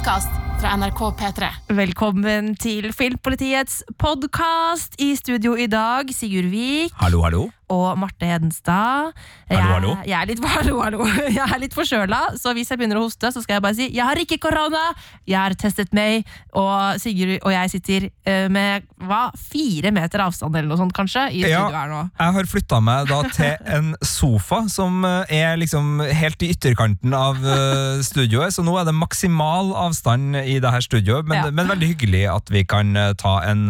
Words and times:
podkast 0.00 0.32
fra 0.62 0.70
NRK 0.80 1.00
P3. 1.20 1.48
Velkommen 1.76 2.54
til 2.56 2.88
Filmpolitiets 2.96 3.82
podkast. 4.00 4.96
I 4.96 5.12
studio 5.18 5.52
i 5.60 5.68
dag 5.68 6.08
Sigurd 6.16 6.48
Vik 6.48 6.96
Hallo, 7.02 7.20
hallo. 7.20 7.48
Og 7.70 7.98
Marte 8.00 8.26
Hedenstad. 8.28 9.12
Hallo, 9.50 9.68
hallo. 9.74 9.92
Jeg, 10.02 10.10
jeg, 10.10 10.16
er 10.20 10.30
litt, 10.32 10.42
hallo, 10.56 10.76
hallo. 10.82 11.06
jeg 11.30 11.44
er 11.46 11.60
litt 11.62 11.74
forkjøla, 11.76 12.20
så 12.40 12.52
hvis 12.56 12.70
jeg 12.72 12.80
begynner 12.80 13.00
å 13.00 13.04
hoste, 13.06 13.30
så 13.34 13.42
skal 13.44 13.58
jeg 13.58 13.64
bare 13.66 13.78
si 13.78 13.88
jeg 13.94 14.06
har 14.06 14.18
ikke 14.22 14.40
korona! 14.42 14.82
Jeg 15.28 15.38
har 15.38 15.54
testet 15.58 15.92
meg, 15.96 16.26
og 16.56 16.98
Sigurd 17.02 17.36
og 17.46 17.52
jeg 17.54 17.70
sitter 17.72 18.06
eh, 18.28 18.46
med 18.52 18.86
hva, 19.06 19.28
fire 19.38 19.92
meter 19.94 20.22
avstand 20.24 20.56
eller 20.58 20.70
noe 20.72 20.80
sånt, 20.80 20.94
kanskje, 20.96 21.28
i 21.36 21.44
Ja. 21.44 21.62
studio 21.64 21.78
her 21.78 21.90
nå. 21.92 22.00
Jeg 22.18 22.36
har 22.36 22.48
flytta 22.50 22.80
meg 22.84 23.08
da 23.10 23.20
til 23.30 23.68
en 23.78 23.92
sofa 24.06 24.62
som 24.72 25.04
eh, 25.06 25.34
er 25.40 25.58
liksom 25.60 26.00
helt 26.04 26.42
i 26.46 26.50
ytterkanten 26.54 27.14
av 27.16 27.38
eh, 27.44 28.02
studioet, 28.06 28.54
så 28.56 28.64
nå 28.66 28.74
er 28.80 28.88
det 28.90 28.96
maksimal 28.98 29.72
avstand 29.86 30.38
i 30.42 30.58
det 30.62 30.74
her 30.74 30.84
studioet, 30.84 31.28
men, 31.30 31.38
Ja. 31.40 31.50
men 31.54 31.70
veldig 31.70 31.92
hyggelig 31.94 32.24
at 32.34 32.50
vi 32.52 32.64
kan 32.68 32.92
ta 33.20 33.36
en 33.48 33.68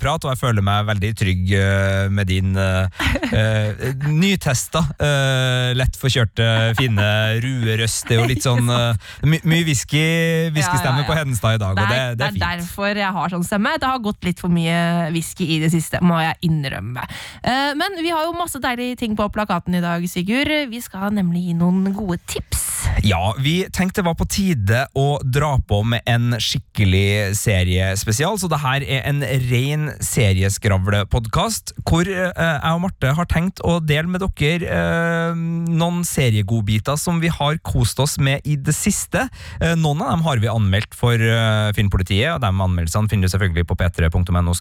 prat, 0.00 0.24
og 0.26 0.32
jeg 0.34 0.40
føler 0.40 0.64
meg 0.64 0.86
veldig 0.88 1.10
trygg 1.18 1.50
med 2.12 2.28
din 2.28 2.56
uh, 2.58 2.88
nytesta, 4.08 4.82
eh, 4.98 5.74
lett 5.76 5.96
forkjørte, 6.00 6.46
fine, 6.78 7.06
rue 7.44 7.76
røst. 7.80 8.06
Det 8.08 8.16
er 8.16 8.22
jo 8.22 8.28
litt 8.30 8.44
sånn 8.44 8.68
eh, 8.72 9.08
my, 9.28 9.40
mye 9.44 9.64
whisky, 9.68 10.02
whiskystemme 10.54 11.02
Ja, 11.02 11.02
ja, 11.02 11.04
ja. 11.04 11.08
på 11.10 11.16
Hedenstad 11.18 11.58
i 11.58 11.62
dag, 11.62 11.76
Det 11.78 11.84
og 11.84 11.90
er, 11.90 11.94
det, 11.94 11.98
det 11.98 12.08
er 12.08 12.16
det 12.16 12.26
er 12.28 12.36
fint. 12.36 12.62
derfor 12.64 13.02
jeg 13.02 13.12
har 13.18 13.34
sånn 13.34 13.46
stemme. 13.48 13.74
Det 13.78 13.90
har 13.90 13.98
gått 14.04 14.28
litt 14.28 14.40
for 14.42 14.52
mye 14.52 14.78
whisky 15.14 15.48
i 15.56 15.60
det 15.62 15.72
siste, 15.74 16.00
må 16.04 16.20
jeg 16.22 16.38
innrømme. 16.48 17.04
Eh, 17.42 17.74
Men 17.78 17.98
vi 18.02 18.10
har 18.14 18.24
jo 18.28 18.32
masse 18.38 18.60
deilige 18.62 18.98
ting 19.04 19.16
på 19.18 19.28
plakaten 19.34 19.74
i 19.78 19.82
dag, 19.84 20.04
Sigurd. 20.08 20.50
Vi 20.70 20.80
skal 20.84 21.12
nemlig 21.14 21.48
gi 21.48 21.54
noen 21.58 21.92
gode 21.96 22.18
tips. 22.26 22.67
Ja, 23.06 23.34
vi 23.38 23.62
tenkte 23.70 24.00
det 24.00 24.06
var 24.08 24.16
på 24.18 24.26
tide 24.30 24.84
å 24.98 25.18
dra 25.22 25.52
på 25.66 25.80
med 25.86 26.02
en 26.08 26.34
skikkelig 26.42 27.36
seriespesial, 27.38 28.38
så 28.40 28.48
det 28.50 28.60
her 28.62 28.82
er 28.82 29.04
en 29.06 29.22
ren 29.22 29.88
serieskravlepodkast, 30.02 31.74
hvor 31.86 32.08
eh, 32.08 32.32
jeg 32.34 32.74
og 32.74 32.82
Marte 32.82 33.12
har 33.14 33.28
tenkt 33.30 33.62
å 33.66 33.78
dele 33.82 34.10
med 34.10 34.22
dere 34.22 34.66
eh, 34.66 35.38
noen 35.38 36.02
seriegodbiter 36.06 36.98
som 36.98 37.20
vi 37.22 37.30
har 37.32 37.60
kost 37.66 38.00
oss 38.02 38.16
med 38.22 38.46
i 38.48 38.56
det 38.58 38.74
siste. 38.76 39.28
Eh, 39.60 39.76
noen 39.78 40.02
av 40.02 40.12
dem 40.16 40.26
har 40.26 40.42
vi 40.42 40.50
anmeldt 40.50 40.96
for 40.98 41.14
eh, 41.14 41.70
Filmpolitiet, 41.78 42.34
og 42.34 42.42
de 42.42 42.50
anmeldelsene 42.50 43.10
finner 43.10 43.30
du 43.30 43.34
selvfølgelig 43.34 43.66
på 43.68 43.78
p3.no 43.78 44.56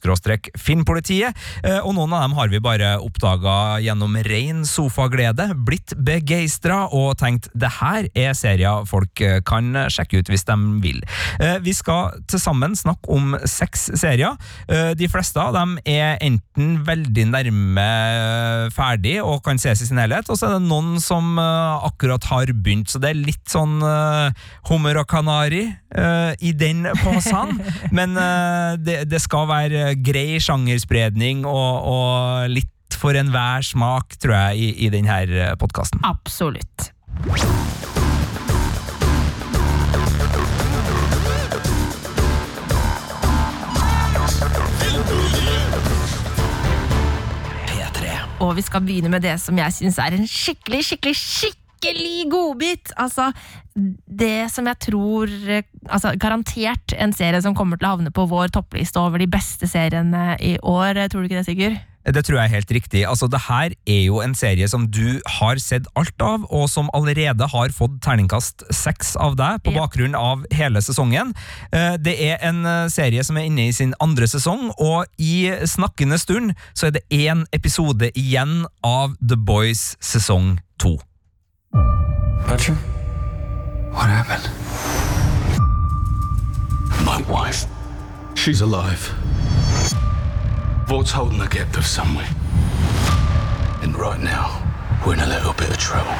filmpolitiet, 0.57 1.45
eh, 1.63 1.79
og 1.81 1.97
noen 1.97 2.13
av 2.13 2.27
dem 2.27 2.37
har 2.37 2.53
vi 2.53 2.61
bare 2.63 2.93
oppdaga 3.01 3.57
gjennom 3.85 4.17
ren 4.29 4.63
sofaglede, 4.67 5.49
blitt 5.67 5.95
begeistra 5.97 6.85
og 6.93 7.15
tenkt 7.21 7.49
det 7.57 7.73
her 7.79 8.09
er 8.13 8.26
serier 8.35 8.83
folk 8.89 9.21
eh, 9.23 9.39
kan 9.47 9.71
sjekke 9.93 10.19
ut 10.19 10.31
hvis 10.31 10.43
de 10.47 10.57
vil. 10.83 11.01
Eh, 11.39 11.57
Vi 11.63 11.73
skal 11.73 12.17
til 12.27 12.39
sammen 12.41 12.75
snakke 12.75 13.07
om 13.13 13.35
seks 13.47 13.87
serier. 13.99 14.35
Eh, 14.67 14.93
De 14.97 15.07
fleste 15.11 15.39
av 15.39 15.53
dem 15.55 15.77
er 15.85 16.17
enten 16.21 16.81
veldig 16.87 17.27
nærme 17.31 17.87
eh, 17.87 18.67
ferdig 18.75 19.17
og 19.23 19.43
kan 19.45 19.59
ses 19.61 19.81
i 19.81 19.87
sin 19.89 19.97
helhet, 20.01 20.29
og 20.29 20.37
så 20.39 20.49
er 20.49 20.57
det 20.57 20.67
noen 20.67 20.97
som 21.03 21.37
eh, 21.39 21.87
akkurat 21.87 22.23
har 22.31 22.51
begynt, 22.53 22.89
så 22.91 22.99
det 23.03 23.11
er 23.13 23.21
litt 23.21 23.45
sånn 23.51 23.77
eh, 23.85 24.31
hummer 24.69 24.99
og 25.03 25.07
kanari 25.11 25.65
eh, 25.95 26.33
i 26.41 26.51
den 26.57 26.87
posen. 27.03 27.59
Men 27.97 28.17
eh, 28.17 28.77
det, 28.81 28.97
det 29.11 29.21
skal 29.23 29.47
være 29.49 29.93
grei 30.03 30.39
sjangerspredning 30.43 31.45
og, 31.47 31.87
og 31.93 32.49
litt 32.53 32.73
for 32.97 33.13
enhver 33.19 33.61
smak, 33.61 34.15
tror 34.21 34.33
jeg, 34.33 34.57
i, 34.57 34.87
i 34.87 34.89
denne 34.93 35.53
podkasten. 35.61 36.01
Absolutt. 36.07 36.89
Og 48.43 48.53
vi 48.57 48.65
skal 48.65 48.83
begynne 48.85 49.09
med 49.09 49.23
det 49.25 49.37
som 49.41 49.57
jeg 49.57 49.73
syns 49.73 49.97
er 50.01 50.13
en 50.17 50.27
skikkelig, 50.29 50.83
skikkelig, 50.91 51.15
skikkelig 51.17 52.27
godbit. 52.29 52.93
Altså, 53.01 53.31
det 53.73 54.49
som 54.53 54.69
jeg 54.69 54.79
tror 54.89 55.33
eh, 55.49 55.65
Altså, 55.87 56.11
garantert 56.19 56.91
en 56.99 57.13
serie 57.15 57.39
som 57.41 57.55
kommer 57.55 57.79
til 57.79 57.87
å 57.87 57.93
havne 57.95 58.11
på 58.11 58.25
vår 58.27 58.51
toppliste 58.51 58.99
over 58.99 59.21
de 59.23 59.29
beste 59.31 59.69
seriene 59.71 60.35
i 60.43 60.57
år. 60.59 60.99
Tror 61.07 61.23
du 61.23 61.29
ikke 61.29 61.39
det, 61.39 61.47
Sigurd? 61.47 61.77
Det 62.07 62.21
tror 62.23 62.37
jeg 62.39 62.45
er 62.47 62.53
helt 62.55 62.71
riktig. 62.71 63.01
Altså, 63.09 63.27
det 63.27 63.41
her 63.49 63.73
er 63.87 64.01
jo 64.05 64.21
en 64.23 64.35
serie 64.37 64.67
som 64.71 64.85
du 64.87 65.19
har 65.39 65.59
sett 65.59 65.87
alt 65.99 66.21
av, 66.23 66.45
og 66.55 66.69
som 66.71 66.87
allerede 66.95 67.47
har 67.51 67.73
fått 67.75 67.97
terningkast 68.05 68.63
seks 68.71 69.15
av 69.19 69.35
deg 69.35 69.59
på 69.65 69.73
bakgrunn 69.75 70.15
av 70.15 70.45
hele 70.55 70.79
sesongen. 70.81 71.33
Eh, 71.73 71.97
Det 71.99 72.15
er 72.29 72.37
en 72.47 72.63
eh, 72.65 72.87
serie 72.93 73.23
som 73.27 73.35
er 73.37 73.49
inne 73.49 73.67
i 73.67 73.75
sin 73.75 73.93
andre 73.99 74.27
sesong, 74.27 74.69
og 74.79 75.05
i 75.19 75.51
snakkende 75.67 76.17
stund 76.21 76.53
så 76.73 76.87
er 76.87 76.95
det 76.95 77.03
én 77.11 77.43
episode 77.51 78.11
igjen 78.15 78.65
av 78.87 79.17
The 79.19 79.35
Boys 79.35 79.97
sesong 79.99 80.59
to. 80.79 80.95
Petra? 82.47 82.75
What 83.91 84.07
happened? 84.07 84.47
My 87.03 87.19
wife. 87.27 87.65
She's 88.35 88.61
alive. 88.61 89.11
Vault's 90.87 91.11
holding 91.11 91.37
the 91.37 91.47
captive 91.47 91.85
somewhere. 91.85 92.29
And 93.83 93.93
right 93.97 94.21
now, 94.21 94.63
we're 95.05 95.15
in 95.15 95.19
a 95.19 95.27
little 95.27 95.51
bit 95.51 95.69
of 95.69 95.77
trouble. 95.77 96.15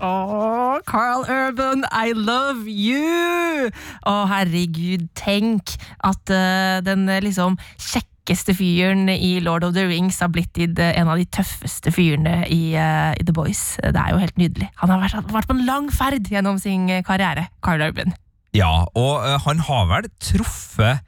Åh, 0.00 0.82
Carl 0.84 1.24
Urban, 1.24 1.86
I 1.90 2.12
love 2.12 2.68
you! 2.68 3.70
Å, 4.04 4.12
herregud, 4.28 5.08
tenk 5.16 5.72
at 6.04 6.28
uh, 6.28 6.84
den 6.84 7.08
eh, 7.08 7.22
liksom 7.24 7.56
kjekkeste 7.80 8.52
fyren 8.52 9.08
i 9.08 9.40
Lord 9.40 9.64
of 9.64 9.72
the 9.72 9.86
Rings 9.88 10.20
har 10.20 10.28
blitt 10.36 10.60
i 10.60 10.68
det, 10.68 10.92
en 11.00 11.08
av 11.08 11.16
de 11.16 11.24
tøffeste 11.24 11.88
fyrene 11.88 12.42
i, 12.52 12.76
uh, 12.76 13.16
i 13.16 13.24
The 13.24 13.32
Boys. 13.32 13.64
Det 13.80 13.96
er 13.96 14.12
jo 14.12 14.20
helt 14.20 14.36
nydelig. 14.36 14.68
Han 14.84 14.92
har 14.92 15.06
vært, 15.08 15.32
vært 15.32 15.48
på 15.48 15.56
en 15.56 15.64
lang 15.72 15.88
ferd 15.88 16.28
gjennom 16.28 16.60
sin 16.60 16.84
eh, 16.92 17.00
karriere, 17.00 17.48
Carl 17.64 17.88
Urban. 17.88 18.12
Ja, 18.52 18.84
og 18.92 19.24
uh, 19.24 19.38
han 19.48 19.64
har 19.64 19.88
vel 19.96 20.12
truffet 20.20 21.00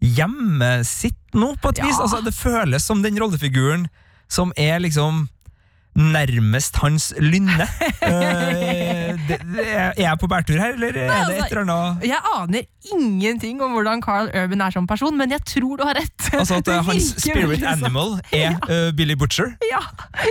hjemmet 0.00 0.86
sitt 0.86 1.18
nå, 1.34 1.54
på 1.62 1.68
et 1.72 1.78
Ja. 1.78 1.86
vis. 1.86 1.98
Altså, 2.00 2.22
det 2.24 2.34
føles 2.34 2.84
som 2.84 3.02
den 3.02 3.18
rollefiguren 3.20 3.88
som 4.28 4.52
er 4.56 4.78
liksom 4.80 5.28
nærmest 5.96 6.76
hans 6.82 7.10
lynne. 7.18 7.66
Uh, 8.02 9.16
det, 9.28 9.38
det, 9.40 9.66
er 9.66 9.92
jeg 9.98 10.18
på 10.20 10.28
bærtur 10.30 10.58
her, 10.60 10.74
eller 10.76 10.88
er 10.88 10.92
det 10.92 11.10
altså, 11.10 11.36
et 11.36 11.52
eller 11.52 11.62
annet 11.64 12.06
Jeg 12.10 12.20
aner 12.36 12.62
ingenting 12.96 13.62
om 13.64 13.72
hvordan 13.74 14.02
Carl 14.04 14.28
Urban 14.30 14.60
er 14.60 14.74
som 14.74 14.86
person, 14.86 15.16
men 15.18 15.32
jeg 15.32 15.42
tror 15.48 15.80
du 15.80 15.84
har 15.86 15.96
rett. 15.98 16.28
Altså 16.32 16.60
at 16.60 16.68
eh, 16.72 16.82
hans 16.86 17.08
spirit 17.22 17.62
sånn. 17.62 17.72
animal 17.72 18.14
er 18.34 18.58
uh, 18.68 18.92
Billy 18.96 19.16
Butcher? 19.18 19.56
Ja, 19.70 19.82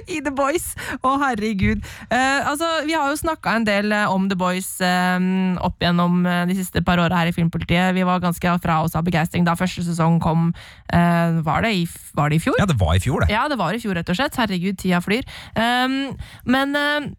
i 0.08 0.22
The 0.24 0.32
Boys. 0.36 0.72
Å, 1.02 1.16
herregud. 1.26 1.84
Uh, 2.08 2.46
altså, 2.52 2.70
vi 2.88 2.96
har 2.96 3.10
jo 3.12 3.20
snakka 3.20 3.58
en 3.60 3.68
del 3.68 3.92
om 4.08 4.30
The 4.32 4.40
Boys 4.40 4.70
um, 4.86 5.58
opp 5.66 5.82
gjennom 5.84 6.24
de 6.26 6.56
siste 6.58 6.84
par 6.86 7.02
åra 7.02 7.24
her 7.24 7.32
i 7.32 7.36
Filmpolitiet. 7.36 7.96
Vi 7.98 8.06
var 8.08 8.24
ganske 8.24 8.56
fra 8.64 8.80
oss 8.86 8.96
av 8.96 9.06
begeistring 9.08 9.46
da 9.48 9.58
første 9.60 9.84
sesong 9.86 10.20
kom. 10.24 10.52
Var, 10.96 11.66
det 11.66 11.72
i, 11.76 11.84
var 12.16 12.32
det 12.32 12.40
i 12.40 12.44
fjor? 12.44 12.56
Ja, 12.62 12.68
det 12.70 12.78
var 12.80 12.96
i 12.96 13.02
fjor, 13.04 13.26
det. 13.26 13.34
Ja, 13.34 13.46
det 13.52 13.58
var 13.60 13.76
i 13.76 13.82
fjor, 13.82 13.98
rett 13.98 14.10
og 14.12 14.18
slett. 14.18 14.38
Herregud, 14.40 14.78
tida 14.80 15.02
flyr. 15.04 15.26
Um, 15.56 16.16
men 16.50 16.76
um, 16.76 17.14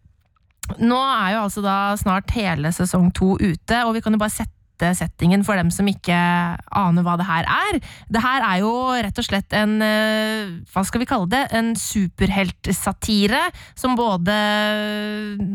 nå 0.83 0.99
er 0.99 1.37
jo 1.37 1.47
altså 1.47 1.65
da 1.65 1.79
snart 2.01 2.35
hele 2.37 2.73
sesong 2.75 3.11
to 3.17 3.37
ute, 3.39 3.83
og 3.85 3.95
vi 3.97 4.03
kan 4.05 4.15
jo 4.15 4.21
bare 4.21 4.35
sette 4.35 4.55
settingen 4.77 5.41
for 5.47 5.57
dem 5.57 5.71
som 5.73 5.87
ikke 5.89 6.13
aner 6.13 7.05
hva 7.07 7.15
det 7.17 7.25
her 7.25 7.47
er. 7.49 7.79
Det 8.13 8.21
her 8.21 8.45
er 8.45 8.59
jo 8.61 8.73
rett 8.93 9.21
og 9.23 9.25
slett 9.25 9.57
en 9.57 9.79
eh, 9.81 10.51
Hva 10.69 10.83
skal 10.85 11.01
vi 11.01 11.09
kalle 11.09 11.31
det? 11.33 11.47
En 11.57 11.71
superheltsatire 11.81 13.41
som 13.73 13.97
både 13.97 14.37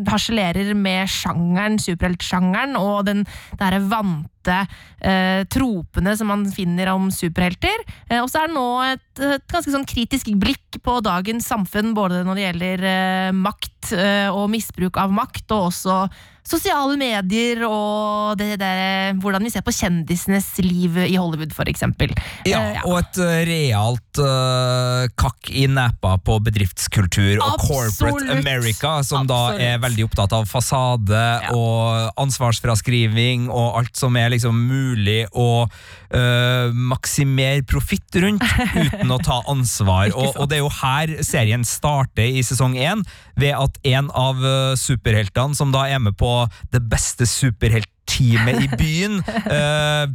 harselerer 0.09 0.74
med 0.74 1.06
sjangeren, 1.12 1.78
superheltsjangeren, 1.78 2.73
og 2.82 3.06
den 3.11 3.22
derre 3.61 3.84
vante 3.91 4.32
eh, 4.49 5.43
tropene 5.52 6.16
som 6.17 6.32
man 6.32 6.47
finner 6.53 6.93
om 6.93 7.09
superhelter. 7.14 7.85
Eh, 8.09 8.22
og 8.22 8.29
så 8.32 8.41
er 8.41 8.49
det 8.49 8.58
nå 8.58 8.67
et, 8.88 9.23
et 9.38 9.47
ganske 9.52 9.73
sånn 9.73 9.88
kritisk 9.88 10.32
blikk 10.41 10.82
på 10.82 10.99
dagens 11.03 11.47
samfunn, 11.52 11.93
både 11.97 12.23
når 12.26 12.38
det 12.38 12.46
gjelder 12.47 12.85
eh, 12.91 13.32
makt 13.35 13.93
eh, 13.97 14.29
og 14.32 14.49
misbruk 14.53 14.97
av 15.02 15.14
makt, 15.14 15.47
og 15.52 15.72
også 15.72 16.03
sosiale 16.47 16.97
medier 16.99 17.61
og 17.67 18.38
det 18.40 18.55
der, 18.59 19.14
hvordan 19.22 19.46
vi 19.46 19.52
ser 19.53 19.64
på 19.66 19.73
kjendisenes 19.76 20.47
liv 20.64 20.97
i 21.05 21.16
Hollywood, 21.20 21.53
eksempel. 21.70 22.14
Ja, 22.46 22.61
Eh, 22.61 22.76
ja. 22.76 22.82
og 22.85 22.97
et 22.99 23.20
eh, 23.22 23.41
realt 23.47 24.20
uh, 24.22 25.05
kakk 25.20 25.52
i 25.53 25.67
nepa 25.70 26.17
på 26.22 26.37
bedriftskultur 26.44 27.40
og 27.40 27.55
Absolutt. 27.55 27.97
corporate 27.97 28.37
America, 28.37 28.94
som 29.05 29.28
da 29.29 29.55
er 29.55 29.79
veldig 29.82 30.08
opptatt 30.09 30.34
av 30.35 30.47
fasade 30.49 31.22
og 31.55 32.11
ansvarsfraskriving 32.22 33.47
og 33.49 33.79
alt 33.82 33.97
som 33.97 34.17
er 34.20 34.31
er 34.32 34.38
liksom 34.38 34.58
mulig 34.70 35.26
å 35.36 35.66
øh, 35.68 36.74
maksimere 36.74 37.66
profitt 37.68 38.18
rundt 38.24 38.46
uten 38.76 39.12
å 39.12 39.20
ta 39.24 39.42
ansvar. 39.52 40.14
og, 40.20 40.36
og 40.38 40.50
det 40.50 40.60
er 40.60 40.64
jo 40.64 40.74
her 40.82 41.16
serien 41.28 41.66
starter 41.68 42.28
i 42.28 42.44
sesong 42.46 42.78
én, 42.80 43.06
ved 43.40 43.56
at 43.58 43.80
en 43.94 44.12
av 44.18 44.42
øh, 44.42 44.76
superheltene 44.80 45.58
som 45.58 45.74
da 45.76 45.88
er 45.90 46.02
med 46.04 46.18
på 46.20 46.46
det 46.74 46.84
beste 46.92 47.28
superheltteamet 47.30 48.66
i 48.66 48.70
byen 48.80 49.20
øh, 49.58 50.06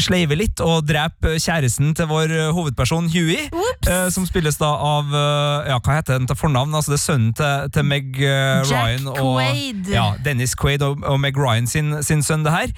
sleiver 0.00 0.38
litt 0.38 0.60
og 0.64 0.86
dreper 0.88 1.36
kjæresten 1.40 1.92
til 1.96 2.08
vår 2.10 2.32
øh, 2.32 2.50
hovedperson 2.56 3.10
Huey. 3.12 3.46
Uh, 3.86 4.08
som 4.12 4.26
spilles 4.26 4.56
da 4.58 4.68
av 4.72 5.12
uh, 5.12 5.66
Ja, 5.68 5.76
hva 5.78 5.98
heter 5.98 6.18
den 6.18 6.26
til 6.28 6.38
fornavn? 6.38 6.74
Altså 6.74 6.94
Det 6.94 6.98
er 6.98 7.04
sønnen 7.04 7.32
til, 7.36 7.68
til 7.74 7.86
Meg 7.86 8.16
Jack 8.18 8.70
Ryan 8.72 9.10
og 9.12 9.18
Quaid. 9.36 9.90
Ja, 9.92 10.06
Dennis 10.24 10.56
Quaid 10.58 10.82
og, 10.86 11.04
og 11.06 11.20
Meg 11.22 11.38
Ryan 11.38 11.68
sin, 11.70 11.94
sin 12.06 12.24
sønn, 12.24 12.44
det 12.46 12.54
her. 12.54 12.72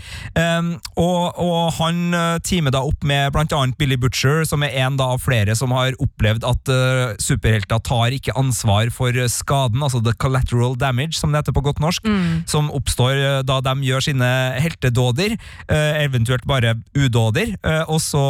Um, 0.58 0.74
og, 0.98 1.38
og 1.40 1.72
han 1.78 2.14
uh, 2.16 2.38
teamer 2.44 2.74
da 2.74 2.82
opp 2.86 3.06
med 3.06 3.36
annet 3.38 3.78
Billy 3.78 3.96
Butcher, 4.00 4.44
som 4.48 4.64
er 4.66 4.74
en 4.82 4.98
da 4.98 5.12
av 5.14 5.22
flere 5.24 5.54
som 5.58 5.72
har 5.76 5.96
opplevd 6.02 6.44
at 6.48 6.72
uh, 6.72 7.14
superhelter 7.22 7.80
tar 7.86 8.14
ikke 8.16 8.34
ansvar 8.38 8.92
for 8.94 9.14
uh, 9.16 9.28
skaden, 9.30 9.82
altså 9.84 10.02
the 10.04 10.14
collateral 10.20 10.76
damage, 10.78 11.16
som 11.18 11.32
det 11.32 11.42
heter 11.42 11.56
på 11.56 11.64
godt 11.64 11.82
norsk, 11.82 12.06
som 12.50 12.72
oppstår 12.74 13.22
uh, 13.22 13.40
da 13.46 13.60
de 13.64 13.74
gjør 13.88 14.08
sine 14.10 14.30
heltedåder, 14.58 15.36
uh, 15.70 15.94
eventuelt 16.02 16.46
bare 16.48 16.76
udåder. 16.98 17.54
Uh, 17.64 17.84
og 17.94 18.00
så 18.02 18.22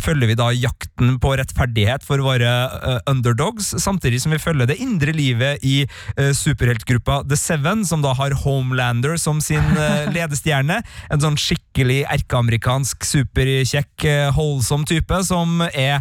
følger 0.00 0.30
vi 0.30 0.38
da 0.38 0.50
jakten 0.54 1.18
på 1.22 1.34
rettferdighet 1.40 2.06
for 2.06 2.22
våre 2.24 2.54
uh, 2.70 2.96
underdogs, 3.10 3.72
samtidig 3.82 4.22
som 4.24 4.34
vi 4.34 4.40
følger 4.42 4.70
det 4.70 4.80
indre 4.82 5.14
livet 5.16 5.64
i 5.66 5.82
uh, 5.84 6.30
superheltgruppa 6.36 7.22
The 7.28 7.38
Seven, 7.38 7.84
som 7.88 8.04
da 8.04 8.14
har 8.18 8.36
Homelander 8.44 9.18
som 9.20 9.42
sin 9.44 9.64
ledestjerne. 10.14 10.80
En 11.10 11.22
sånn 11.22 11.38
skikkelig 11.40 12.02
erkeamerikansk, 12.10 13.06
superkjekk, 13.06 14.08
holdsom 14.36 14.86
type, 14.88 15.22
som 15.26 15.62
er 15.70 16.00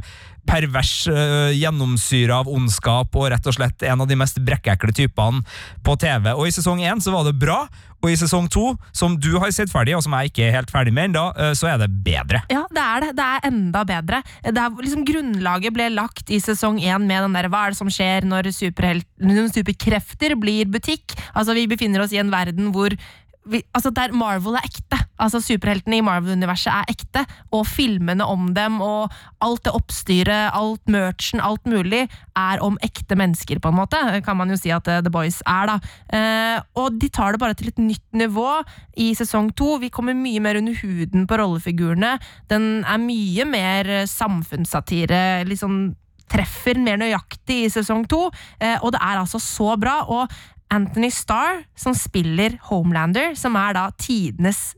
pervers, 0.50 0.94
uh, 1.08 1.52
gjennomsyra 1.54 2.42
av 2.42 2.50
ondskap 2.52 3.14
og 3.18 3.30
rett 3.34 3.50
og 3.50 3.56
slett 3.56 3.86
en 3.86 4.02
av 4.04 4.10
de 4.10 4.18
mest 4.20 4.40
brekkekle 4.46 4.96
typene 4.96 5.44
på 5.86 5.96
TV. 6.02 6.32
Og 6.34 6.50
I 6.50 6.56
sesong 6.56 6.82
én 6.82 7.04
så 7.04 7.14
var 7.14 7.28
det 7.28 7.38
bra, 7.40 7.62
og 8.00 8.10
i 8.10 8.18
sesong 8.18 8.48
to, 8.52 8.72
som 8.96 9.18
du 9.20 9.34
har 9.42 9.52
sett 9.56 9.72
ferdig, 9.72 9.96
og 9.98 10.04
som 10.06 10.16
jeg 10.18 10.32
ikke 10.32 10.46
er 10.48 10.56
helt 10.56 10.74
ferdig 10.74 10.94
med 10.96 11.12
ennå, 11.12 11.28
uh, 11.38 11.52
så 11.58 11.72
er 11.74 11.84
det 11.84 11.92
bedre. 12.06 12.44
Ja, 12.52 12.66
det 12.74 12.86
er 12.86 13.06
det. 13.06 13.14
Det 13.20 13.30
er 13.30 13.48
enda 13.52 13.86
bedre. 13.94 14.24
Det 14.48 14.66
er, 14.66 14.82
liksom, 14.82 15.06
grunnlaget 15.08 15.76
ble 15.76 15.90
lagt 15.94 16.34
i 16.34 16.42
sesong 16.44 16.82
én 16.82 17.08
med 17.10 17.28
den 17.28 17.38
der 17.38 17.50
hva 17.52 17.68
er 17.68 17.76
det 17.76 17.82
som 17.82 17.94
skjer 17.94 18.28
når, 18.28 18.52
når 19.22 19.50
superkrefter 19.56 20.38
blir 20.40 20.70
butikk. 20.72 21.18
Altså, 21.34 21.58
Vi 21.60 21.68
befinner 21.70 22.06
oss 22.06 22.16
i 22.16 22.22
en 22.22 22.34
verden 22.34 22.74
hvor 22.74 22.96
vi, 23.48 23.62
altså 23.74 23.90
der 23.96 24.12
Marvel 24.14 24.58
er 24.60 24.66
ekte. 24.68 24.98
Altså 25.20 25.40
Superheltene 25.42 26.00
i 26.00 26.04
Marvel-universet 26.06 26.72
er 26.74 26.92
ekte. 26.92 27.24
Og 27.56 27.66
filmene 27.68 28.26
om 28.28 28.50
dem 28.56 28.80
og 28.84 29.14
alt 29.44 29.64
det 29.66 29.74
oppstyret, 29.76 30.52
alt 30.54 30.92
merchen, 30.92 31.42
alt 31.44 31.66
mulig, 31.70 32.06
er 32.38 32.64
om 32.64 32.78
ekte 32.86 33.18
mennesker, 33.20 33.62
på 33.64 33.72
en 33.72 33.80
måte. 33.80 34.02
Kan 34.26 34.38
man 34.40 34.52
jo 34.52 34.60
si 34.60 34.74
at 34.76 34.88
eh, 34.92 35.02
The 35.06 35.14
Boys 35.14 35.40
er, 35.48 35.72
da. 35.72 35.78
Eh, 36.14 36.58
og 36.80 37.00
de 37.00 37.10
tar 37.14 37.34
det 37.34 37.42
bare 37.42 37.58
til 37.58 37.72
et 37.72 37.82
nytt 37.82 38.20
nivå 38.24 38.50
i 39.00 39.14
sesong 39.18 39.54
to. 39.58 39.78
Vi 39.82 39.92
kommer 39.94 40.18
mye 40.18 40.44
mer 40.44 40.60
under 40.60 40.76
huden 40.84 41.26
på 41.30 41.40
rollefigurene. 41.40 42.18
Den 42.52 42.70
er 42.84 43.02
mye 43.02 43.48
mer 43.50 43.96
eh, 44.02 44.08
samfunnssatire. 44.10 45.48
sånn 45.60 45.82
treffer 46.30 46.78
mer 46.78 47.00
nøyaktig 47.02 47.64
i 47.66 47.74
sesong 47.74 48.06
to, 48.10 48.28
eh, 48.62 48.78
og 48.84 48.94
det 48.94 49.02
er 49.02 49.22
altså 49.22 49.42
så 49.42 49.76
bra. 49.82 50.04
Og 50.06 50.30
Anthony 50.74 51.10
Starr, 51.14 51.64
som 51.78 51.96
spiller 51.98 52.60
Homelander, 52.70 53.34
som 53.38 53.56
er 53.58 53.74
da 53.78 53.88
tidenes 53.98 54.74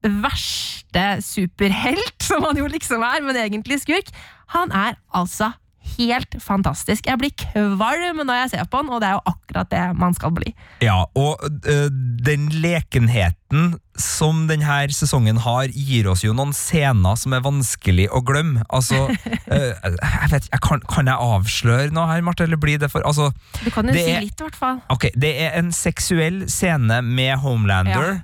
verste 0.00 1.20
superhelt, 1.24 2.16
som 2.28 2.44
han 2.48 2.60
jo 2.60 2.68
liksom 2.70 3.04
er, 3.06 3.24
men 3.24 3.38
egentlig 3.38 3.80
skurk, 3.84 4.12
han 4.54 4.72
er 4.74 4.98
altså 5.14 5.52
helt 5.98 6.36
fantastisk. 6.42 7.06
Jeg 7.06 7.18
blir 7.20 7.32
kvalm 7.38 8.20
når 8.26 8.38
jeg 8.44 8.50
ser 8.54 8.64
på 8.70 8.80
den, 8.82 8.90
og 8.94 9.00
det 9.02 9.08
er 9.10 9.16
jo 9.18 9.22
akkurat 9.32 9.70
det 9.72 9.82
man 9.98 10.14
skal 10.16 10.32
bli. 10.36 10.52
Ja, 10.84 11.04
og 11.18 11.42
øh, 11.66 11.88
den 12.26 12.48
lekenheten 12.62 13.74
som 14.00 14.46
denne 14.48 14.78
sesongen 14.94 15.40
har, 15.44 15.68
gir 15.74 16.06
oss 16.12 16.22
jo 16.24 16.32
noen 16.36 16.52
scener 16.56 17.16
som 17.20 17.34
er 17.36 17.42
vanskelig 17.44 18.06
å 18.14 18.22
glemme. 18.24 18.62
Altså, 18.72 19.06
øh, 19.10 19.72
jeg 19.84 20.30
vet, 20.32 20.48
jeg 20.52 20.62
kan, 20.64 20.80
kan 20.88 21.10
jeg 21.10 21.16
avsløre 21.20 21.90
noe 21.94 22.06
her, 22.12 22.22
Marte, 22.24 22.46
eller 22.46 22.60
blir 22.62 22.78
det 22.80 22.90
for 22.92 23.04
altså, 23.08 23.30
Du 23.64 23.70
kan 23.74 23.88
jo 23.90 23.94
si 23.98 24.06
er- 24.14 24.24
litt, 24.24 24.38
i 24.40 24.46
hvert 24.46 24.56
fall. 24.58 24.80
Okay, 24.94 25.10
det 25.18 25.34
er 25.48 25.56
en 25.60 25.72
seksuell 25.76 26.44
scene 26.50 27.02
med 27.04 27.36
Homelander 27.42 28.12
Ja. 28.12 28.18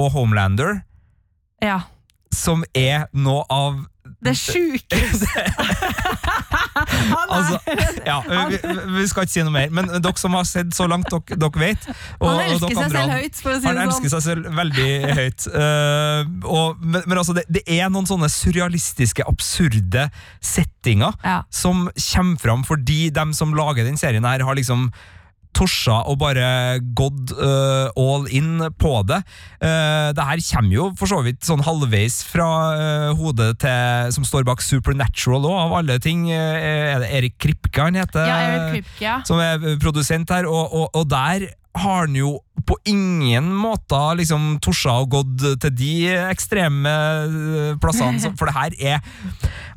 og 0.00 0.12
Homelander 0.14 0.82
Ja. 1.62 1.80
som 2.32 2.64
er 2.74 3.08
noe 3.12 3.44
av 3.52 3.82
Det 4.22 4.36
sjukeste 4.38 5.26
Altså, 7.32 7.58
ja, 8.06 8.18
vi, 8.48 8.58
vi 8.96 9.06
skal 9.10 9.26
ikke 9.26 9.32
si 9.34 9.44
noe 9.44 9.54
mer, 9.54 9.72
men 9.74 9.88
dere 9.92 10.14
som 10.20 10.34
har 10.36 10.46
sett 10.48 10.72
så 10.76 10.86
langt 10.90 11.08
dere, 11.12 11.38
dere 11.40 11.62
vet 11.62 11.86
og, 11.90 12.26
Han 12.28 12.42
elsker 12.46 12.76
seg 12.78 12.94
selv 12.94 13.14
høyt, 13.16 13.40
for 13.42 13.54
å 13.54 13.58
si 13.58 13.66
Han 13.66 13.78
det 13.78 13.82
sånn. 13.82 13.88
elsker 13.88 14.12
seg 14.14 14.24
selv 14.26 14.50
veldig 14.58 14.90
høyt. 15.18 15.46
Uh, 15.52 16.20
og, 16.56 16.82
men, 16.82 17.00
men 17.06 17.22
altså, 17.22 17.36
det, 17.38 17.46
det 17.52 17.64
er 17.66 17.90
noen 17.92 18.08
sånne 18.08 18.30
surrealistiske, 18.32 19.26
absurde 19.28 20.08
settinger 20.44 21.16
Ja. 21.24 21.40
som 21.52 21.88
kommer 21.96 22.38
fram 22.42 22.62
fordi 22.66 23.08
dem 23.14 23.32
som 23.36 23.54
lager 23.56 23.86
den 23.86 23.98
serien 24.00 24.26
her, 24.26 24.44
har 24.46 24.58
liksom 24.58 24.90
torsa 25.56 26.00
og 26.10 26.18
bare 26.22 26.80
gått 26.96 27.34
uh, 27.36 27.88
all 27.98 28.26
in 28.32 28.60
på 28.80 28.94
det. 29.08 29.20
Uh, 29.62 30.10
det 30.16 30.26
her 30.28 30.44
kommer 30.48 30.76
jo 30.76 30.88
for 30.98 31.10
så 31.10 31.22
vidt 31.26 31.42
sånn 31.46 31.64
halvveis 31.64 32.20
fra 32.28 32.50
uh, 32.74 33.08
hodet 33.18 33.54
til 33.62 34.12
som 34.16 34.26
står 34.26 34.46
bak 34.48 34.62
Supernatural 34.64 35.46
òg, 35.48 35.58
av 35.66 35.76
alle 35.82 35.98
ting. 36.02 36.28
Er 36.32 37.02
det 37.02 37.10
Erik 37.18 37.38
Kripke 37.42 37.88
han 37.88 37.98
heter? 37.98 38.26
Ja, 38.28 38.38
Erik 38.48 38.76
Kripke, 38.76 39.02
ja. 39.04 39.18
som 39.28 39.40
er 39.42 39.76
produsent 39.82 40.30
her, 40.32 40.48
og, 40.48 40.72
og, 40.72 40.88
og 40.98 41.08
der 41.10 41.50
har 41.74 42.06
han 42.06 42.16
jo 42.16 42.36
på 42.68 42.76
ingen 42.86 43.48
måte 43.56 43.98
liksom 44.18 44.58
torsa 44.62 44.98
og 45.02 45.14
gått 45.16 45.44
til 45.64 45.72
de 45.74 45.92
ekstreme 46.28 46.92
øh, 47.26 47.72
plassene, 47.82 48.34
for 48.38 48.48
det 48.48 48.56
her 48.56 48.76
er 48.94 48.98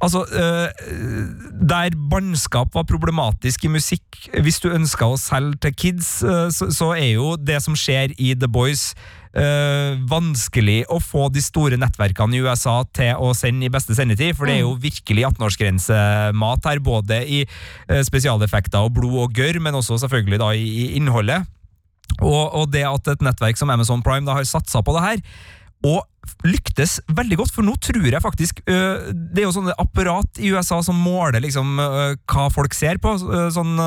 Altså, 0.03 0.25
øh, 0.27 0.67
der 1.69 1.95
bannskap 2.11 2.75
var 2.75 2.83
problematisk 2.83 3.65
i 3.65 3.71
musikk, 3.71 4.03
hvis 4.43 4.59
du 4.59 4.69
ønska 4.69 5.07
å 5.07 5.17
selge 5.17 5.57
til 5.63 5.75
kids, 5.75 6.09
øh, 6.23 6.51
så, 6.51 6.67
så 6.69 6.91
er 6.93 7.15
jo 7.15 7.35
det 7.39 7.61
som 7.63 7.77
skjer 7.79 8.13
i 8.17 8.35
The 8.35 8.51
Boys 8.51 8.91
Uh, 9.35 9.99
vanskelig 10.07 10.85
å 10.87 10.95
få 11.03 11.25
de 11.27 11.41
store 11.43 11.75
nettverkene 11.75 12.37
i 12.37 12.39
USA 12.45 12.77
til 12.95 13.19
å 13.19 13.33
sende 13.35 13.67
i 13.67 13.71
beste 13.73 13.91
sendetid, 13.97 14.31
for 14.37 14.47
det 14.47 14.53
er 14.53 14.61
jo 14.61 14.77
virkelig 14.79 15.25
18-årsgrensemat 15.27 16.69
her, 16.69 16.79
både 16.79 17.17
i 17.27 17.41
uh, 17.43 17.99
spesialeffekter 18.07 18.87
og 18.87 18.93
blod 18.95 19.17
og 19.25 19.35
gørr, 19.35 19.59
men 19.59 19.75
også 19.75 19.99
selvfølgelig 20.05 20.39
da 20.39 20.53
i, 20.55 20.63
i 20.63 20.85
innholdet. 21.01 21.43
Og, 22.21 22.43
og 22.55 22.69
det 22.73 22.85
at 22.87 23.11
et 23.11 23.25
nettverk 23.25 23.59
som 23.59 23.71
Amazon 23.73 24.03
Prime 24.05 24.27
da 24.27 24.37
har 24.37 24.47
satsa 24.47 24.81
på 24.85 24.95
det 24.95 25.03
her, 25.05 25.23
og 25.85 26.03
lyktes 26.45 26.97
veldig 27.15 27.39
godt, 27.41 27.53
for 27.55 27.65
nå 27.65 27.75
tror 27.81 28.05
jeg 28.05 28.21
faktisk 28.23 28.61
øh, 28.69 29.11
Det 29.13 29.41
er 29.41 29.47
jo 29.47 29.55
sånne 29.55 29.75
apparat 29.81 30.39
i 30.41 30.51
USA 30.53 30.81
som 30.85 30.99
måler 30.99 31.41
liksom 31.43 31.79
øh, 31.81 32.17
hva 32.31 32.47
folk 32.53 32.75
ser 32.77 32.99
på, 33.01 33.15
øh, 33.15 33.47
sånn, 33.53 33.77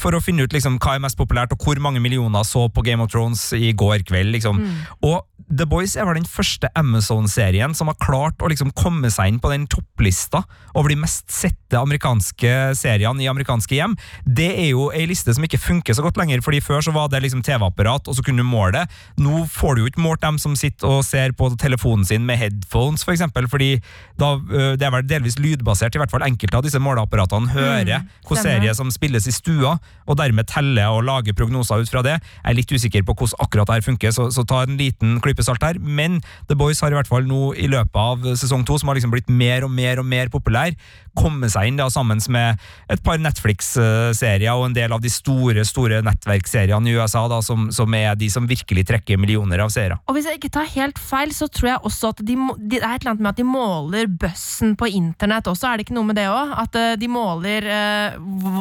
for 0.00 0.16
å 0.16 0.22
finne 0.22 0.46
ut 0.46 0.54
liksom 0.54 0.80
hva 0.82 0.96
er 0.96 1.04
mest 1.04 1.18
populært, 1.18 1.54
og 1.54 1.62
hvor 1.62 1.80
mange 1.82 2.02
millioner 2.02 2.44
så 2.46 2.66
på 2.72 2.84
Game 2.86 3.02
of 3.02 3.12
Thrones 3.12 3.48
i 3.56 3.72
går 3.76 4.04
kveld. 4.08 4.34
liksom. 4.34 4.60
Og 5.06 5.22
The 5.46 5.66
Boys 5.68 5.94
er 5.94 6.06
vel 6.08 6.18
den 6.18 6.26
første 6.26 6.68
Amazon-serien 6.74 7.74
som 7.76 7.90
har 7.90 7.98
klart 8.02 8.40
å 8.42 8.48
liksom 8.50 8.72
komme 8.74 9.12
seg 9.14 9.30
inn 9.30 9.40
på 9.42 9.52
den 9.52 9.68
topplista 9.70 10.42
over 10.74 10.90
de 10.90 10.98
mest 10.98 11.30
sette 11.30 11.78
amerikanske 11.78 12.52
seriene 12.78 13.22
i 13.22 13.28
amerikanske 13.30 13.76
hjem. 13.78 13.94
Det 14.26 14.48
er 14.56 14.72
jo 14.72 14.88
ei 14.90 15.04
liste 15.06 15.34
som 15.36 15.46
ikke 15.46 15.60
funker 15.62 15.94
så 15.96 16.02
godt 16.04 16.18
lenger, 16.18 16.42
fordi 16.44 16.62
før 16.64 16.82
så 16.82 16.94
var 16.96 17.12
det 17.12 17.22
liksom 17.22 17.44
TV-apparat, 17.46 18.10
og 18.10 18.18
så 18.18 18.24
kunne 18.26 18.42
du 18.42 18.48
måle 18.48 18.74
det. 18.74 18.84
Nå 19.22 19.44
får 19.52 19.76
du 19.76 19.84
jo 19.84 19.92
ikke 19.92 20.02
målt 20.02 20.24
dem 20.24 20.40
som 20.42 20.56
sitter 20.58 20.98
og 20.98 21.06
ser 21.06 21.36
på 21.36 21.52
telefonen 21.66 22.06
sin 22.08 22.24
med 22.26 22.40
headphones, 22.40 23.04
for 23.06 23.16
eksempel, 23.16 23.48
fordi 23.50 23.74
da, 24.20 24.34
det 24.78 24.86
er 24.86 24.94
vel 24.94 25.06
delvis 25.06 25.38
lydbasert, 25.42 25.96
i 25.96 26.02
hvert 26.02 26.12
fall 26.12 26.24
enkelte 26.26 26.60
av 26.60 26.66
disse 26.66 26.80
måleapparatene 26.82 27.52
hører 27.52 27.84
hvilken 27.86 28.40
stemmer. 28.40 28.42
serie 28.46 28.74
som 28.78 28.92
spilles 28.94 29.28
i 29.28 29.34
stua, 29.34 29.76
og 30.06 30.18
dermed 30.20 30.48
teller 30.50 30.94
og 30.94 31.04
lager 31.06 31.36
prognoser 31.36 31.82
ut 31.82 31.90
fra 31.90 32.02
det. 32.06 32.16
Jeg 32.18 32.50
er 32.52 32.58
litt 32.58 32.72
usikker 32.72 33.06
på 33.06 33.16
hvordan 33.16 33.42
akkurat 33.44 33.70
det 33.70 33.78
her 33.78 33.86
funker, 33.86 34.14
så, 34.14 34.28
så 34.34 34.44
ta 34.46 34.62
en 34.64 34.78
liten 34.80 35.18
klype 35.24 35.44
salt 35.46 35.64
her. 35.66 35.80
Men 35.80 36.20
The 36.50 36.56
Boys 36.58 36.80
har 36.84 36.94
i 36.94 36.98
hvert 36.98 37.10
fall 37.10 37.26
nå 37.28 37.50
i 37.58 37.68
løpet 37.70 37.98
av 38.00 38.30
sesong 38.38 38.64
to, 38.66 38.78
som 38.80 38.90
har 38.90 38.98
liksom 38.98 39.14
blitt 39.14 39.32
mer 39.32 39.66
og 39.66 39.72
mer 39.74 40.02
og 40.02 40.08
mer 40.08 40.30
populær, 40.32 40.76
kommet 41.16 41.52
seg 41.54 41.70
inn 41.70 41.78
da 41.80 41.88
sammen 41.92 42.20
med 42.32 42.60
et 42.92 43.00
par 43.04 43.20
Netflix-serier 43.22 44.52
og 44.52 44.66
en 44.68 44.76
del 44.76 44.92
av 44.92 45.00
de 45.00 45.10
store 45.12 45.64
store 45.66 46.02
nettverksseriene 46.04 46.90
i 46.90 46.96
USA, 46.98 47.24
da, 47.30 47.40
som, 47.44 47.70
som 47.74 47.96
er 47.96 48.18
de 48.20 48.28
som 48.32 48.46
virkelig 48.48 48.86
trekker 48.90 49.20
millioner 49.20 49.64
av 49.64 49.72
seere. 49.72 49.98
Og 50.06 50.16
hvis 50.16 50.28
jeg 50.28 50.40
ikke 50.40 50.52
tar 50.58 50.68
helt 50.74 51.00
feil, 51.00 51.32
så 51.34 51.48
tror 51.56 51.70
jeg 51.70 51.82
også 51.88 52.10
at 52.12 52.22
de, 52.26 52.36
det 52.58 52.80
er 52.80 52.88
et 52.90 53.02
eller 53.02 53.14
annet 53.14 53.24
med 53.24 53.32
at 53.32 53.40
de 53.40 53.46
måler 53.48 54.10
bøssen 54.22 54.74
på 54.78 54.88
internett 54.90 55.48
også, 55.50 55.68
er 55.68 55.78
det 55.78 55.86
ikke 55.86 55.96
noe 55.96 56.08
med 56.10 56.18
det 56.18 56.26
òg? 56.30 56.52
At 56.62 56.78
eh, 56.78 56.96
de 57.00 57.08
måler 57.10 57.68
eh, 57.70 58.18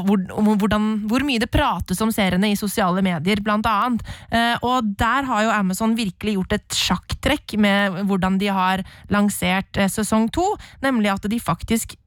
hvor, 0.08 0.24
hvordan, 0.64 0.88
hvor 1.10 1.26
mye 1.28 1.42
det 1.42 1.52
prates 1.54 2.02
om 2.04 2.14
seriene 2.14 2.52
i 2.54 2.60
sosiale 2.60 3.04
medier, 3.06 3.42
blant 3.46 3.68
annet. 3.70 4.06
Eh, 4.32 4.56
og 4.66 4.94
der 5.00 5.28
har 5.28 5.46
jo 5.46 5.54
Amazon 5.56 5.98
virkelig 5.98 6.38
gjort 6.38 6.58
et 6.58 6.80
sjakktrekk 6.80 7.58
med 7.62 8.02
hvordan 8.10 8.40
de 8.42 8.52
har 8.54 8.86
lansert 9.14 9.78
eh, 9.80 9.92
sesong 9.92 10.30
to, 10.34 10.48
nemlig 10.86 11.14
at 11.14 11.30
de 11.32 11.42
faktisk 11.42 11.98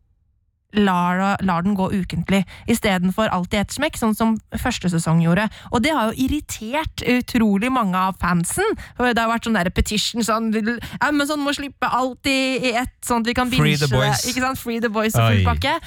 lar, 0.76 1.36
lar 1.42 1.62
den 1.62 1.74
gå 1.74 1.88
ukentlig, 1.92 2.42
istedenfor 2.68 3.30
alltid 3.32 3.60
ett 3.62 3.72
smekk, 3.72 3.96
sånn 3.96 4.16
som 4.16 4.34
første 4.60 4.90
sesong 4.92 5.22
gjorde. 5.24 5.46
Og 5.72 5.82
det 5.84 5.94
har 5.96 6.10
jo 6.10 6.26
irritert 6.26 7.04
utrolig 7.08 7.70
mange 7.72 7.96
av 7.96 8.18
fansen. 8.20 8.76
Det 8.98 9.16
har 9.16 9.30
vært 9.30 9.48
sånn 9.48 9.56
der 9.56 9.70
petition 9.72 10.24
sånn 10.24 10.50
Amazon 11.04 11.40
må 11.40 11.54
slippe 11.56 11.88
alltid 11.88 12.68
i 12.68 12.74
ett, 12.76 12.96
sånn 13.04 13.24
at 13.24 13.30
vi 13.30 13.36
kan 13.38 13.52
Free 13.52 13.78
the 13.80 13.88
boys. 13.88 14.26
Ikke 14.28 14.44
sant? 14.44 14.60
Free 14.60 14.82
the 14.84 14.92
boys 14.92 15.16
og 15.16 15.32
full 15.32 15.46
pakke. 15.48 15.78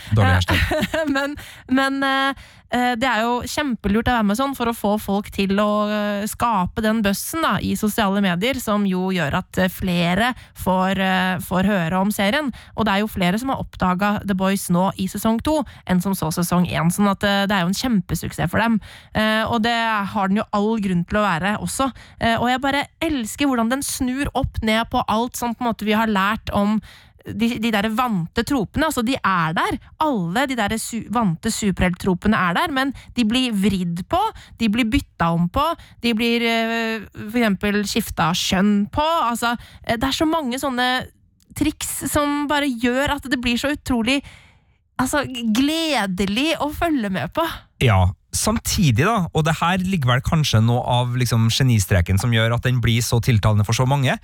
men 1.15 1.37
men 1.69 2.01
eh, 2.03 2.49
det 2.71 3.07
er 3.07 3.23
jo 3.25 3.41
kjempelurt 3.43 4.07
av 4.07 4.21
Amazon 4.21 4.53
for 4.55 4.69
å 4.71 4.75
få 4.75 4.93
folk 5.01 5.27
til 5.35 5.57
å 5.59 5.69
eh, 5.91 6.23
skape 6.29 6.79
den 6.85 7.01
bøssen 7.03 7.43
i 7.59 7.73
sosiale 7.75 8.21
medier, 8.23 8.55
som 8.63 8.85
jo 8.87 9.09
gjør 9.11 9.35
at 9.41 9.59
eh, 9.59 9.67
flere 9.71 10.29
får, 10.55 11.01
eh, 11.03 11.33
får 11.43 11.67
høre 11.67 11.99
om 11.99 12.13
serien. 12.15 12.47
Og 12.77 12.87
det 12.87 12.93
er 12.93 13.03
jo 13.03 13.11
flere 13.11 13.39
som 13.41 13.51
har 13.51 13.59
oppdaga 13.59 14.13
The 14.23 14.37
Boys 14.39 14.69
nå 14.71 14.85
i 15.03 15.09
sesong 15.11 15.41
to, 15.43 15.57
enn 15.85 15.99
som 16.03 16.15
så 16.15 16.31
sesong 16.31 16.69
én. 16.71 16.87
Sånn 16.95 17.11
at 17.11 17.27
eh, 17.27 17.43
det 17.51 17.57
er 17.57 17.65
jo 17.65 17.73
en 17.73 17.79
kjempesuksess 17.81 18.51
for 18.51 18.63
dem. 18.63 18.79
Eh, 19.13 19.43
Og 19.51 19.59
det 19.65 19.75
har 20.15 20.31
den 20.31 20.39
jo 20.39 20.47
all 20.55 20.79
grunn 20.79 21.03
til 21.09 21.19
å 21.19 21.25
være 21.27 21.57
også. 21.59 21.91
Eh, 22.23 22.37
Og 22.39 22.47
jeg 22.53 22.63
bare 22.63 22.85
elsker 23.03 23.51
hvordan 23.51 23.71
den 23.75 23.83
snur 23.83 24.31
opp 24.33 24.61
ned 24.63 24.87
på 24.91 25.03
alt 25.11 25.35
som 25.35 25.51
på 25.55 25.65
en 25.65 25.73
måte 25.73 25.87
vi 25.87 25.97
har 25.97 26.07
lært 26.07 26.49
om 26.55 26.79
de, 27.25 27.49
de 27.61 27.71
der 27.73 27.89
vante 27.95 28.43
tropene, 28.47 28.87
altså 28.89 29.03
de 29.05 29.15
er 29.17 29.55
der. 29.57 29.77
Alle 30.03 30.45
de 30.49 30.57
der 30.59 30.77
su 30.81 31.01
vante 31.13 31.51
superhelttropene 31.53 32.37
er 32.37 32.57
der, 32.57 32.73
men 32.73 32.93
de 33.17 33.25
blir 33.27 33.55
vridd 33.55 34.03
på, 34.11 34.21
de 34.59 34.69
blir 34.71 34.89
bytta 34.91 35.31
om 35.35 35.47
på, 35.51 35.65
de 36.03 36.13
blir 36.17 36.45
eh, 36.47 37.07
for 37.17 37.41
eksempel 37.41 37.81
skifta 37.89 38.31
kjønn 38.37 38.87
på. 38.93 39.07
Altså, 39.31 39.55
eh, 39.83 39.97
det 39.97 40.09
er 40.09 40.17
så 40.21 40.29
mange 40.29 40.59
sånne 40.61 40.87
triks 41.57 42.05
som 42.11 42.45
bare 42.49 42.69
gjør 42.69 43.17
at 43.17 43.27
det 43.27 43.41
blir 43.41 43.59
så 43.59 43.73
utrolig 43.73 44.21
altså, 45.01 45.23
gledelig 45.27 46.55
å 46.61 46.71
følge 46.75 47.11
med 47.13 47.33
på. 47.35 47.45
Ja, 47.83 48.05
samtidig 48.31 49.05
da, 49.07 49.25
og 49.33 49.45
det 49.47 49.57
her 49.59 49.81
ligger 49.83 50.15
vel 50.15 50.23
kanskje 50.25 50.61
noe 50.63 50.83
av 50.87 51.17
liksom, 51.19 51.49
genistreken 51.53 52.21
som 52.21 52.33
gjør 52.33 52.55
at 52.57 52.67
den 52.67 52.79
blir 52.83 53.03
så 53.05 53.19
tiltalende 53.23 53.67
for 53.67 53.77
så 53.77 53.87
mange, 53.89 54.17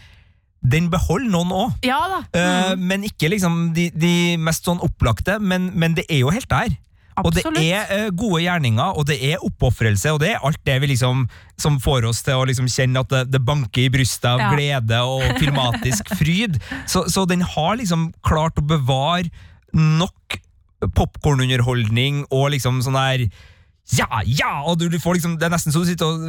den 0.74 0.90
beholder 0.92 1.30
noen 1.32 1.52
òg. 1.56 1.78
Ja 1.88 2.02
da. 2.12 2.20
Eh, 2.34 2.56
Mm, 2.74 2.88
men 2.90 3.04
ikke 3.08 3.30
liksom 3.32 3.56
de, 3.76 3.90
de 3.96 4.14
mest 4.42 4.66
sånn 4.68 4.82
opplagte, 4.84 5.38
men, 5.40 5.70
men 5.74 5.94
det 5.96 6.04
er 6.10 6.24
jo 6.26 6.34
helt 6.34 6.50
der. 6.52 6.76
Og 7.24 7.32
det 7.34 7.42
er 7.50 7.88
eh, 7.90 8.10
gode 8.14 8.44
gjerninger, 8.44 8.92
og 9.00 9.08
det 9.10 9.16
er 9.26 9.42
oppofrelse, 9.42 10.12
og 10.14 10.20
det 10.22 10.36
er 10.36 10.44
alt 10.46 10.60
det 10.70 10.76
vi 10.84 10.92
liksom, 10.92 11.24
som 11.58 11.80
får 11.82 12.06
oss 12.06 12.20
til 12.22 12.38
å 12.38 12.44
liksom 12.46 12.68
kjenne 12.70 13.02
at 13.02 13.10
det, 13.10 13.22
det 13.34 13.42
banker 13.48 13.88
i 13.88 13.90
brystet 13.90 14.28
av 14.30 14.44
Ja. 14.44 14.52
glede 14.54 15.00
og 15.02 15.24
filmatisk 15.40 16.12
fryd. 16.20 16.60
Så, 16.86 17.08
så 17.10 17.26
den 17.26 17.42
har 17.42 17.80
liksom 17.80 18.12
klart 18.22 18.60
å 18.62 18.66
bevare 18.70 19.32
nok 19.74 20.38
popkornunderholdning 21.18 22.26
og 22.30 22.52
liksom 22.54 22.82
sånn 22.86 22.98
der 22.98 23.26
ja, 23.96 24.08
ja! 24.27 24.50
Og 24.67 24.75
du, 24.82 24.88
du 24.91 24.98
får 25.00 25.15
liksom, 25.15 25.38
Det 25.39 25.48
er 25.48 25.53
nesten 25.53 25.72
så 25.72 25.79
du 25.84 25.88
sitter 25.88 26.10
og 26.10 26.25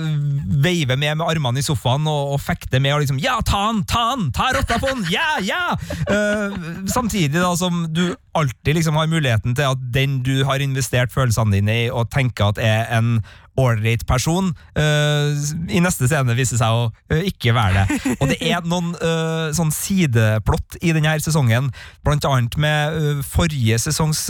veiver 0.63 0.95
med 0.99 1.19
med 1.19 1.27
armene 1.27 1.59
i 1.59 1.67
sofaen 1.67 2.07
og, 2.07 2.35
og 2.37 2.41
fekter 2.45 2.79
med 2.83 2.95
og 2.95 3.03
liksom 3.03 3.19
Ja, 3.23 3.39
ta 3.43 3.65
han! 3.69 3.83
Ta 3.89 4.05
han! 4.13 4.29
Ta 4.37 4.53
rotta 4.55 4.79
på 4.79 4.93
han! 4.93 5.03
Ja, 5.11 5.27
ja! 5.43 5.65
Uh, 6.07 6.55
samtidig 6.87 7.35
da 7.41 7.51
som 7.59 7.87
du 7.91 8.13
alltid 8.39 8.79
liksom 8.79 8.95
har 9.01 9.11
muligheten 9.11 9.57
til 9.59 9.67
at 9.73 9.83
den 9.95 10.21
du 10.23 10.45
har 10.47 10.63
investert 10.63 11.11
følelsene 11.15 11.57
dine 11.59 11.79
i 11.85 11.91
og 11.91 12.11
tenker 12.15 12.53
at 12.53 12.63
er 12.63 12.87
en 13.01 13.19
ålreit 13.59 14.05
person, 14.07 14.53
uh, 14.79 15.31
i 15.67 15.81
neste 15.83 16.07
scene 16.07 16.37
viser 16.39 16.61
seg 16.61 16.71
å 16.71 16.85
uh, 17.11 17.23
ikke 17.27 17.51
være 17.57 17.81
det. 17.89 17.97
Og 18.21 18.31
det 18.31 18.37
er 18.47 18.63
noen 18.71 18.93
uh, 19.01 19.49
sånn 19.57 19.73
sideplott 19.75 20.77
i 20.79 20.93
denne 20.95 21.11
her 21.11 21.25
sesongen, 21.25 21.73
blant 22.07 22.23
annet 22.29 22.55
med 22.63 23.25
forrige 23.27 23.81
sesongs 23.83 24.21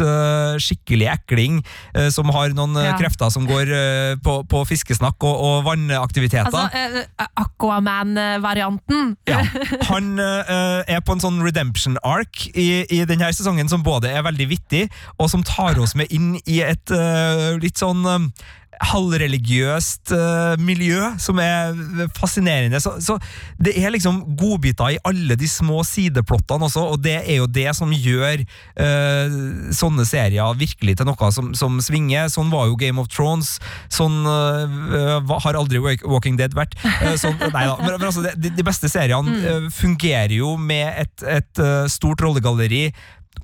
skikkelig 0.65 1.11
ekling, 1.13 1.61
som 2.15 2.31
har 2.33 2.55
noen 2.57 2.77
Ja. 2.79 2.95
krefter 2.99 3.18
som 3.27 3.47
går 3.49 3.73
eh, 3.75 4.13
på, 4.23 4.39
på 4.49 4.63
fiskesnakk 4.69 5.27
og, 5.27 5.41
og 5.49 5.65
vannaktiviteter. 5.67 6.47
Altså, 6.47 7.03
uh, 7.19 7.27
Aquaman-varianten. 7.43 9.17
Ja, 9.29 9.43
Han 9.91 10.15
uh, 10.23 10.87
er 10.87 11.03
på 11.03 11.17
en 11.17 11.25
sånn 11.25 11.43
redemption 11.43 11.99
arc 12.07 12.47
i, 12.55 12.85
i 12.87 13.03
denne 13.09 13.33
sesongen 13.35 13.71
som 13.71 13.83
både 13.87 14.13
er 14.15 14.23
veldig 14.27 14.49
vittig, 14.53 14.87
og 15.19 15.33
som 15.33 15.43
tar 15.47 15.81
oss 15.83 15.97
med 15.99 16.15
inn 16.15 16.37
i 16.47 16.63
et 16.63 16.95
uh, 16.95 17.59
litt 17.59 17.83
sånn 17.83 18.07
halvreligiøst 18.85 20.13
uh, 20.15 20.55
miljø 20.63 21.13
som 21.21 21.41
er 21.43 21.75
fascinerende. 22.17 22.81
Så, 22.83 22.95
så 23.03 23.19
det 23.61 23.75
er 23.79 23.93
liksom 23.95 24.21
godbiter 24.39 24.95
i 24.95 25.01
alle 25.09 25.37
de 25.39 25.49
små 25.51 25.83
sideplottene 25.87 26.69
også, 26.69 26.85
og 26.95 27.03
det 27.05 27.17
er 27.21 27.41
jo 27.41 27.49
det 27.51 27.69
som 27.77 27.93
gjør 27.93 28.45
uh, 28.45 29.39
sånne 29.75 30.07
serier 30.09 30.59
virkelig 30.59 30.99
til 30.99 31.09
noe 31.09 31.33
som, 31.35 31.53
som 31.59 31.81
svinger. 31.85 32.31
Sånn 32.33 32.53
var 32.53 32.69
jo 32.71 32.79
Game 32.81 33.01
of 33.03 33.11
Thrones. 33.13 33.57
Sånn 33.93 34.23
uh, 34.27 35.37
har 35.45 35.59
aldri 35.59 35.83
Walking 35.83 36.39
Dead 36.39 36.55
vært. 36.57 36.77
Sånn, 37.21 37.37
nei 37.55 37.67
da, 37.69 37.77
men, 37.83 37.95
men 37.97 38.09
altså, 38.11 38.25
de, 38.29 38.53
de 38.55 38.67
beste 38.67 38.91
seriene 38.91 39.35
eh, 39.39 39.69
fungerer 39.75 40.35
jo 40.39 40.55
med 40.61 40.89
et, 41.05 41.25
et 41.39 41.63
stort 41.93 42.23
rollegalleri 42.25 42.89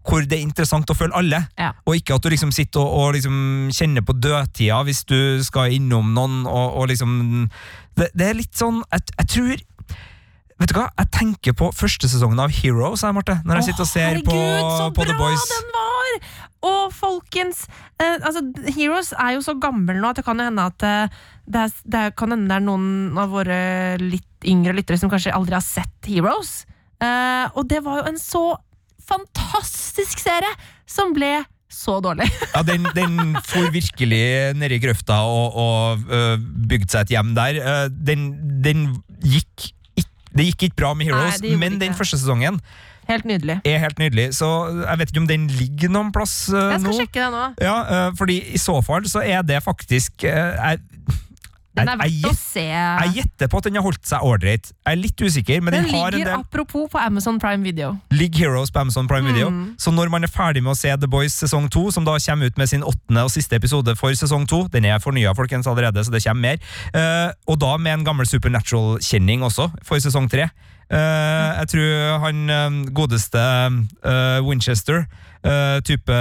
hvor 0.05 0.25
det 0.29 0.37
er 0.39 0.43
interessant 0.45 0.91
å 0.93 0.97
følge 0.99 1.17
alle, 1.17 1.39
Ja. 1.59 1.73
og 1.87 1.97
ikke 1.97 2.15
at 2.19 2.23
du 2.23 2.29
liksom 2.33 2.53
sitter 2.53 2.81
og, 2.83 2.93
og 3.01 3.15
liksom 3.17 3.71
kjenner 3.73 4.05
på 4.05 4.13
dødtida 4.21 4.83
hvis 4.85 5.05
du 5.09 5.41
skal 5.47 5.73
innom 5.73 6.13
noen, 6.17 6.43
og, 6.47 6.77
og 6.83 6.89
liksom 6.93 7.49
det, 7.97 8.11
det 8.15 8.27
er 8.29 8.35
litt 8.37 8.53
sånn 8.59 8.83
Jeg, 8.93 9.07
jeg 9.19 9.29
tror 9.35 9.63
Vet 10.55 10.71
du 10.71 10.77
hva, 10.79 10.85
jeg 11.01 11.09
tenker 11.11 11.55
på 11.59 11.67
første 11.75 12.07
sesongen 12.09 12.39
av 12.39 12.53
Heroes, 12.55 13.03
her, 13.03 13.11
Marte, 13.17 13.35
når 13.43 13.59
jeg 13.59 13.73
sitter 13.73 13.83
og 13.83 13.89
ser 13.91 14.05
herregud, 14.07 14.29
på, 14.29 14.77
så 14.79 14.85
på 14.95 15.03
The 15.09 15.17
bra 15.17 15.25
Boys. 15.25 15.47
den 15.51 15.73
var! 15.75 16.13
Og 16.71 16.93
folkens, 16.95 17.65
eh, 18.01 18.21
altså, 18.23 18.41
Heroes 18.77 19.11
er 19.19 19.33
jo 19.35 19.43
så 19.45 19.57
gammel 19.61 19.99
nå 20.01 20.13
at 20.13 20.21
det 20.21 20.25
kan 20.29 20.39
hende 20.41 20.69
at 20.71 20.87
eh, 20.87 21.17
det, 21.51 21.65
er, 21.67 21.75
det 21.97 22.05
kan 22.21 22.31
hende 22.37 22.47
det 22.53 22.61
er 22.61 22.65
noen 22.69 23.19
av 23.19 23.35
våre 23.35 23.59
litt 24.01 24.47
yngre 24.47 24.77
lyttere 24.79 25.01
som 25.03 25.11
kanskje 25.13 25.35
aldri 25.35 25.59
har 25.59 25.67
sett 25.67 26.07
Heroes. 26.09 26.55
Eh, 27.03 27.51
og 27.59 27.67
det 27.75 27.83
var 27.85 28.05
jo 28.05 28.07
en 28.15 28.23
så 28.23 28.45
fantastisk 29.09 30.19
serie 30.23 30.51
som 30.91 31.13
ble 31.17 31.43
så 31.75 31.97
dårlig. 32.05 32.29
Ja, 32.55 32.63
den, 32.63 32.85
den 32.95 33.35
for 33.49 33.67
virkelig 33.75 34.55
nedi 34.59 34.79
grøfta 34.85 35.17
og, 35.27 35.57
og 35.59 36.05
øh, 36.11 36.37
bygde 36.71 36.91
seg 36.93 37.09
et 37.09 37.15
hjem 37.17 37.33
der. 37.35 37.59
Øh, 37.59 37.87
den, 38.07 38.29
den 38.65 38.85
gikk 39.25 39.71
ikk- 39.99 40.13
Det 40.37 40.47
gikk 40.51 40.63
ikke 40.69 40.77
bra 40.83 40.93
med 40.95 41.07
Heroes, 41.11 41.41
Nei, 41.43 41.57
men 41.59 41.81
den 41.83 41.95
første 41.99 42.19
sesongen 42.19 42.61
Helt 43.09 43.27
nydelig. 43.29 43.59
er 43.69 43.79
helt 43.83 43.99
nydelig. 44.01 44.31
Så 44.39 44.47
jeg 44.89 44.99
vet 44.99 45.11
ikke 45.13 45.21
om 45.21 45.27
den 45.29 45.43
ligger 45.59 45.91
noen 45.93 46.13
plass 46.15 46.49
øh, 46.49 46.71
Jeg 46.73 46.81
skal 46.81 46.91
nå. 46.91 46.97
sjekke 47.03 47.21
det 47.21 47.33
nå. 47.35 47.43
Ja, 47.67 47.75
uh, 48.09 48.15
fordi 48.17 48.39
i 48.57 48.59
så 48.63 48.79
fall 48.87 49.05
så 49.11 49.21
er 49.21 49.43
det 49.45 49.59
faktisk 49.67 50.25
uh, 50.25 50.31
jeg, 50.31 50.79
Den 51.75 51.91
er 51.91 52.03
jeg, 52.05 52.21
verdt 52.23 52.31
å 52.31 52.39
se. 52.39 52.65
jeg 52.65 53.15
gjetter 53.19 53.51
på 53.51 53.61
at 53.61 53.67
den 53.67 53.79
har 53.79 53.85
holdt 53.85 54.05
seg 54.07 54.23
ålreit. 54.23 54.71
Jeg 54.71 54.93
er 54.93 55.01
litt 55.01 55.25
usikker, 55.25 55.63
men 55.65 55.75
Den 55.75 55.89
den 55.89 55.97
har 55.97 56.13
en 56.13 56.19
ligger 56.19 56.31
del 56.31 56.45
apropos 56.45 56.87
på 56.93 57.01
Amazon 57.03 57.41
Prime 57.43 57.67
Video. 57.67 57.95
Ligger 58.15 58.47
Heroes 58.47 58.71
på 58.71 58.85
Amazon 58.85 59.09
Prime 59.11 59.33
Video. 59.33 59.51
Mm. 59.51 59.75
Så 59.81 59.91
når 59.95 60.13
man 60.13 60.27
er 60.27 60.31
ferdig 60.31 60.63
med 60.63 60.75
å 60.75 60.79
se 60.79 60.93
The 60.95 61.11
Boys 61.11 61.35
sesong 61.35 61.67
to, 61.75 61.89
som 61.95 62.07
da 62.07 62.15
kommer 62.23 62.53
ut 62.53 62.61
med 62.61 62.71
sin 62.71 62.87
åttende 62.87 63.27
og 63.27 63.33
siste 63.35 63.59
episode 63.59 63.97
for 63.99 64.15
sesong 64.15 64.47
to, 64.51 64.65
den 64.71 64.87
er 64.87 65.03
fornya 65.03 65.35
folkens 65.35 65.67
allerede, 65.71 66.05
så 66.07 66.15
det 66.15 66.23
kommer 66.27 66.55
mer, 66.55 66.63
Uh, 66.95 67.31
og 67.51 67.59
da 67.63 67.75
med 67.81 67.99
en 67.99 68.05
gammel 68.07 68.27
Supernatural-kjenning 68.29 69.43
også, 69.47 69.69
for 69.87 70.03
sesong 70.03 70.29
tre. 70.31 70.49
Eh, 70.93 71.51
jeg 71.63 71.71
tror 71.73 72.25
han 72.25 72.51
eh, 72.51 72.81
godeste 72.93 73.41
uh, 73.41 74.41
Winchester 74.45 75.05
uh, 75.45 75.81
type 75.85 76.19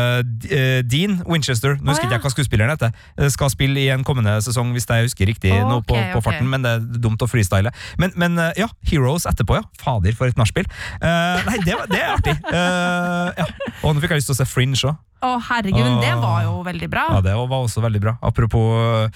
Dean 0.88 1.20
Winchester, 1.27 1.75
nå 1.79 1.91
husker 1.91 2.08
ikke 2.08 2.15
ja. 2.15 2.20
jeg 2.20 2.24
hva 2.24 2.32
skuespilleren 2.32 2.74
heter, 2.74 3.29
skal 3.32 3.51
spille 3.51 3.79
i 3.82 3.89
en 3.93 4.03
kommende 4.08 4.36
sesong, 4.43 4.72
hvis 4.75 4.88
jeg 4.89 5.08
husker 5.08 5.29
riktig 5.29 5.53
nå 5.53 5.82
på, 5.88 5.96
Ok, 5.96 6.12
på 6.15 6.22
ok. 6.22 6.25
farten, 6.25 6.50
men 6.51 6.65
det 6.65 6.74
er 6.77 7.01
dumt 7.03 7.22
å 7.24 7.29
freestyle. 7.29 7.72
Men, 8.01 8.12
men 8.20 8.39
ja, 8.60 8.67
Heroes 8.89 9.27
etterpå, 9.29 9.60
ja. 9.60 9.63
Fader, 9.79 10.15
for 10.17 10.32
et 10.32 10.39
nachspiel. 10.39 10.67
Nei, 11.01 11.58
det, 11.63 11.77
det 11.91 12.01
er 12.01 12.12
artig. 12.17 12.36
Ja. 12.51 13.48
Og 13.84 13.93
nå 13.93 14.03
fikk 14.03 14.15
jeg 14.15 14.24
lyst 14.24 14.32
til 14.32 14.36
å 14.36 14.41
se 14.41 14.48
Fringe 14.50 14.79
òg. 14.89 15.00
Å, 15.24 15.36
herregud, 15.48 15.79
men 15.79 16.01
det 16.03 16.13
var 16.20 16.41
jo 16.43 16.58
veldig 16.65 16.89
bra. 16.91 17.05
Ja, 17.15 17.24
det 17.24 17.36
var 17.39 17.60
også 17.62 17.84
veldig 17.84 18.01
bra. 18.03 18.17
Apropos 18.25 19.08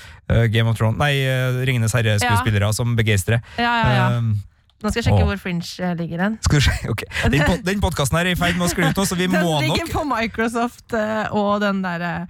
Game 0.54 0.72
of 0.72 0.78
Thrones 0.80 1.02
Nei, 1.02 1.18
uh, 1.28 1.60
Ringenes 1.68 1.96
herre-skuespillere 1.98 2.72
som 2.78 2.96
begeistrer. 3.00 3.44
Ja, 3.60 3.74
ja, 3.84 3.98
ja. 3.98 4.22
Eh, 4.78 4.84
Nå 4.86 4.92
skal 4.92 5.02
jeg 5.02 5.08
sjekke 5.10 5.24
åh. 5.24 5.30
hvor 5.32 5.40
Fringe 5.42 5.66
eh, 5.82 5.96
ligger 5.98 6.22
hen. 6.22 6.36
skal 6.46 6.60
du 6.60 6.66
se, 6.68 6.76
ok 6.92 7.02
Den, 7.34 7.42
pod 7.48 7.64
den 7.66 7.80
podkasten 7.82 8.20
er 8.20 8.28
i 8.30 8.36
ferd 8.38 8.60
med 8.60 8.68
å 8.68 8.70
skli 8.70 8.86
ut 8.92 9.00
nå, 9.00 9.06
så 9.10 9.16
vi 9.18 9.26
Den 9.28 9.42
må 9.42 9.56
ligger 9.64 9.90
på 9.90 10.04
Microsoft 10.06 10.94
eh, 10.94 11.26
og 11.34 11.60
den 11.66 11.82
derre 11.86 12.28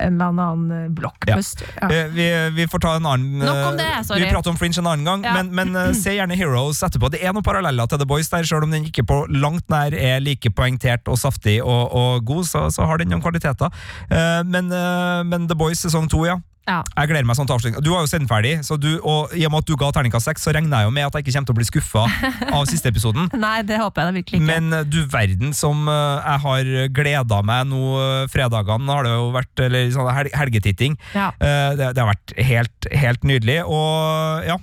en 0.00 0.14
eller 0.22 0.44
annen 0.54 0.92
blokkpust. 0.94 1.64
Ja. 1.66 1.88
Ja. 1.90 2.04
Eh, 2.06 2.10
vi, 2.14 2.24
vi 2.54 2.66
får 2.70 2.78
ta 2.84 2.92
en 2.96 3.08
annen 3.10 3.40
Nok 3.42 3.58
om 3.72 3.72
eh, 3.74 3.80
det, 3.80 3.88
sorry. 4.06 4.22
Vi 4.22 4.28
prater 4.30 4.52
om 4.52 4.56
Fringe 4.56 4.78
en 4.78 4.86
annen 4.86 5.04
gang, 5.04 5.24
Ja. 5.26 5.32
men, 5.34 5.50
men 5.58 5.74
eh, 5.76 5.90
se 5.98 6.14
gjerne 6.14 6.36
Heroes 6.38 6.78
etterpå. 6.86 7.10
Det 7.10 7.18
er 7.26 7.34
noen 7.34 7.44
paralleller 7.44 7.90
til 7.90 7.98
The 8.00 8.06
Boys 8.08 8.30
der, 8.30 8.46
selv 8.46 8.64
om 8.68 8.70
den 8.72 8.86
ikke 8.86 9.02
på 9.10 9.18
langt 9.34 9.66
nær 9.68 9.92
er 9.98 10.22
like 10.22 10.52
poengtert 10.56 11.10
og 11.10 11.18
saftig 11.20 11.58
og, 11.60 11.90
og 11.90 12.22
god, 12.24 12.46
så, 12.48 12.62
så 12.72 12.86
har 12.86 13.02
den 13.02 13.10
noen 13.12 13.20
kvaliteter. 13.26 13.74
Eh, 14.08 14.40
men, 14.46 14.70
eh, 14.72 15.24
men 15.26 15.50
The 15.50 15.58
Boys 15.58 15.82
sesong 15.82 16.06
to, 16.14 16.22
ja. 16.30 16.38
Ja. 16.70 16.80
Jeg 16.94 17.10
gleder 17.10 17.26
meg 17.26 17.38
sånn 17.38 17.48
til 17.48 17.56
avslutning. 17.56 17.82
Du 17.84 17.90
har 17.94 18.04
jo 18.04 18.10
sett 18.10 18.22
den 18.22 18.30
ferdig, 18.30 18.54
du, 18.80 18.90
og 19.02 19.34
i 19.34 19.42
og 19.46 19.52
med 19.52 19.64
at 19.64 19.70
du 19.70 19.76
ga 19.80 19.90
terningkast 19.94 20.28
seks, 20.30 20.44
så 20.46 20.54
regner 20.54 20.84
jeg 20.84 20.88
jo 20.88 20.94
med 20.94 21.08
at 21.08 21.16
jeg 21.18 21.26
ikke 21.26 21.34
kommer 21.36 21.50
til 21.50 21.56
å 21.56 21.58
bli 21.58 21.68
skuffa 21.68 22.04
av 22.60 22.66
siste 22.70 22.92
episoden. 22.92 23.30
Nei, 23.44 23.56
det 23.66 23.80
håper 23.80 24.02
jeg 24.04 24.10
da 24.10 24.16
virkelig 24.20 24.40
ikke. 24.40 24.48
Men 24.50 24.76
eh, 24.76 24.86
du 24.86 25.00
verden 25.10 25.54
som 25.56 25.82
eh, 25.90 26.30
jeg 26.30 26.44
har 26.46 26.72
gleda 27.00 27.40
meg 27.46 27.70
nå 27.72 27.82
eh, 27.98 28.28
fredagene, 28.32 28.90
har 28.90 29.06
det 29.06 29.16
jo 29.16 29.30
vært, 29.34 29.64
eller 29.66 29.90
sånn 29.94 30.12
hel 30.14 30.30
helgetitting. 30.36 30.96
Ja. 31.16 31.30
Det, 31.40 31.90
det 31.96 32.00
har 32.00 32.10
vært 32.10 32.34
helt, 32.38 32.88
helt 33.02 33.26
nydelig. 33.26 33.60
Og 33.66 34.46
ja, 34.46 34.56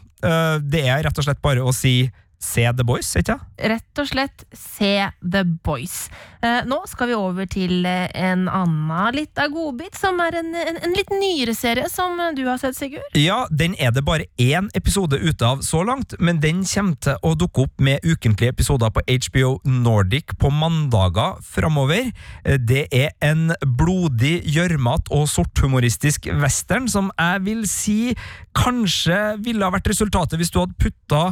det 0.63 0.83
er 0.87 1.03
rett 1.05 1.19
og 1.19 1.25
slett 1.25 1.41
bare 1.43 1.63
å 1.65 1.73
si 1.75 2.07
se 2.39 2.63
The 2.77 2.83
Boys, 2.85 3.09
ikke 3.17 3.33
sant? 3.33 3.45
Rett 3.57 3.99
og 4.01 4.07
slett 4.11 4.43
se 4.53 4.91
The 5.25 5.41
Boys. 5.65 6.07
Eh, 6.45 6.61
nå 6.69 6.77
skal 6.85 7.09
vi 7.09 7.15
over 7.17 7.47
til 7.49 7.85
eh, 7.89 8.05
en 8.13 8.43
annen 8.45 9.15
lita 9.15 9.47
godbit, 9.49 9.95
som 9.97 10.19
er 10.21 10.37
en, 10.41 10.51
en, 10.55 10.77
en 10.85 10.93
litt 10.93 11.09
nyere 11.17 11.55
serie 11.57 11.87
som 11.89 12.13
du 12.37 12.43
har 12.45 12.59
sett, 12.61 12.77
Sigurd. 12.77 13.17
Ja, 13.17 13.39
den 13.49 13.73
er 13.81 13.91
det 13.95 14.03
bare 14.05 14.27
én 14.37 14.69
episode 14.77 15.17
ute 15.17 15.47
av 15.49 15.63
så 15.65 15.81
langt, 15.87 16.13
men 16.21 16.37
den 16.43 16.61
kommer 16.69 16.99
til 17.01 17.17
å 17.25 17.33
dukke 17.39 17.65
opp 17.65 17.81
med 17.81 18.05
ukentlige 18.05 18.53
episoder 18.53 18.93
på 18.93 19.01
HBO 19.07 19.55
Nordic 19.65 20.35
på 20.37 20.53
mandager 20.53 21.41
framover. 21.41 22.11
Eh, 22.45 22.57
Det 22.61 22.85
er 22.93 23.11
en 23.25 23.49
blodig, 23.65 24.43
gjørmete 24.45 25.09
og 25.15 25.25
sorthumoristisk 25.31 26.29
western 26.37 26.85
som 26.91 27.09
jeg 27.17 27.43
vil 27.47 27.65
si 27.69 27.99
kanskje 28.57 29.37
ville 29.45 29.65
ha 29.65 29.73
vært 29.73 29.89
resultatet 29.91 30.37
hvis 30.39 30.51
du 30.53 30.61
hadde 30.61 30.77
putta 30.81 31.23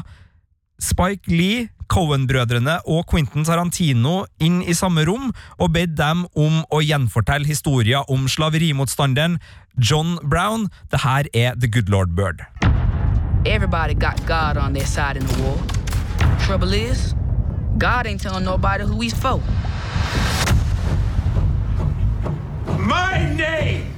Spike 0.79 1.31
Lee, 1.31 1.69
Cohen-brødrene 1.87 2.79
og 2.89 3.05
Quentin 3.07 3.45
Tarantino 3.45 4.25
inn 4.43 4.61
i 4.65 4.73
samme 4.75 5.05
rom 5.07 5.29
og 5.59 5.71
bedt 5.75 5.93
dem 5.95 6.25
om 6.35 6.63
å 6.73 6.81
gjenfortelle 6.83 7.47
historien 7.47 8.03
om 8.11 8.25
slaverimotstanderen 8.27 9.37
John 9.77 10.17
Brown. 10.23 10.67
Det 10.91 11.03
her 11.05 11.29
er 11.33 11.55
The 11.55 11.69
Good 11.71 11.89
Lord 11.89 12.15
Bird. 12.17 12.43
Everybody 13.45 13.93
got 13.93 14.19
God 14.25 14.57
on 14.57 14.73
their 14.73 14.87
side 14.87 15.17
in 15.17 15.25
the 15.25 15.43
war. 15.43 15.57
Trouble 16.45 16.73
is, 16.73 17.13
God 17.77 18.07
ain't 18.07 18.21
telling 18.21 18.43
nobody 18.43 18.83
who 18.83 18.99
he's 19.01 19.13
for. 19.13 19.39
My 22.79 23.33
name 23.35 23.93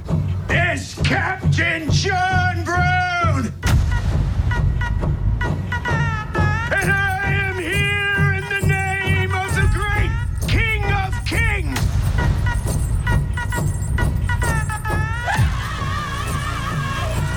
is 0.50 0.94
Captain 1.02 1.90
John 1.90 2.64
Brown! 2.64 2.97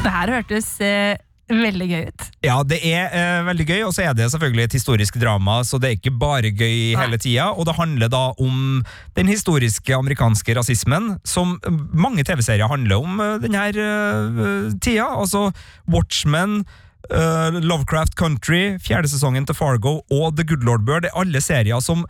Det 0.02 0.10
her 0.10 0.32
hørtes 0.34 0.68
eh, 0.82 1.20
veldig 1.52 1.88
gøy 1.90 2.04
ut. 2.10 2.26
Ja, 2.46 2.56
det 2.66 2.80
er 2.88 3.14
eh, 3.14 3.44
veldig 3.46 3.68
gøy, 3.70 3.80
og 3.86 3.94
så 3.94 4.08
er 4.08 4.16
det 4.18 4.32
selvfølgelig 4.34 4.64
et 4.66 4.78
historisk 4.80 5.20
drama, 5.22 5.60
så 5.68 5.78
det 5.82 5.90
er 5.90 5.98
ikke 6.00 6.14
bare 6.22 6.50
gøy 6.50 6.96
hele 6.98 7.20
tida. 7.22 7.52
Og 7.54 7.68
det 7.70 7.78
handler 7.78 8.10
da 8.12 8.24
om 8.42 8.82
den 9.20 9.30
historiske 9.30 9.96
amerikanske 9.96 10.56
rasismen, 10.58 11.16
som 11.28 11.58
mange 11.94 12.26
TV-serier 12.26 12.72
handler 12.72 13.04
om 13.04 13.22
eh, 13.22 13.38
denne 13.44 13.68
eh, 13.70 14.72
tida. 14.82 15.06
Altså 15.22 15.52
Watchmen, 15.92 16.64
eh, 17.12 17.62
Lovecraft 17.62 18.18
Country, 18.18 18.78
fjerde 18.82 19.12
sesongen 19.12 19.46
til 19.46 19.58
Fargo 19.58 20.00
og 20.10 20.38
The 20.38 20.48
Good 20.48 20.66
Lord 20.66 20.88
Bird 20.88 21.06
er 21.10 21.18
alle 21.18 21.46
serier 21.46 21.84
som 21.84 22.08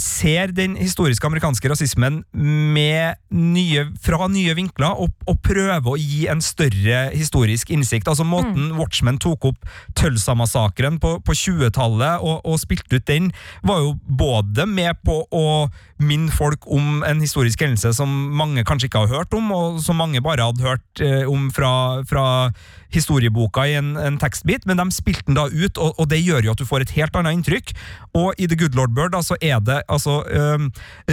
ser 0.00 0.50
den 0.56 0.74
historiske 0.78 1.26
amerikanske 1.26 1.68
rasismen 1.70 2.22
med 2.32 3.18
nye, 3.30 3.84
fra 4.02 4.26
nye 4.32 4.54
vinkler 4.56 5.02
og, 5.04 5.12
og 5.28 5.38
prøver 5.44 5.90
å 5.92 5.98
gi 6.00 6.24
en 6.32 6.40
større 6.42 7.02
historisk 7.12 7.70
innsikt. 7.74 8.08
Altså 8.10 8.26
Måten 8.26 8.72
Watchmen 8.78 9.20
tok 9.22 9.50
opp 9.52 9.68
Tølsa-massakren 9.98 10.98
på, 11.02 11.18
på 11.22 11.36
20-tallet 11.36 12.24
og, 12.24 12.40
og 12.48 12.58
spilte 12.62 12.98
ut 12.98 13.06
den, 13.08 13.30
var 13.62 13.84
jo 13.84 13.94
både 14.08 14.66
med 14.66 14.98
på 15.06 15.20
å 15.30 15.46
minne 15.98 16.30
folk 16.30 16.66
om 16.70 17.02
en 17.06 17.22
historisk 17.22 17.62
hendelse 17.64 17.92
som 17.96 18.10
mange 18.38 18.62
kanskje 18.66 18.88
ikke 18.88 19.04
har 19.04 19.14
hørt 19.20 19.34
om, 19.34 19.50
og 19.54 19.80
som 19.82 19.98
mange 19.98 20.22
bare 20.24 20.46
hadde 20.46 20.64
hørt 20.64 21.02
eh, 21.02 21.24
om 21.28 21.48
fra, 21.54 22.04
fra 22.08 22.26
historieboka 22.94 23.66
i 23.68 23.74
en, 23.78 23.96
en 24.00 24.18
tekstbit, 24.20 24.64
men 24.68 24.78
de 24.80 24.86
spilte 24.94 25.26
den 25.28 25.38
da 25.38 25.48
ut, 25.50 25.76
og, 25.76 25.98
og 25.98 26.08
det 26.10 26.20
gjør 26.22 26.46
jo 26.46 26.54
at 26.54 26.62
du 26.62 26.68
får 26.68 26.86
et 26.86 26.94
helt 26.96 27.18
annet 27.18 27.36
inntrykk. 27.36 27.74
Og 28.16 28.38
i 28.38 28.48
The 28.48 28.56
Good 28.58 28.78
Lord 28.78 28.94
Bird 28.96 29.12
da, 29.16 29.22
så 29.24 29.36
er 29.42 29.57
det 29.64 29.80
altså 29.90 30.20
um, 30.26 30.68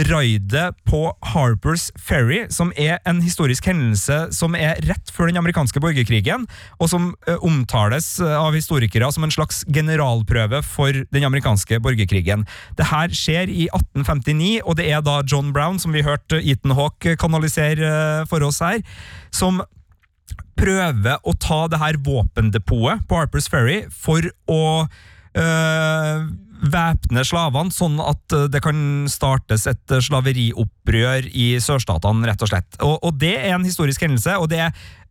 raidet 0.08 0.70
på 0.88 1.02
Harpers 1.32 1.88
Ferry, 1.98 2.44
som 2.52 2.72
er 2.76 2.98
en 3.08 3.20
historisk 3.24 3.66
hendelse 3.68 4.18
som 4.36 4.56
er 4.58 4.80
rett 4.86 5.12
før 5.14 5.30
den 5.30 5.40
amerikanske 5.40 5.80
borgerkrigen, 5.82 6.46
og 6.80 6.90
som 6.92 7.12
eh, 7.26 7.38
omtales 7.44 8.16
eh, 8.22 8.34
av 8.36 8.56
historikere 8.56 9.10
som 9.14 9.26
en 9.26 9.34
slags 9.34 9.62
generalprøve 9.72 10.62
for 10.66 11.04
den 11.12 11.28
amerikanske 11.28 11.80
borgerkrigen. 11.84 12.46
Det 12.78 12.90
her 12.90 13.14
skjer 13.14 13.52
i 13.52 13.68
1859, 13.70 14.60
og 14.64 14.78
det 14.80 14.90
er 14.90 15.04
da 15.04 15.20
John 15.26 15.52
Brown, 15.56 15.80
som 15.82 15.94
vi 15.96 16.04
hørte 16.06 16.40
Ethan 16.42 16.76
Hawke 16.78 17.16
kanalisere 17.20 17.86
eh, 17.86 18.26
for 18.30 18.44
oss 18.46 18.62
her, 18.64 18.82
som 19.34 19.62
prøver 20.56 21.20
å 21.22 21.34
ta 21.40 21.66
det 21.70 21.80
her 21.80 21.98
våpendepotet 22.04 23.04
på 23.08 23.18
Harpers 23.20 23.48
Ferry 23.52 23.82
for 23.92 24.24
å 24.50 24.62
øh, 24.86 26.26
væpne 26.62 27.24
slavene, 27.26 27.74
sånn 27.74 27.98
at 28.02 28.36
øh, 28.36 28.46
det 28.52 28.62
kan 28.64 29.06
startes 29.10 29.66
et 29.70 29.94
øh, 29.94 30.02
slaveriopprør 30.02 31.28
i 31.30 31.48
sørstatene, 31.62 32.26
rett 32.28 32.44
og 32.44 32.52
slett. 32.52 32.78
Og, 32.80 32.96
og 33.02 33.18
det 33.20 33.34
er 33.38 33.54
en 33.56 33.66
historisk 33.66 34.06
hendelse, 34.06 34.36
og 34.40 34.50
det 34.52 34.62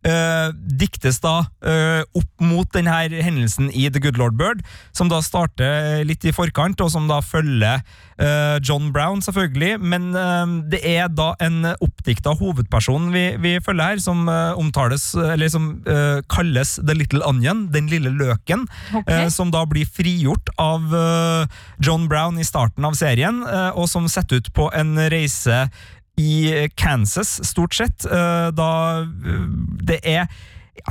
øh, 0.06 0.48
diktes 0.80 1.20
da 1.24 1.38
øh, 1.64 2.02
opp 2.16 2.30
mot 2.40 2.68
denne 2.74 2.94
hendelsen 3.22 3.70
i 3.72 3.88
The 3.88 4.02
Good 4.02 4.20
Lord 4.20 4.36
Bird, 4.38 4.64
som 4.92 5.08
da 5.12 5.22
starter 5.24 6.02
litt 6.06 6.24
i 6.24 6.34
forkant, 6.36 6.80
og 6.84 6.92
som 6.92 7.08
da 7.08 7.20
følger 7.24 7.80
øh, 8.20 8.56
John 8.60 8.92
Brown, 8.92 9.22
selvfølgelig, 9.22 9.80
men 9.80 10.10
øh, 10.16 10.56
det 10.72 10.82
er 10.84 11.08
da 11.08 11.32
en 11.40 11.72
oppdikta 11.80 12.36
hovedperson 12.36 13.12
vi, 13.14 13.28
vi 13.40 13.56
følger 13.64 13.94
her, 13.94 14.02
som 14.02 14.28
øh, 14.28 14.58
omtales, 14.58 15.14
eller 15.14 15.48
som 15.52 15.72
kalles 16.30 16.76
The 16.82 16.94
Little 16.94 17.24
Onion, 17.26 17.66
den 17.72 17.88
lille 17.90 18.10
løken, 18.10 18.66
okay. 18.94 19.24
eh, 19.24 19.28
som 19.32 19.50
da 19.54 19.64
blir 19.68 19.88
frigjort 19.88 20.50
av 20.60 20.94
eh, 20.94 21.58
John 21.82 22.08
Brown 22.10 22.40
i 22.40 22.46
starten 22.46 22.86
av 22.86 22.96
serien, 22.98 23.42
eh, 23.46 23.70
og 23.76 23.88
som 23.90 24.08
setter 24.10 24.40
ut 24.40 24.52
på 24.56 24.68
en 24.76 24.96
reise 25.12 25.66
i 26.16 26.68
Kansas, 26.74 27.40
stort 27.44 27.74
sett, 27.74 28.04
eh, 28.04 28.48
da 28.56 28.70
eh, 29.02 29.48
det 29.86 30.00
er 30.02 30.26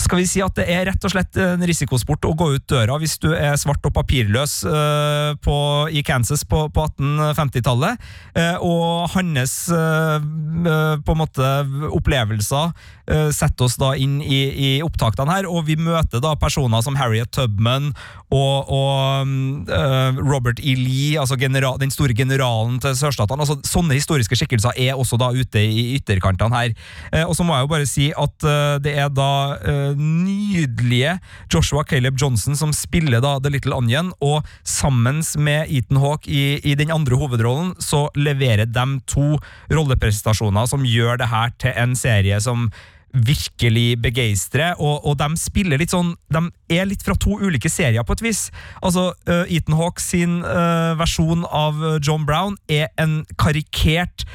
skal 0.02 0.21
vi 0.21 0.28
si 0.30 0.41
at 0.43 0.56
det 0.58 0.65
er 0.71 0.86
rett 0.89 1.08
og 1.08 1.13
slett 1.13 1.38
en 1.41 1.63
risikosport 1.65 2.26
å 2.28 2.34
gå 2.38 2.52
ut 2.56 2.67
døra 2.69 2.98
hvis 3.02 3.17
du 3.24 3.30
er 3.36 3.58
svart 3.60 3.86
og 3.86 3.93
papirløs 3.95 4.58
uh, 4.67 5.34
på, 5.43 5.58
i 5.93 6.04
Kansas 6.06 6.45
på, 6.48 6.65
på 6.74 6.88
1850-tallet. 6.95 8.06
Uh, 8.36 8.56
og 8.65 9.10
hans 9.15 9.56
eh, 9.69 10.15
eh, 10.17 10.95
på 11.06 11.13
en 11.13 11.19
måte 11.19 11.50
opplevelser 11.95 12.71
eh, 13.12 13.30
setter 13.36 13.67
oss 13.67 13.78
da 13.82 13.93
inn 14.00 14.17
i, 14.24 14.41
i 14.50 14.69
opptakene 14.86 15.38
her, 15.38 15.50
og 15.50 15.67
vi 15.69 15.78
møter 15.80 16.24
da 16.24 16.36
personer 16.39 16.84
som 16.86 16.98
Harriet 17.00 17.32
Tubman 17.36 17.91
og, 18.34 18.71
og 18.74 19.69
eh, 19.71 20.19
Robert 20.19 20.62
E. 20.62 20.76
Lee, 20.80 21.15
altså 21.21 21.38
general, 21.39 21.80
den 21.82 21.93
store 21.93 22.15
generalen 22.17 22.80
til 22.84 22.95
sørstatene. 22.98 23.45
Altså, 23.45 23.60
sånne 23.67 23.98
historiske 23.98 24.38
skikkelser 24.39 24.76
er 24.82 24.98
også 24.98 25.19
da 25.21 25.32
ute 25.36 25.62
i 25.62 25.95
ytterkantene 26.00 26.56
her. 26.56 26.76
Eh, 27.12 27.24
og 27.26 27.36
så 27.38 27.45
må 27.45 27.56
jeg 27.56 27.67
jo 27.67 27.74
bare 27.76 27.89
si 27.89 28.10
at 28.12 28.48
eh, 28.50 28.78
det 28.84 28.95
er 29.06 29.12
da 29.13 29.30
eh, 29.62 29.74
nydelige 29.99 31.17
Joshua 31.53 31.83
Caleb 31.88 32.19
Johnson 32.21 32.57
som 32.57 32.73
spiller 32.75 33.23
da 33.23 33.35
The 33.39 33.51
Little 33.53 33.77
Onion, 33.77 34.11
og 34.23 34.45
sammen 34.63 35.21
med 35.38 35.69
Ethan 35.69 36.01
Hawke 36.01 36.31
i, 36.31 36.59
i 36.63 36.75
den 36.75 36.91
andre 36.93 37.19
hovedrollen, 37.19 37.73
så 37.79 38.07
leverer 38.15 38.65
de 38.65 38.85
to 39.09 39.35
rolleprestasjoner 39.71 40.69
som 40.69 40.85
gjør 40.88 41.21
det 41.21 41.31
her 41.31 41.55
til 41.61 41.75
en 41.75 41.95
serie 41.99 42.41
som 42.43 42.69
virkelig 43.15 43.95
begeistre, 44.04 44.73
og, 44.80 45.06
og 45.08 45.17
de 45.19 45.30
spiller 45.39 45.80
litt 45.80 45.93
sånn 45.93 46.13
De 46.32 46.41
er 46.75 46.88
litt 46.89 47.04
fra 47.06 47.15
to 47.19 47.38
ulike 47.39 47.69
serier, 47.71 48.04
på 48.06 48.15
et 48.17 48.23
vis. 48.25 48.41
Altså, 48.84 49.12
uh, 49.30 49.43
Ethan 49.51 49.78
Hawke 49.80 50.04
sin 50.04 50.39
uh, 50.43 50.95
versjon 50.99 51.45
av 51.45 51.80
eh, 51.80 51.97
John 52.04 52.25
Brown 52.28 52.58
er 52.71 52.89
en 53.01 53.19
karikert, 53.39 54.25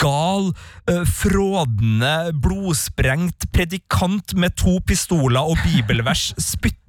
gal, 0.00 0.52
uh, 0.90 1.02
frådende, 1.08 2.30
blodsprengt 2.42 3.48
predikant 3.54 4.34
med 4.38 4.56
to 4.60 4.78
pistoler 4.86 5.50
og 5.50 5.58
bibelvers 5.64 6.30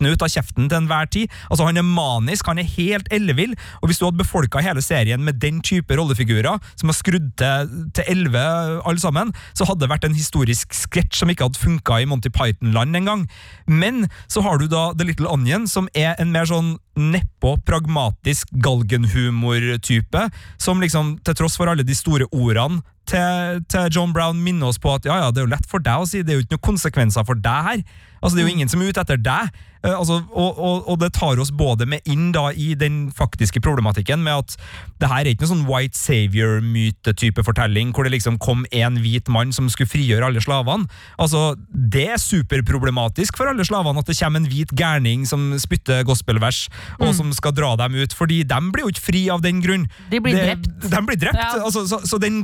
spyttende 0.01 0.13
ut 0.13 0.23
av 0.25 0.31
kjeften 0.31 0.69
til 0.69 0.77
enhver 0.77 1.09
tid. 1.11 1.29
Altså, 1.49 1.65
han 1.67 1.77
er 1.77 1.85
manisk, 1.85 2.47
han 2.47 2.59
er 2.59 2.67
helt 2.77 3.07
ellevill, 3.11 3.55
og 3.81 3.89
hvis 3.89 3.99
du 3.99 4.05
hadde 4.05 4.21
befolka 4.21 4.61
hele 4.61 4.81
serien 4.81 5.23
med 5.23 5.39
den 5.39 5.61
type 5.61 5.93
rollefigurer, 5.93 6.59
som 6.75 6.89
har 6.89 6.97
skrudd 6.97 7.31
til 7.37 8.03
elleve 8.07 8.41
alle 8.85 8.99
sammen, 8.99 9.33
så 9.53 9.65
hadde 9.65 9.85
det 9.85 9.91
vært 9.91 10.05
en 10.05 10.17
historisk 10.17 10.73
sketsj 10.73 11.21
som 11.21 11.29
ikke 11.29 11.47
hadde 11.47 11.61
funka 11.61 12.01
i 12.01 12.07
Monty 12.09 12.29
Python-land 12.29 12.95
engang. 12.95 13.27
Men 13.67 14.07
så 14.27 14.41
har 14.41 14.57
du 14.57 14.67
da 14.67 14.91
The 14.93 15.05
Little 15.05 15.29
Onion, 15.29 15.67
som 15.67 15.89
er 15.93 16.15
en 16.19 16.31
mer 16.31 16.49
sånn 16.49 16.77
nedpå, 16.97 17.55
pragmatisk 17.65 18.49
galgenhumor-type, 18.63 20.25
som 20.59 20.81
liksom, 20.81 21.19
til 21.25 21.37
tross 21.37 21.57
for 21.59 21.71
alle 21.71 21.85
de 21.87 21.95
store 21.95 22.27
ordene 22.31 22.81
til, 23.11 23.59
til 23.71 23.91
John 23.93 24.15
Brown 24.15 24.39
minner 24.43 24.71
oss 24.71 24.79
på 24.81 24.93
at 24.95 25.07
ja, 25.07 25.19
ja, 25.25 25.31
det 25.31 25.43
er 25.43 25.49
jo 25.49 25.55
lett 25.55 25.67
for 25.69 25.83
deg 25.83 26.03
å 26.03 26.07
si, 26.09 26.23
det 26.23 26.33
er 26.33 26.39
jo 26.39 26.45
ikke 26.45 26.57
noen 26.57 26.69
konsekvenser 26.71 27.27
for 27.27 27.39
deg 27.39 27.67
her. 27.67 27.83
Altså, 28.21 28.37
Det 28.37 28.43
er 28.43 28.49
jo 28.49 28.55
ingen 28.55 28.69
som 28.71 28.81
er 28.81 28.93
ute 28.93 29.01
etter 29.01 29.21
deg. 29.21 29.53
Eh, 29.81 29.95
altså, 29.97 30.19
og, 30.29 30.59
og, 30.61 30.89
og 30.93 30.99
det 31.01 31.09
tar 31.17 31.39
oss 31.41 31.49
både 31.57 31.87
med 31.89 32.05
inn 32.05 32.29
da 32.35 32.51
i 32.53 32.75
den 32.77 33.07
faktiske 33.17 33.63
problematikken 33.65 34.21
med 34.21 34.43
at 34.43 34.53
det 35.01 35.09
her 35.09 35.23
er 35.23 35.31
ikke 35.31 35.47
noen 35.47 35.53
sånn 35.55 35.63
white 35.65 35.97
savior-myte-type 35.97 37.41
fortelling 37.47 37.89
hvor 37.95 38.05
det 38.05 38.13
liksom 38.13 38.37
kom 38.41 38.61
en 38.69 38.99
hvit 39.01 39.31
mann 39.33 39.49
som 39.55 39.69
skulle 39.73 39.89
frigjøre 39.89 40.29
alle 40.29 40.43
slavene. 40.43 40.85
Altså, 41.17 41.55
Det 41.71 42.05
er 42.13 42.21
superproblematisk 42.21 43.39
for 43.39 43.49
alle 43.49 43.65
slavene 43.65 44.03
at 44.03 44.11
det 44.11 44.19
kommer 44.19 44.43
en 44.43 44.51
hvit 44.51 44.69
gærning 44.77 45.25
som 45.29 45.49
spytter 45.61 46.05
gospelvers 46.05 46.67
og 46.99 47.15
som 47.17 47.33
skal 47.33 47.55
dra 47.57 47.73
dem 47.81 47.97
ut, 47.97 48.13
fordi 48.13 48.43
de 48.45 48.61
blir 48.69 48.85
jo 48.85 48.93
ikke 48.93 49.07
fri 49.07 49.23
av 49.33 49.41
den 49.41 49.63
grunn. 49.65 49.87
De 50.13 50.21
blir 50.21 50.37
det, 50.37 50.45
drept. 50.45 50.69
De 50.93 51.01
blir 51.09 51.21
drept. 51.25 51.41
Ja. 51.41 51.65
Altså, 51.65 51.87
så, 51.89 52.03
så 52.05 52.21
den 52.21 52.43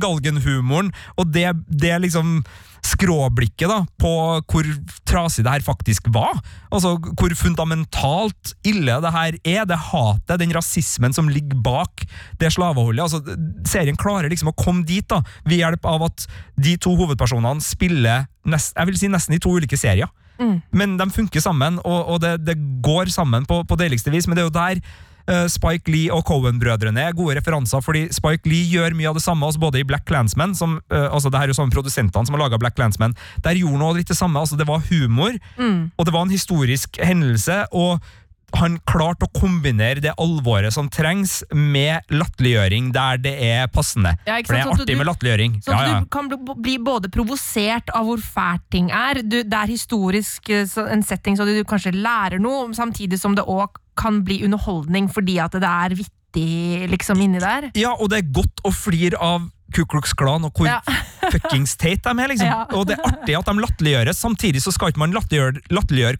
galgenhumoren 0.58 0.92
og 1.16 1.30
det, 1.32 1.52
det 1.68 1.94
liksom 2.02 2.42
skråblikket 2.84 3.68
da, 3.68 3.80
på 3.98 4.12
hvor 4.46 4.66
trasig 5.08 5.44
det 5.44 5.50
her 5.50 5.64
faktisk 5.66 6.06
var. 6.14 6.38
Altså 6.70 6.94
Hvor 6.96 7.34
fundamentalt 7.34 8.54
ille 8.64 9.00
det 9.02 9.12
her 9.12 9.38
er. 9.42 9.64
Det 9.66 9.78
hatet, 9.90 10.38
den 10.40 10.54
rasismen 10.54 11.12
som 11.12 11.28
ligger 11.28 11.58
bak 11.58 12.06
det 12.38 12.52
slaveholdet. 12.54 13.02
Altså, 13.02 13.36
serien 13.66 13.98
klarer 13.98 14.30
liksom 14.30 14.52
å 14.52 14.56
komme 14.56 14.86
dit 14.86 15.06
da, 15.10 15.22
ved 15.44 15.58
hjelp 15.58 15.84
av 15.84 16.06
at 16.06 16.28
de 16.56 16.76
to 16.78 16.94
hovedpersonene 16.96 17.60
spiller 17.60 18.28
nest, 18.46 18.76
jeg 18.78 18.88
vil 18.88 18.98
si 18.98 19.10
nesten 19.10 19.36
i 19.36 19.42
to 19.42 19.52
ulike 19.58 19.76
serier. 19.76 20.08
Men 20.70 20.94
de 21.00 21.10
funker 21.10 21.42
sammen, 21.42 21.80
og, 21.82 22.14
og 22.14 22.20
det, 22.22 22.36
det 22.46 22.54
går 22.84 23.10
sammen 23.10 23.46
på, 23.48 23.64
på 23.66 23.78
deiligste 23.80 24.12
vis. 24.14 24.28
Men 24.30 24.38
det 24.38 24.44
er 24.44 24.48
jo 24.48 24.54
der 24.54 24.82
Spike 25.50 25.90
Lee 25.92 26.12
og 26.14 26.24
Cohen-brødrene 26.28 27.02
er 27.08 27.16
gode 27.16 27.36
referanser, 27.38 27.82
fordi 27.84 28.06
Spike 28.14 28.48
Lee 28.48 28.68
gjør 28.72 28.96
mye 28.96 29.10
av 29.10 29.18
det 29.18 29.24
samme, 29.24 29.46
også 29.46 29.60
både 29.60 29.82
i 29.82 29.86
Black 29.88 30.06
Clansman, 30.08 30.54
som, 30.56 30.78
eh, 30.90 31.08
altså 31.12 31.30
det 31.30 31.40
her 31.40 31.48
er 31.48 31.54
jo 31.54 31.58
samme 31.60 31.74
produsentene 31.74 32.26
som 32.26 32.36
har 32.36 32.44
laga 32.46 32.60
Black 32.60 32.76
Clansman, 32.78 33.16
der 33.44 33.58
gjorde 33.60 33.82
noe 33.82 33.98
litt 33.98 34.08
det 34.08 34.16
samme. 34.16 34.40
altså 34.40 34.56
Det 34.56 34.66
var 34.68 34.84
humor, 34.88 35.36
og 35.98 36.06
det 36.06 36.14
var 36.14 36.22
en 36.22 36.32
historisk 36.32 36.96
hendelse. 37.02 37.66
og 37.72 38.00
han 38.56 38.78
klarte 38.88 39.26
å 39.28 39.32
kombinere 39.40 40.00
det 40.00 40.14
alvoret 40.18 40.72
som 40.72 40.88
trengs, 40.88 41.42
med 41.52 42.00
latterliggjøring 42.10 42.92
der 42.94 43.18
det 43.22 43.34
er 43.44 43.66
passende. 43.68 44.14
Ja, 44.26 44.38
ikke 44.40 44.46
For 44.46 44.54
det 44.56 44.62
er 44.64 44.72
artig 44.72 44.86
du- 44.86 44.96
med 44.96 45.06
latterliggjøring. 45.10 45.58
Sånn 45.64 45.74
Ja, 45.74 45.86
ja. 45.86 46.00
du 46.00 46.06
kan 46.06 46.28
bli, 46.28 46.38
bli 46.56 46.76
både 46.78 47.10
provosert 47.12 47.90
av 47.94 48.06
hvor 48.08 48.18
fælt 48.18 48.64
ting 48.70 48.90
er. 48.90 49.22
Du, 49.22 49.42
det 49.42 49.52
er 49.52 49.66
historisk 49.68 50.48
eh, 50.50 50.66
en 50.88 51.02
setting 51.02 51.36
så 51.36 51.44
du 51.44 51.62
kanskje 51.64 51.92
lærer 51.94 52.40
noe, 52.40 52.72
samtidig 52.74 53.18
som 53.20 53.34
det 53.34 53.44
òg 53.44 53.76
kan 53.98 54.22
bli 54.24 54.42
underholdning 54.44 55.08
fordi 55.12 55.38
at 55.42 55.52
det 55.52 55.62
er 55.68 55.94
vittig 55.98 56.88
liksom 56.90 57.20
inni 57.20 57.40
der. 57.40 57.70
Ja, 57.74 57.92
og 57.98 58.10
det 58.10 58.18
er 58.22 58.32
godt 58.32 58.60
å 58.64 58.72
flire 58.74 59.18
av 59.20 59.50
Ku 59.74 59.84
Klux 59.84 60.14
Klan 60.16 60.44
og 60.48 60.52
hvor 60.56 60.66
Ja. 60.70 60.80
fuckings 61.32 61.74
teit 61.76 62.02
de 62.04 62.12
er. 62.14 62.30
liksom. 62.32 62.48
Ja. 62.48 62.62
Og 62.72 62.86
det 62.88 62.96
er 62.96 63.04
artig 63.04 63.34
at 63.36 63.48
de 63.48 63.54
latterliggjøres, 63.60 64.16
samtidig 64.22 64.62
så 64.64 64.72
skal 64.72 64.92
ikke 64.92 65.02
man 65.02 65.12
latterliggjøre, 65.12 66.16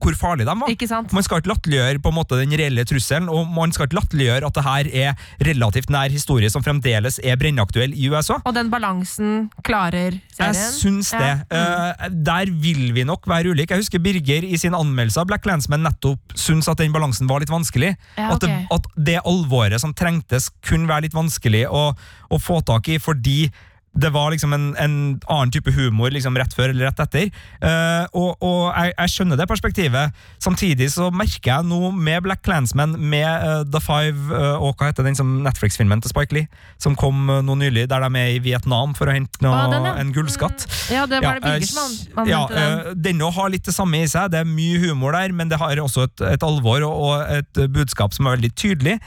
hvor 0.00 0.16
farlig 0.16 0.46
de 0.46 0.54
var. 0.54 0.70
Ikke 0.72 0.88
sant? 0.88 1.12
Man 1.12 1.24
skal 1.26 1.42
ikke 1.42 1.50
latterliggjøre 1.52 2.00
på 2.00 2.12
en 2.12 2.16
måte 2.16 2.38
den 2.40 2.54
reelle 2.56 2.84
trusselen, 2.88 3.28
og 3.32 3.48
man 3.52 3.74
skal 3.74 3.88
ikke 3.88 3.98
latterliggjøre 4.00 4.48
at 4.48 4.56
det 4.56 4.64
her 4.66 4.90
er 5.08 5.26
relativt 5.50 5.90
nær 5.92 6.12
historie 6.14 6.48
som 6.52 6.64
fremdeles 6.64 7.18
er 7.24 7.36
brennaktuell 7.40 7.92
i 7.96 8.08
USA. 8.12 8.38
Og 8.48 8.54
den 8.56 8.70
balansen 8.72 9.50
klarer 9.66 10.16
serien. 10.32 10.56
Jeg 10.56 10.72
syns 10.78 11.12
det. 11.12 11.20
Ja. 11.20 11.36
Mm. 11.50 12.06
Eh, 12.06 12.08
der 12.30 12.52
vil 12.64 12.82
vi 12.96 13.04
nok 13.08 13.28
være 13.28 13.52
ulike. 13.52 13.74
Jeg 13.76 13.84
husker 13.84 14.02
Birger 14.02 14.46
i 14.46 14.56
sin 14.60 14.76
anmeldelse 14.76 15.20
av 15.20 15.28
Black 15.30 15.46
Landsman 15.48 15.84
nettopp 15.84 16.36
syntes 16.36 16.68
at 16.72 16.80
den 16.80 16.94
balansen 16.94 17.28
var 17.28 17.42
litt 17.44 17.52
vanskelig. 17.52 17.92
Ja, 18.16 18.30
at, 18.34 18.40
det, 18.44 18.52
at 18.72 18.88
det 18.96 19.18
alvoret 19.26 19.80
som 19.82 19.92
trengtes, 19.96 20.48
kunne 20.66 20.88
være 20.88 21.08
litt 21.08 21.16
vanskelig 21.16 21.66
å, 21.68 21.90
å 22.32 22.40
få 22.40 22.60
tak 22.66 22.85
i, 22.88 22.98
fordi 22.98 23.50
det 23.96 24.10
var 24.12 24.30
liksom 24.34 24.52
en, 24.52 24.66
en 24.76 24.94
annen 25.32 25.52
type 25.54 25.72
humor 25.72 26.12
liksom 26.12 26.36
rett 26.38 26.52
før 26.56 26.70
eller 26.72 26.88
rett 26.90 27.00
etter. 27.06 27.30
Uh, 27.62 28.04
og 28.12 28.42
og 28.46 28.60
jeg, 28.76 28.92
jeg 28.98 29.12
skjønner 29.14 29.38
det 29.40 29.46
perspektivet. 29.48 30.12
Samtidig 30.42 30.90
så 30.92 31.08
merker 31.14 31.50
jeg 31.54 31.66
nå 31.68 31.90
med 31.94 32.22
Black 32.26 32.42
Clansman, 32.44 32.92
med 33.00 33.24
uh, 33.24 33.62
The 33.64 33.80
Five 33.80 34.28
uh, 34.32 34.60
og 34.62 34.76
hva 34.76 34.90
heter 34.90 35.06
den 35.06 35.16
som 35.18 35.30
Netflix-filmen 35.44 36.02
til 36.04 36.12
Spike 36.12 36.36
Lee, 36.36 36.48
som 36.82 36.96
kom 36.98 37.30
uh, 37.30 37.40
nå 37.46 37.56
nylig, 37.60 37.86
der 37.90 38.04
de 38.04 38.20
er 38.20 38.34
i 38.36 38.42
Vietnam 38.44 38.92
for 38.98 39.08
å 39.08 39.14
hente 39.16 39.40
noe, 39.44 39.54
Ah, 39.56 39.70
den, 39.72 39.86
ja. 39.88 39.94
en 40.02 40.12
gullskatt. 40.12 40.66
Ja, 40.92 41.06
det 41.08 41.22
var 41.24 41.40
Ja, 41.40 41.44
det 41.46 41.54
eh, 41.62 41.68
som 41.70 42.20
an- 42.20 42.28
ja, 42.28 42.42
den. 42.50 43.00
Den 43.02 43.22
også 43.24 43.40
har 43.40 43.54
litt 43.54 43.64
det 43.66 43.74
samme 43.74 44.02
i 44.04 44.10
seg. 44.10 44.30
Det 44.34 44.42
er 44.42 44.48
mye 44.48 44.78
humor 44.84 45.16
der, 45.16 45.32
men 45.32 45.48
det 45.48 45.58
har 45.60 45.80
også 45.80 46.06
et, 46.10 46.24
et 46.34 46.44
alvor 46.46 46.84
og, 46.84 46.92
og 47.08 47.32
et 47.38 47.62
budskap 47.72 48.14
som 48.14 48.28
er 48.28 48.36
veldig 48.36 48.52
tydelig. 48.58 48.98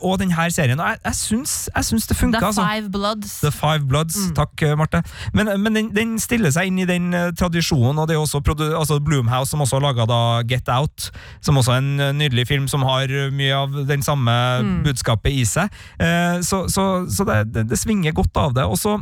Og 0.00 0.16
denne 0.22 0.48
serien, 0.50 0.80
og 0.80 0.88
jeg, 0.88 1.00
jeg, 1.04 1.18
syns, 1.20 1.54
jeg 1.74 1.88
syns 1.90 2.08
det 2.10 2.16
funka. 2.16 2.40
The 2.40 2.50
altså. 2.50 2.64
Five 2.66 2.90
Bloods. 2.94 3.36
The 3.44 3.52
Five 3.54 3.86
Bloods. 3.90 4.29
Takk, 4.36 4.54
eh, 4.66 4.76
Marte. 4.78 5.02
Men, 5.36 5.52
men 5.62 5.76
den, 5.76 5.90
den 5.96 6.16
stiller 6.22 6.52
seg 6.54 6.70
inn 6.70 6.80
i 6.82 6.88
den 6.88 7.10
eh, 7.16 7.30
tradisjonen, 7.36 7.98
og 7.98 8.08
det 8.08 8.16
er 8.16 8.22
også 8.22 8.42
altså 8.78 9.00
Bloomhouse 9.04 9.50
som 9.52 9.62
også 9.64 9.78
har 9.78 9.86
laga 9.88 10.20
Get 10.48 10.68
Out, 10.72 11.10
som 11.44 11.58
også 11.60 11.76
er 11.76 11.84
en 11.84 11.92
eh, 12.00 12.16
nydelig 12.16 12.46
film 12.50 12.68
som 12.70 12.84
har 12.86 13.10
mye 13.34 13.54
av 13.56 13.78
den 13.88 14.02
samme 14.06 14.34
budskapet 14.84 15.32
i 15.32 15.46
seg. 15.48 15.70
Eh, 16.00 16.40
så 16.46 16.64
så, 16.68 17.06
så 17.10 17.24
det, 17.24 17.54
det, 17.54 17.68
det 17.70 17.78
svinger 17.78 18.14
godt 18.16 18.36
av 18.36 18.54
det. 18.54 18.66
Og 18.66 18.78
så 18.78 18.98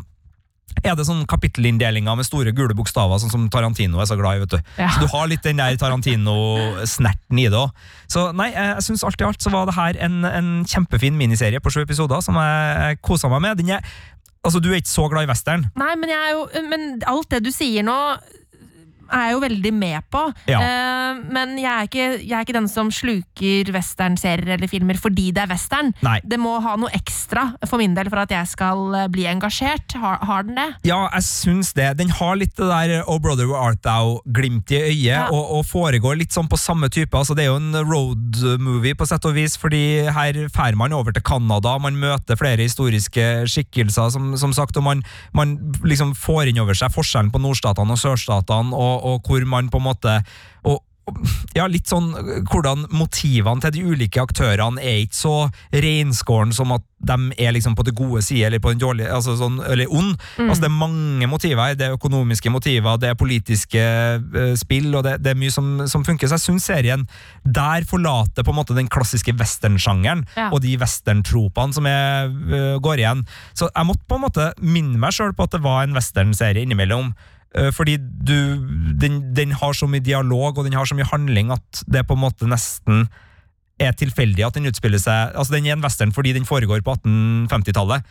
er 0.85 0.95
det 0.95 1.07
sånn 1.09 1.25
kapittelinndelinger 1.29 2.15
med 2.19 2.27
store 2.27 2.53
gule 2.55 2.77
bokstaver, 2.77 3.19
sånn 3.19 3.33
som 3.33 3.47
Tarantino 3.51 3.99
er 4.03 4.09
så 4.11 4.19
glad 4.19 4.39
i. 4.39 4.43
vet 4.45 4.53
du. 4.55 4.59
Ja. 4.79 4.91
Så 4.95 5.03
du 5.03 5.09
har 5.11 5.27
litt 5.31 5.43
den 5.47 5.59
der 5.59 5.79
Tarantino-snerten 5.81 7.41
i 7.41 7.49
det 7.51 7.59
òg. 7.59 7.73
Så 8.11 8.29
nei, 8.37 8.51
jeg, 8.55 8.85
syns 8.87 9.05
alt 9.07 9.21
i 9.21 9.27
alt 9.27 9.43
så 9.43 9.53
var 9.55 9.67
det 9.69 9.75
her 9.79 9.99
en, 10.07 10.21
en 10.29 10.53
kjempefin 10.69 11.19
miniserie 11.19 11.63
på 11.65 11.73
sju 11.75 11.83
episoder 11.83 12.23
som 12.25 12.39
jeg 12.39 13.01
kosa 13.03 13.31
meg 13.33 13.43
med. 13.49 13.59
Den 13.59 13.75
er, 13.79 13.97
altså 14.45 14.61
Du 14.63 14.71
er 14.71 14.81
ikke 14.81 14.91
så 14.91 15.09
glad 15.11 15.27
i 15.27 15.31
western? 15.31 15.69
Nei, 15.79 15.95
men, 16.01 16.13
jo, 16.33 16.45
men 16.71 16.89
alt 17.07 17.31
det 17.35 17.43
du 17.47 17.51
sier 17.55 17.87
nå 17.87 17.97
er 19.13 19.25
jeg 19.29 19.37
jo 19.37 19.43
veldig 19.45 19.73
med 19.75 20.07
på. 20.13 20.23
Ja. 20.51 20.61
Uh, 20.61 21.23
men 21.33 21.57
jeg 21.59 21.71
er, 21.73 21.89
ikke, 21.89 22.07
jeg 22.23 22.35
er 22.37 22.45
ikke 22.47 22.57
den 22.59 22.69
som 22.71 22.91
sluker 22.93 23.73
westernserier 23.75 24.55
eller 24.57 24.71
filmer 24.71 24.99
fordi 25.01 25.31
det 25.35 25.45
er 25.45 25.51
western. 25.53 25.93
Nei. 26.05 26.19
Det 26.25 26.39
må 26.41 26.57
ha 26.65 26.75
noe 26.81 26.93
ekstra 26.97 27.49
for 27.69 27.81
min 27.81 27.95
del 27.97 28.11
for 28.13 28.23
at 28.23 28.33
jeg 28.33 28.49
skal 28.51 28.95
eh, 28.97 29.09
bli 29.13 29.25
engasjert. 29.31 29.95
Har, 30.01 30.19
har 30.27 30.47
den 30.47 30.59
det? 30.59 30.67
Ja, 30.89 31.01
jeg 31.15 31.25
syns 31.27 31.73
det. 31.77 31.91
Den 32.01 32.11
har 32.19 32.37
litt 32.41 32.55
det 32.59 32.69
der 32.69 32.95
Oh 33.09 33.19
Brother 33.23 33.49
Where 33.49 33.71
Art 33.71 33.83
Thou-glimt 33.85 34.71
i 34.75 34.81
øyet, 34.83 34.97
Ja. 35.09 35.27
og, 35.33 35.59
og 35.59 35.67
foregår 35.69 36.19
litt 36.21 36.35
sånn 36.35 36.49
på 36.51 36.59
samme 36.61 36.89
type. 36.93 37.17
Altså, 37.17 37.37
det 37.39 37.47
er 37.47 37.51
jo 37.53 37.59
en 37.61 37.77
road 37.89 38.39
movie 38.63 38.97
på 38.99 39.07
sett 39.09 39.25
og 39.29 39.37
vis, 39.37 39.57
fordi 39.61 39.83
her 40.13 40.39
drar 40.49 40.77
man 40.79 40.93
over 40.97 41.15
til 41.15 41.25
Canada, 41.25 41.77
man 41.83 41.97
møter 42.01 42.39
flere 42.39 42.61
historiske 42.63 43.25
skikkelser, 43.49 44.11
som, 44.15 44.33
som 44.41 44.53
sagt, 44.57 44.77
og 44.81 44.85
man, 44.87 45.03
man 45.37 45.57
liksom 45.87 46.15
får 46.19 46.51
inn 46.53 46.61
over 46.63 46.77
seg 46.79 46.93
forskjellen 46.95 47.31
på 47.35 47.41
nordstatene 47.43 47.95
og 47.95 48.01
sørstatene, 48.03 48.75
og, 48.77 48.98
og 48.99 49.27
hvor 49.29 49.47
man 49.49 49.71
på 49.73 49.81
en 49.81 49.89
måte 49.91 50.19
og, 50.69 50.83
ja, 51.57 51.65
litt 51.71 51.89
sånn 51.89 52.11
hvordan 52.51 52.83
motivene 52.93 53.63
til 53.65 53.73
de 53.79 53.85
ulike 53.95 54.21
aktørene 54.21 54.83
er 54.85 54.99
ikke 55.07 55.17
så 55.17 55.37
reinskåren 55.73 56.53
som 56.53 56.75
at 56.77 56.85
de 56.99 57.17
er 57.39 57.55
liksom 57.55 57.77
på 57.79 57.85
det 57.87 57.95
gode 57.97 58.21
side 58.27 58.49
eller 58.49 58.61
på 58.61 58.73
den 58.75 58.81
dårlige, 58.83 59.09
altså 59.15 59.37
sånn, 59.39 59.61
eller 59.63 59.87
ond. 59.95 60.17
Altså 60.43 60.65
Det 60.65 60.69
er 60.69 60.75
mange 60.75 61.29
motiver. 61.31 61.77
Det 61.79 61.87
er 61.87 61.95
økonomiske 61.95 62.51
motiver, 62.51 62.99
det 62.99 63.13
er 63.13 63.19
politiske 63.21 63.85
uh, 64.19 64.53
spill, 64.59 64.91
og 64.99 65.07
det, 65.07 65.15
det 65.23 65.33
er 65.33 65.39
mye 65.39 65.55
som, 65.55 65.71
som 65.89 66.05
funker. 66.05 66.29
Så 66.29 66.37
jeg 66.41 66.47
syns 66.49 66.67
serien 66.69 67.07
der 67.47 67.87
forlater 67.89 68.45
på 68.45 68.53
en 68.53 68.59
måte 68.59 68.77
den 68.77 68.91
klassiske 68.91 69.33
westernsjangeren 69.39 70.27
Ja. 70.37 70.51
og 70.53 70.61
de 70.67 70.75
westerntropene 70.83 71.79
som 71.79 71.87
er, 71.89 72.29
uh, 72.29 72.77
går 72.83 73.01
igjen. 73.05 73.25
Så 73.55 73.71
jeg 73.71 73.89
måtte 73.89 74.05
på 74.11 74.19
en 74.19 74.27
måte 74.27 74.51
minne 74.61 74.99
meg 75.01 75.15
sjøl 75.15 75.33
på 75.39 75.47
at 75.47 75.55
det 75.55 75.63
var 75.65 75.87
en 75.87 75.97
westernserie 75.97 76.67
innimellom. 76.67 77.15
Øh, 77.57 77.73
Fordi 77.73 77.97
du, 77.97 78.35
den, 79.01 79.35
den 79.37 79.53
har 79.57 79.73
så 79.73 79.87
mye 79.89 80.01
dialog 80.05 80.59
og 80.59 80.65
den 80.67 80.73
har 80.77 80.85
så 80.85 80.95
mye 80.95 81.09
handling 81.09 81.51
at 81.55 81.83
det 81.89 82.03
på 82.07 82.13
en 82.15 82.21
måte 82.27 82.45
nesten 82.51 83.07
er 83.81 83.93
tilfeldig 83.97 84.45
at 84.45 84.55
den 84.59 84.67
utspiller 84.67 84.99
seg 84.99 85.33
Altså 85.39 85.55
Den 85.55 85.67
er 85.67 85.73
en 85.79 85.85
western 85.85 86.13
fordi 86.13 86.33
den 86.37 86.45
foregår 86.45 86.83
på 86.85 86.97
1850-tallet. 86.99 88.03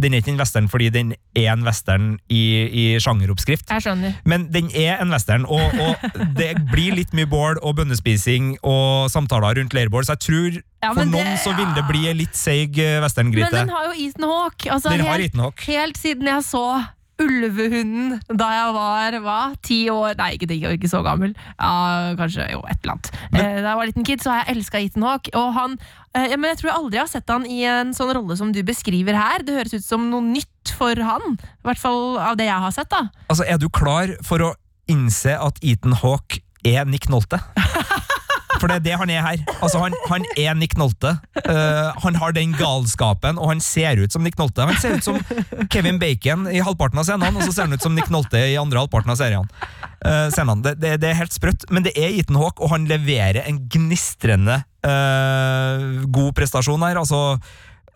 Den 0.00 0.14
er 0.14 0.22
ikke 0.22 0.30
en 0.32 0.38
western 0.40 0.68
fordi 0.72 0.86
den 0.88 1.10
er 1.36 1.50
en 1.52 1.66
western 1.66 2.14
i, 2.32 2.40
i 2.64 2.84
sjangeroppskrift. 3.02 3.66
Jeg 3.68 3.82
skjønner. 3.84 4.14
Men 4.24 4.46
den 4.54 4.70
er 4.74 5.02
en 5.02 5.10
western, 5.12 5.44
og, 5.44 5.60
og 5.84 6.14
det 6.38 6.54
blir 6.72 6.94
litt 6.96 7.12
mye 7.12 7.28
bål 7.28 7.60
og 7.60 7.76
bønnespising 7.76 8.54
og 8.64 9.10
samtaler 9.12 9.58
rundt 9.60 9.76
leirbål, 9.76 10.06
så 10.08 10.16
jeg 10.16 10.24
tror 10.24 10.48
Ja, 10.82 10.94
for 10.94 11.04
noen 11.04 11.28
det- 11.34 11.42
så 11.44 11.52
vil 11.58 11.68
det 11.76 11.84
bli 11.90 12.06
litt 12.22 12.34
seig 12.40 12.80
westerngryte. 13.04 13.52
Men 13.52 13.66
den 13.68 13.74
har 13.76 13.84
jo 13.90 14.08
Ethan 14.08 14.28
Hawk. 14.32 14.66
Altså, 14.78 14.88
Den 14.96 15.04
har 15.04 15.18
helt, 15.20 15.34
Ethan 15.34 15.52
helt 15.68 15.98
siden 16.00 16.26
jeg 16.32 16.42
så 16.48 16.64
Ulvehunden 17.22 18.20
da 18.38 18.48
jeg 18.52 18.74
var 18.76 19.16
hva, 19.24 19.38
ti 19.64 19.78
år 19.92 20.16
Nei, 20.18 20.32
ikke, 20.36 20.48
ikke, 20.54 20.72
ikke 20.78 20.90
så 20.90 21.00
gammel. 21.06 21.32
Ja, 21.56 22.12
kanskje 22.18 22.48
jo, 22.52 22.62
et 22.68 22.78
eller 22.82 22.94
annet. 22.96 23.10
eh, 23.34 23.58
da 23.62 23.72
jeg 23.72 23.78
var 23.80 23.90
liten 23.90 24.06
kid, 24.08 24.22
så 24.24 24.32
har 24.34 24.42
jeg 24.44 24.56
elska 24.56 24.80
Ethan 24.82 25.06
Hawk. 25.08 25.30
Og 25.38 25.52
han, 25.56 25.76
eh, 26.14 26.28
ja, 26.32 26.36
men 26.36 26.50
jeg 26.52 26.60
tror 26.62 26.70
jeg 26.72 26.78
aldri 26.80 27.00
har 27.02 27.10
sett 27.12 27.30
han 27.34 27.46
i 27.46 27.62
en 27.68 27.92
sånn 27.96 28.12
rolle 28.16 28.36
som 28.38 28.52
du 28.54 28.62
beskriver 28.66 29.16
her. 29.18 29.42
Det 29.46 29.54
høres 29.58 29.74
ut 29.78 29.86
som 29.86 30.08
noe 30.12 30.22
nytt 30.26 30.74
for 30.78 30.94
han. 31.02 31.36
I 31.38 31.66
hvert 31.70 31.80
fall 31.82 32.18
av 32.22 32.36
det 32.40 32.46
jeg 32.50 32.60
har 32.66 32.74
sett. 32.74 32.90
da 32.92 33.06
Altså, 33.28 33.44
Er 33.48 33.58
du 33.62 33.68
klar 33.70 34.14
for 34.26 34.38
å 34.50 34.52
innse 34.90 35.34
at 35.38 35.58
Ethan 35.62 35.94
Hawk 36.02 36.40
er 36.66 36.84
Nick 36.86 37.08
Nolte? 37.10 37.38
For 38.62 38.70
det 38.70 38.78
er 38.78 38.84
det 38.84 38.98
han 39.00 39.10
er 39.10 39.24
her. 39.26 39.40
Altså, 39.58 39.80
han, 39.82 39.94
han 40.06 40.26
er 40.38 40.54
Nick 40.54 40.76
Nolte. 40.78 41.16
Uh, 41.34 41.90
han 42.04 42.18
har 42.20 42.34
den 42.36 42.52
galskapen, 42.54 43.40
og 43.42 43.50
han 43.50 43.62
ser 43.64 43.98
ut 43.98 44.14
som 44.14 44.22
Nick 44.22 44.38
Nolte. 44.38 44.62
Han 44.68 44.78
ser 44.78 45.00
ut 45.00 45.08
som 45.08 45.18
Kevin 45.72 45.98
Bacon 45.98 46.46
i 46.46 46.62
halvparten 46.62 47.02
av 47.02 47.08
scenene, 47.08 47.34
og 47.34 47.42
så 47.42 47.56
ser 47.56 47.66
han 47.66 47.74
ut 47.74 47.82
som 47.82 47.96
Nick 47.98 48.12
Nolte 48.14 48.38
i 48.38 48.54
andre 48.60 48.84
halvparten 48.84 49.10
av 49.10 49.18
serien. 49.18 49.50
Uh. 50.06 50.30
Det, 50.62 50.76
det, 50.78 50.94
det 51.02 51.10
er 51.10 51.18
helt 51.18 51.34
sprøtt, 51.34 51.66
men 51.74 51.82
det 51.82 51.96
er 51.98 52.14
Ethan 52.14 52.38
Hawke, 52.38 52.62
og 52.62 52.70
han 52.76 52.86
leverer 52.90 53.42
en 53.42 53.64
gnistrende 53.72 54.62
uh, 54.86 56.06
god 56.14 56.32
prestasjon 56.38 56.86
her. 56.86 57.02
Altså, 57.02 57.40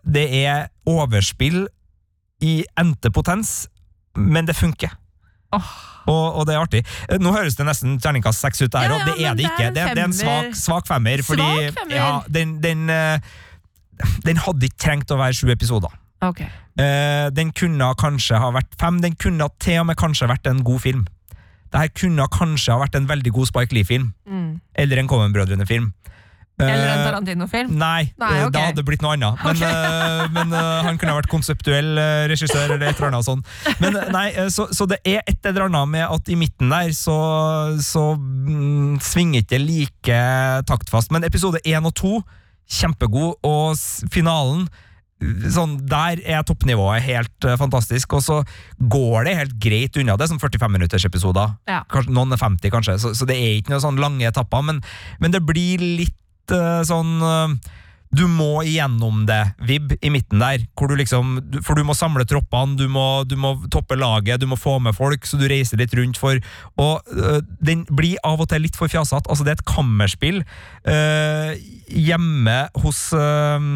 det 0.03 0.27
er 0.43 0.67
overspill 0.87 1.63
i 2.43 2.59
endte 2.75 3.11
potens, 3.15 3.69
men 4.19 4.51
det 4.51 4.59
funker. 4.59 4.91
Og, 6.07 6.39
og 6.39 6.45
det 6.47 6.55
er 6.55 6.61
artig. 6.63 6.83
Eh, 7.09 7.19
Nå 7.19 7.33
høres 7.35 7.57
det 7.59 7.65
nesten 7.67 7.97
terningkast 8.03 8.43
seks 8.43 8.63
ut, 8.63 8.71
der, 8.71 8.87
Ja, 8.87 8.95
og 8.95 9.01
ja, 9.01 9.07
det 9.11 9.25
er 9.27 9.35
det 9.35 9.49
ikke. 9.49 9.67
Det, 9.75 9.83
det 9.97 10.03
er 10.03 10.07
en 10.07 10.15
svak, 10.15 10.55
svak 10.55 10.87
femmer. 10.87 11.23
Fordi 11.25 11.43
Svak 11.43 11.81
femmer? 11.81 11.97
Ja, 11.97 12.11
den, 12.31 12.57
den, 12.63 12.87
eh, 12.93 13.19
den 14.23 14.39
hadde 14.45 14.69
ikke 14.69 14.83
trengt 14.85 15.11
å 15.11 15.19
være 15.19 15.35
sju 15.35 15.51
episoder. 15.51 15.91
Ok. 16.25 16.41
Eh, 16.79 17.27
den 17.35 17.51
kunne 17.57 17.91
kanskje 17.99 18.39
ha 18.41 18.49
vært 18.55 18.73
fem. 18.79 19.01
Den 19.03 19.17
kunne 19.19 19.49
til 19.63 19.81
og 19.81 19.89
med 19.91 19.99
kanskje 19.99 20.29
vært 20.31 20.49
en 20.49 20.63
god 20.65 20.83
film. 20.85 21.05
Det 21.67 21.81
her 21.83 21.91
kunne 21.91 22.29
kanskje 22.31 22.71
ha 22.73 22.79
vært 22.85 22.95
en 22.95 23.09
veldig 23.09 23.33
god 23.35 23.49
Spike 23.51 23.75
Lee-film. 23.75 24.13
Mm. 24.29 24.51
Eller 24.79 25.01
en 25.01 25.09
Coen-brødrene-film. 25.11 25.91
Eller 26.57 26.87
en 26.89 26.97
Eh, 26.97 27.05
Tarantino-film. 27.05 27.73
Nei, 27.77 28.13
Nei, 28.17 28.29
okay. 28.29 28.45
ok. 28.47 28.53
da 28.53 28.63
hadde 28.65 28.79
det 28.81 28.85
blitt 28.87 29.03
noe 29.05 29.13
annet. 29.13 29.43
Men, 29.45 29.59
okay. 29.59 30.29
men 30.33 30.55
eh, 30.57 30.87
han 30.87 30.97
kunne 30.97 31.13
ha 31.13 31.19
vært 31.19 31.29
konseptuell 31.31 31.91
eh, 32.01 32.23
regissør 32.31 32.73
eller 32.73 32.87
et 32.89 32.97
eller 32.97 33.11
annet 33.11 33.27
sånt. 33.27 33.51
Men 33.83 33.99
eh, 33.99 34.09
nei, 34.13 34.25
eh, 34.33 34.49
så, 34.53 34.65
så 34.73 34.87
det 34.89 34.99
er 35.05 35.21
et 35.27 35.45
eller 35.45 35.67
annet 35.67 35.93
med 35.93 36.07
at 36.07 36.33
i 36.33 36.39
midten 36.39 36.73
der 36.73 36.89
så, 36.97 37.19
så 37.83 38.09
mm, 38.17 38.97
svinger 39.05 39.45
ikke 39.45 39.61
like 39.61 40.25
taktfast. 40.69 41.13
Men 41.13 41.27
episode 41.27 41.61
én 41.65 41.85
og 41.85 41.93
to, 41.97 42.17
kjempegod, 42.67 43.37
og 43.47 44.11
finalen 44.11 44.67
Sånn, 45.17 45.79
Der 45.89 46.19
er 46.29 46.43
toppnivået 46.45 47.01
helt 47.01 47.45
eh, 47.47 47.55
fantastisk, 47.57 48.13
og 48.13 48.21
så 48.21 48.35
går 48.77 49.25
det 49.25 49.33
helt 49.39 49.55
greit 49.57 49.97
unna. 49.97 50.13
Det 50.13 50.27
er 50.27 50.29
sånn 50.29 50.43
45-minuttersepisoder. 50.43 51.55
Ja. 51.65 51.79
Kanskje, 51.89 52.13
noen 52.13 52.35
er 52.35 52.41
50, 52.41 52.69
kanskje, 52.75 52.99
så, 53.01 53.15
så 53.17 53.25
det 53.25 53.37
er 53.41 53.57
ikke 53.57 53.73
noen 53.73 53.81
sånn 53.87 53.97
lange 54.01 54.29
etapper. 54.29 54.61
Men, 54.67 54.83
men 55.17 55.33
det 55.33 55.41
blir 55.47 55.81
litt 55.81 56.13
eh, 56.55 56.81
sånn 56.87 57.17
uh, 57.23 57.73
Du 58.07 58.23
må 58.31 58.61
igjennom 58.63 59.25
det, 59.27 59.41
Vib, 59.67 59.91
i 59.99 60.09
midten 60.13 60.39
der. 60.39 60.61
Du 60.63 60.93
liksom, 60.95 61.33
for 61.65 61.75
du 61.75 61.83
må 61.83 61.91
samle 61.97 62.23
troppene, 62.23 62.77
du 62.79 62.85
må, 62.87 63.25
du 63.27 63.35
må 63.35 63.57
toppe 63.73 63.97
laget, 63.99 64.39
du 64.39 64.47
må 64.47 64.55
få 64.55 64.77
med 64.79 64.95
folk, 64.95 65.27
så 65.27 65.35
du 65.35 65.43
reiser 65.51 65.81
litt 65.81 65.91
rundt 65.97 66.15
for 66.17 66.39
Og 66.79 67.11
øh, 67.11 67.41
den 67.59 67.83
blir 67.91 68.15
av 68.23 68.39
og 68.39 68.47
til 68.47 68.63
litt 68.63 68.79
for 68.79 68.87
fjasete. 68.87 69.27
Altså, 69.27 69.43
det 69.43 69.51
er 69.51 69.59
et 69.59 69.67
kammerspill 69.67 70.39
øh, 70.87 71.51
hjemme 71.91 72.55
hos 72.79 73.01
øh, 73.11 73.67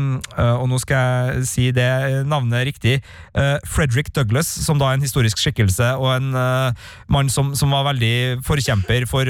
Og 0.61 0.65
nå 0.71 0.79
skal 0.79 1.03
jeg 1.35 1.43
si 1.51 1.67
det 1.75 1.91
navnet 2.31 2.69
riktig. 2.71 3.01
Frederick 3.67 4.13
Douglass, 4.15 4.47
som 4.63 4.79
da 4.79 4.89
er 4.89 4.99
en 4.99 5.05
historisk 5.05 5.39
skikkelse, 5.41 5.91
og 5.99 6.15
en 6.15 6.31
mann 7.11 7.29
som, 7.31 7.51
som 7.55 7.75
var 7.75 7.89
veldig 7.91 8.41
forkjemper 8.47 9.07
for 9.11 9.27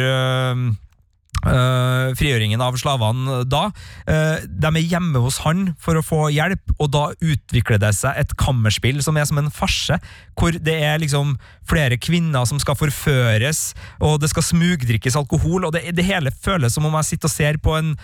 øh, 1.46 2.12
frigjøringen 2.17 2.62
av 2.63 2.78
slavene 2.80 3.41
da. 3.50 3.63
Uh, 4.08 4.41
de 4.46 4.72
er 4.72 4.89
hjemme 4.94 5.22
hos 5.24 5.41
han 5.46 5.72
for 5.82 5.98
å 5.98 6.06
få 6.06 6.22
hjelp, 6.34 6.76
og 6.78 6.91
da 6.94 7.04
utvikler 7.17 7.82
det 7.82 7.94
seg 7.98 8.20
et 8.20 8.36
kammerspill 8.39 9.02
som 9.04 9.17
er 9.17 9.28
som 9.30 9.41
en 9.41 9.52
farse, 9.54 9.98
hvor 10.39 10.56
det 10.56 10.78
er 10.84 11.02
liksom 11.02 11.36
flere 11.70 12.00
kvinner 12.02 12.48
som 12.50 12.60
skal 12.62 12.78
forføres, 12.80 13.72
og 14.04 14.20
det 14.22 14.32
skal 14.32 14.46
smugdrikkes 14.46 15.17
alkohol, 15.20 15.67
og 15.67 15.76
det, 15.76 15.88
det 15.96 16.08
hele 16.08 16.34
føles 16.44 16.76
som 16.76 16.88
om 16.88 17.00
jeg 17.00 17.13
sitter 17.13 17.32
og 17.32 17.36
ser 17.36 17.62
på 17.62 17.78
en 17.78 17.96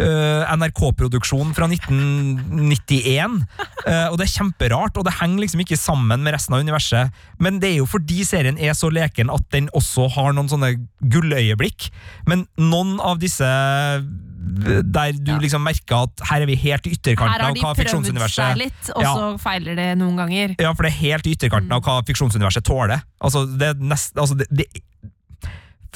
uh, 0.00 0.54
NRK-produksjon 0.56 1.54
fra 1.56 1.68
1991. 1.70 3.40
Eh, 3.86 4.06
og 4.10 4.16
det 4.18 4.26
er 4.26 4.32
kjemperart, 4.32 4.98
og 4.98 5.06
det 5.06 5.16
henger 5.20 5.44
liksom 5.44 5.62
ikke 5.62 5.78
sammen 5.78 6.24
med 6.24 6.34
resten 6.34 6.56
av 6.56 6.64
universet. 6.64 7.14
Men 7.42 7.60
det 7.62 7.72
er 7.72 7.80
jo 7.80 7.88
fordi 7.88 8.24
serien 8.26 8.58
er 8.58 8.76
så 8.76 8.90
leken 8.92 9.32
at 9.32 9.46
den 9.54 9.70
også 9.76 10.08
har 10.16 10.34
noen 10.36 10.50
sånne 10.50 10.72
gulløyeblikk. 11.12 11.88
Men 12.28 12.46
noen 12.76 12.96
av 13.00 13.20
disse 13.22 13.46
eh, 13.46 14.06
der 14.86 15.16
du 15.18 15.32
liksom 15.42 15.64
merker 15.66 16.06
at 16.06 16.22
her 16.30 16.44
er 16.44 16.48
vi 16.48 16.56
helt 16.60 16.86
i 16.86 16.92
Her 16.92 16.98
ytterkanten 17.00 17.34
har 17.34 17.48
av 17.48 17.54
de 17.56 17.62
hva 17.64 17.72
prøvd 17.72 17.82
fiksjonsuniverset 17.82 18.38
seg 18.38 18.60
litt, 18.60 18.90
og 18.94 19.02
Ja. 19.02 19.14
så 19.16 19.30
feiler 19.42 19.76
det 19.76 19.88
noen 19.98 20.16
ganger. 20.16 20.54
ja, 20.58 20.72
for 20.72 20.86
det 20.86 20.92
er 20.92 21.00
helt 21.00 21.26
i 21.26 21.34
ytterkanten 21.36 21.72
av 21.72 21.82
hva 21.82 22.02
fiksjonsuniverset 22.06 22.64
tåler. 22.64 23.02
Altså, 23.20 23.46
det 23.46 23.72
er 23.74 23.74
nest, 23.74 24.14
altså 24.16 24.38
det, 24.38 24.46
det, 24.50 24.68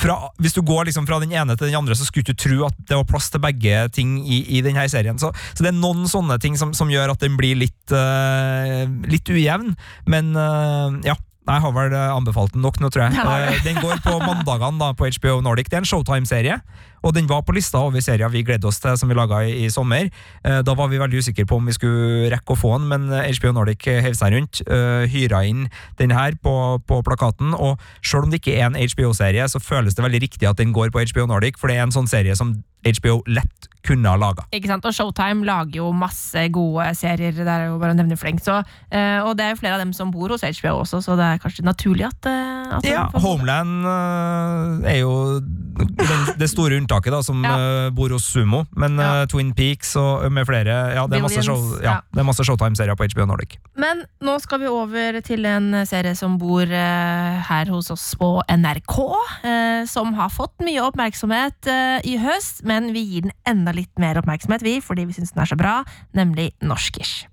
fra, 0.01 0.17
hvis 0.41 0.57
du 0.57 0.63
går 0.67 0.89
liksom 0.89 1.07
fra 1.09 1.21
den 1.23 1.33
ene 1.37 1.57
til 1.57 1.69
den 1.69 1.77
andre, 1.77 1.95
så 1.95 2.07
skulle 2.09 2.33
du 2.33 2.35
tro 2.39 2.65
at 2.69 2.77
det 2.89 2.97
var 2.97 3.07
plass 3.09 3.31
til 3.33 3.43
begge 3.45 3.83
ting 3.95 4.19
i, 4.25 4.43
i 4.57 4.63
denne 4.65 4.87
serien. 4.89 5.19
Så, 5.21 5.33
så 5.55 5.65
det 5.65 5.73
er 5.73 5.79
noen 5.81 6.09
sånne 6.11 6.39
ting 6.41 6.57
som, 6.61 6.73
som 6.77 6.91
gjør 6.93 7.13
at 7.15 7.21
den 7.21 7.37
blir 7.41 7.59
litt, 7.61 7.93
uh, 7.93 8.87
litt 9.11 9.29
ujevn. 9.29 9.75
Men 10.11 10.33
uh, 10.37 10.97
ja. 11.05 11.17
Jeg 11.51 11.65
har 11.65 11.73
vel 11.75 11.95
eh, 11.97 12.13
anbefalt 12.15 12.55
den 12.55 12.63
nok 12.63 12.79
nå, 12.83 12.91
tror 12.95 13.09
jeg. 13.09 13.19
Eh, 13.19 13.63
den 13.67 13.81
går 13.83 13.99
på 14.05 14.17
mandagene 14.23 14.93
på 14.99 15.09
HBO 15.19 15.41
Nordic. 15.45 15.71
Det 15.71 15.81
er 15.81 15.85
en 15.85 15.91
Showtime-serie, 15.91 16.61
og 17.03 17.15
den 17.17 17.29
var 17.31 17.45
på 17.47 17.55
lista 17.57 17.81
over 17.83 18.03
serier 18.05 18.31
vi 18.33 18.45
gledde 18.47 18.69
oss 18.69 18.81
til, 18.83 18.97
som 18.99 19.11
vi 19.11 19.17
laga 19.19 19.43
i, 19.47 19.55
i 19.65 19.71
sommer. 19.73 20.11
Eh, 20.45 20.61
da 20.67 20.77
var 20.77 20.91
vi 20.93 21.01
veldig 21.01 21.23
usikre 21.23 21.47
på 21.49 21.61
om 21.61 21.69
vi 21.71 21.77
skulle 21.77 22.31
rekke 22.33 22.55
å 22.55 22.59
få 22.59 22.75
den, 22.79 22.89
men 22.93 23.09
eh, 23.15 23.31
HBO 23.39 23.55
Nordic 23.57 23.89
hev 23.89 24.17
seg 24.19 24.35
rundt. 24.37 24.63
Uh, 24.71 25.07
hyra 25.11 25.43
inn 25.47 25.67
den 25.99 26.13
her 26.15 26.35
på, 26.43 26.53
på 26.87 27.01
plakaten, 27.07 27.55
og 27.57 27.81
selv 28.05 28.27
om 28.27 28.33
det 28.33 28.41
ikke 28.41 28.57
er 28.59 28.69
en 28.69 28.79
HBO-serie, 28.79 29.47
så 29.51 29.63
føles 29.63 29.97
det 29.97 30.05
veldig 30.05 30.23
riktig 30.27 30.49
at 30.49 30.61
den 30.61 30.75
går 30.77 30.93
på 30.95 31.03
HBO 31.13 31.27
Nordic, 31.31 31.59
for 31.61 31.71
det 31.71 31.79
er 31.79 31.87
en 31.87 31.95
sånn 31.95 32.11
serie 32.11 32.37
som 32.39 32.59
HBO 32.85 33.21
lett 33.29 33.69
kunne 33.85 34.09
ha 34.13 34.19
laga. 34.21 34.45
Ikke 34.53 34.69
sant? 34.69 34.85
Og 34.85 34.95
Showtime 34.95 35.45
lager 35.49 35.81
jo 35.81 35.91
masse 35.97 36.43
gode 36.53 36.85
serier. 36.99 37.33
Det 37.33 37.49
er 37.49 37.69
jo 37.71 37.79
bare 37.81 37.95
å 37.95 37.97
nevne 37.97 38.19
flengt. 38.21 38.45
Så, 38.45 38.59
eh, 38.93 39.21
og 39.25 39.37
det 39.39 39.47
er 39.47 39.55
jo 39.55 39.61
flere 39.63 39.79
av 39.79 39.83
dem 39.83 39.93
som 39.97 40.13
bor 40.13 40.33
hos 40.33 40.45
HBO 40.45 40.83
også, 40.83 41.01
så 41.05 41.17
det 41.17 41.27
er 41.27 41.41
kanskje 41.41 41.65
naturlig 41.65 42.07
at, 42.09 42.29
eh, 42.29 42.77
at 42.77 42.89
Ja, 42.89 43.07
Homeland 43.15 43.85
eh, 43.89 44.93
er 44.95 44.99
jo 45.01 45.41
den, 45.41 46.27
det 46.41 46.51
store 46.53 46.77
unntaket, 46.91 47.13
da, 47.15 47.23
som 47.23 47.43
Ja. 47.45 47.55
uh, 47.87 47.91
bor 47.91 48.11
hos 48.11 48.25
Sumo. 48.27 48.67
Men 48.77 48.97
Ja. 48.99 49.23
eh, 49.23 49.27
Twin 49.27 49.53
Peaks 49.55 49.95
og 49.97 50.31
med 50.33 50.47
flere 50.47 50.95
Ja, 50.95 51.07
det 51.07 51.19
er 51.19 51.23
masse, 51.23 51.43
show, 51.43 51.79
ja, 51.83 51.83
ja. 51.83 52.01
det 52.13 52.21
er 52.21 52.25
masse 52.25 52.43
Showtime-serier 52.45 52.97
på 52.97 53.05
HBO 53.15 53.27
Nordic. 53.27 53.57
Men 53.77 54.05
nå 54.23 54.41
skal 54.41 54.59
vi 54.61 54.67
over 54.67 55.21
til 55.23 55.45
en 55.47 55.87
serie 55.87 56.15
som 56.17 56.39
bor 56.39 56.63
uh, 56.63 57.43
her 57.49 57.65
hos 57.71 57.91
oss 57.91 58.15
på 58.19 58.43
NRK. 58.49 58.99
eh, 59.45 59.85
som 59.87 60.13
har 60.15 60.29
fått 60.29 60.59
mye 60.61 60.81
oppmerksomhet 60.83 61.67
eh, 61.67 62.01
i 62.05 62.17
høst, 62.19 62.65
men 62.65 62.93
vi 62.93 63.01
gir 63.05 63.23
den 63.23 63.33
enda 63.47 63.73
litt 63.73 63.91
mer 63.99 64.15
oppmerksomhet, 64.21 64.63
vi, 64.63 64.81
fordi 64.81 65.07
vi 65.07 65.13
syns 65.13 65.33
den 65.33 65.43
er 65.43 65.47
så 65.47 65.57
bra, 65.57 65.85
nemlig 66.15 66.53
Norskish. 66.61 67.27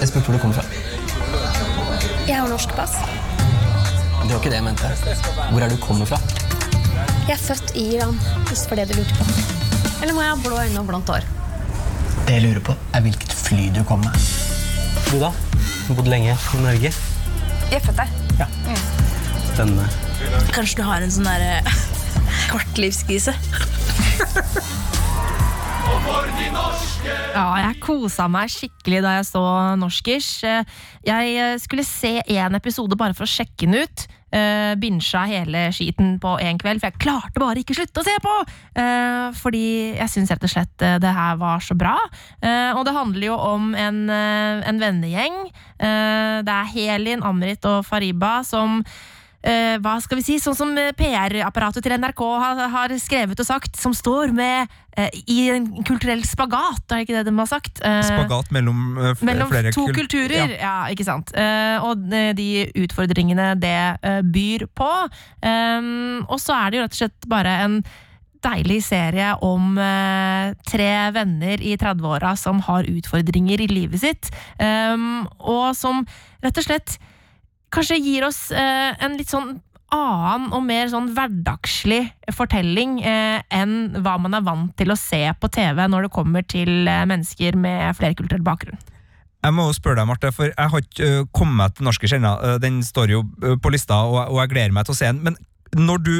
Jeg 0.00 0.08
spurte 0.08 0.24
hvor 0.26 0.34
du 0.34 0.38
kommer 0.38 0.54
fra. 0.54 0.64
Jeg 2.26 2.36
har 2.40 2.48
norsk 2.48 2.70
pass. 2.76 2.96
Det 4.22 4.30
var 4.30 4.38
ikke 4.38 4.50
det 4.52 4.58
jeg 4.60 4.64
mente. 4.64 4.90
Hvor 5.52 5.64
er 5.64 5.72
du 5.72 5.76
kommer 5.82 6.06
fra? 6.08 6.18
Jeg 7.26 7.34
er 7.34 7.40
født 7.42 7.72
i 7.78 7.84
Iran, 7.96 8.18
hvis 8.48 8.62
det 8.64 8.70
var 8.70 8.80
det 8.82 8.86
du 8.92 9.00
lurte 9.00 9.16
på. 9.18 9.24
Eller 10.02 10.14
må 10.14 10.22
jeg 10.24 10.30
ha 10.32 10.38
blå 10.44 10.60
øyne 10.62 10.80
og 10.82 10.86
blondt 10.90 11.10
hår? 11.10 11.26
Det 12.26 12.36
jeg 12.36 12.44
lurer 12.46 12.62
på, 12.68 12.76
er 12.94 13.04
hvilket 13.04 13.34
fly 13.38 13.68
du 13.74 13.82
kom 13.88 14.02
med. 14.04 14.28
Du 15.10 15.18
da? 15.22 15.32
Du 15.32 15.90
har 15.90 15.98
bodd 15.98 16.10
lenge 16.12 16.36
i 16.36 16.62
Norge. 16.62 16.92
Jeg 17.72 17.80
er 17.80 17.84
født 17.86 18.02
der. 18.02 18.08
Spennende. 19.52 19.88
Kanskje 20.54 20.78
du 20.80 20.84
har 20.86 21.02
en 21.04 21.12
sånn 21.12 21.26
derre 21.28 21.60
kvartlivskrise? 22.52 23.34
Ja, 27.32 27.46
jeg 27.62 27.78
kosa 27.82 28.26
meg 28.30 28.50
skikkelig 28.52 29.02
da 29.04 29.14
jeg 29.18 29.28
så 29.30 29.42
Norskish. 29.80 30.42
Eh, 30.46 30.64
Jeg 31.06 31.36
eh, 31.38 31.54
skulle 31.62 31.84
se 31.86 32.20
én 32.20 32.56
episode 32.58 32.98
bare 32.98 33.16
for 33.16 33.26
å 33.26 33.30
sjekke 33.30 33.66
den 33.66 33.82
ut. 33.82 34.04
Uh, 34.32 34.72
Binsja 34.80 35.26
hele 35.28 35.66
skiten 35.76 36.14
på 36.16 36.30
én 36.40 36.56
kveld, 36.56 36.80
for 36.80 36.88
jeg 36.88 37.00
klarte 37.04 37.40
bare 37.42 37.60
ikke 37.60 37.74
slutte 37.76 38.00
å 38.00 38.06
se 38.06 38.14
på! 38.24 38.36
Uh, 38.78 39.28
fordi 39.36 39.92
jeg 39.98 40.08
syns 40.08 40.32
rett 40.32 40.46
og 40.48 40.52
slett 40.54 40.84
uh, 40.86 40.94
det 41.04 41.12
her 41.12 41.36
var 41.36 41.60
så 41.60 41.76
bra. 41.76 41.98
Uh, 42.40 42.72
og 42.78 42.86
det 42.88 42.94
handler 42.96 43.26
jo 43.26 43.36
om 43.36 43.74
en, 43.76 43.98
eh, 44.08 44.62
en 44.70 44.80
vennegjeng. 44.80 45.36
Eh, 45.76 46.38
det 46.46 46.54
er 46.54 46.70
Helin, 46.72 47.20
Amrit 47.28 47.68
og 47.68 47.82
Fariba 47.84 48.38
som 48.46 48.80
eh, 49.42 49.76
hva 49.82 49.96
skal 50.02 50.18
vi 50.20 50.24
si, 50.26 50.36
sånn 50.42 50.56
som 50.58 50.70
eh, 50.78 50.92
PR-apparatet 50.98 51.84
til 51.84 51.94
NRK 51.98 52.22
har, 52.42 52.62
har 52.72 52.94
skrevet 53.02 53.40
og 53.42 53.48
sagt, 53.48 53.76
som 53.80 53.94
står 53.96 54.32
med 54.36 54.70
eh, 54.96 55.10
i 55.26 55.48
en 55.54 55.66
kulturell 55.88 56.22
spagat, 56.26 56.84
er 56.90 57.02
det 57.02 57.06
ikke 57.06 57.18
det 57.18 57.24
de 57.30 57.34
har 57.38 57.50
sagt? 57.50 57.82
Eh, 57.84 57.98
Spagat 58.06 58.52
mellom, 58.54 58.84
eh, 58.98 59.24
mellom 59.26 59.50
flere 59.52 59.72
to 59.74 59.86
kul- 59.88 60.02
kulturer, 60.02 60.54
Ja. 60.54 60.62
ja. 60.62 60.76
ikke 60.94 61.06
sant. 61.08 61.34
Eh, 61.34 61.76
og 61.82 62.06
de, 62.12 62.48
utfordringene 62.84 63.52
det 63.60 64.22
byr 64.32 64.66
på. 64.76 64.88
Um, 65.42 66.22
og 66.28 66.38
så 66.40 66.54
er 66.56 66.70
det 66.70 66.78
jo 66.78 66.84
rett 66.86 66.96
og 66.96 67.00
slett 67.02 67.28
bare 67.30 67.52
en 67.64 67.76
deilig 68.42 68.80
serie 68.82 69.28
om 69.46 69.76
eh, 69.78 70.52
tre 70.66 70.90
venner 71.14 71.62
i 71.62 71.76
30-åra 71.78 72.32
som 72.38 72.58
har 72.66 72.88
utfordringer 72.90 73.62
i 73.62 73.68
livet 73.70 74.02
sitt, 74.02 74.30
um, 74.58 75.22
og 75.38 75.76
som 75.78 76.02
rett 76.42 76.58
og 76.58 76.66
slett 76.66 76.96
kanskje 77.72 78.00
gir 78.02 78.26
oss 78.28 78.50
eh, 78.54 78.92
en 79.02 79.18
litt 79.18 79.32
sånn 79.32 79.56
annen 79.92 80.52
og 80.56 80.62
mer 80.64 80.88
sånn 80.88 81.10
hverdagslig 81.12 82.06
fortelling 82.32 83.00
eh, 83.04 83.42
enn 83.52 83.92
hva 84.00 84.16
man 84.20 84.38
er 84.38 84.44
vant 84.46 84.72
til 84.78 84.92
å 84.92 84.98
se 84.98 85.20
på 85.36 85.50
TV 85.52 85.84
når 85.88 86.06
det 86.06 86.14
kommer 86.14 86.46
til 86.48 86.88
eh, 86.88 87.04
mennesker 87.08 87.58
med 87.60 87.92
flerkulturell 87.98 88.44
bakgrunn. 88.46 88.80
Jeg 89.42 89.56
må 89.56 89.66
jo 89.66 89.74
spørre 89.74 89.98
deg, 89.98 90.06
Marte, 90.06 90.30
for 90.30 90.52
jeg 90.52 90.70
har 90.72 90.84
ikke 90.84 91.06
uh, 91.10 91.24
kommet 91.34 91.74
til 91.74 91.88
Norske 91.88 92.06
kjenner. 92.06 92.38
Uh, 92.38 92.58
Den 92.62 92.78
står 92.86 93.10
jo 93.10 93.24
uh, 93.42 93.56
på 93.58 93.72
lista, 93.74 93.96
og, 94.06 94.20
og 94.30 94.38
jeg 94.38 94.52
gleder 94.52 94.76
meg 94.76 94.86
til 94.86 94.94
å 94.94 94.98
se 95.00 95.08
den. 95.10 95.18
Men 95.26 95.82
når 95.88 96.04
du 96.06 96.14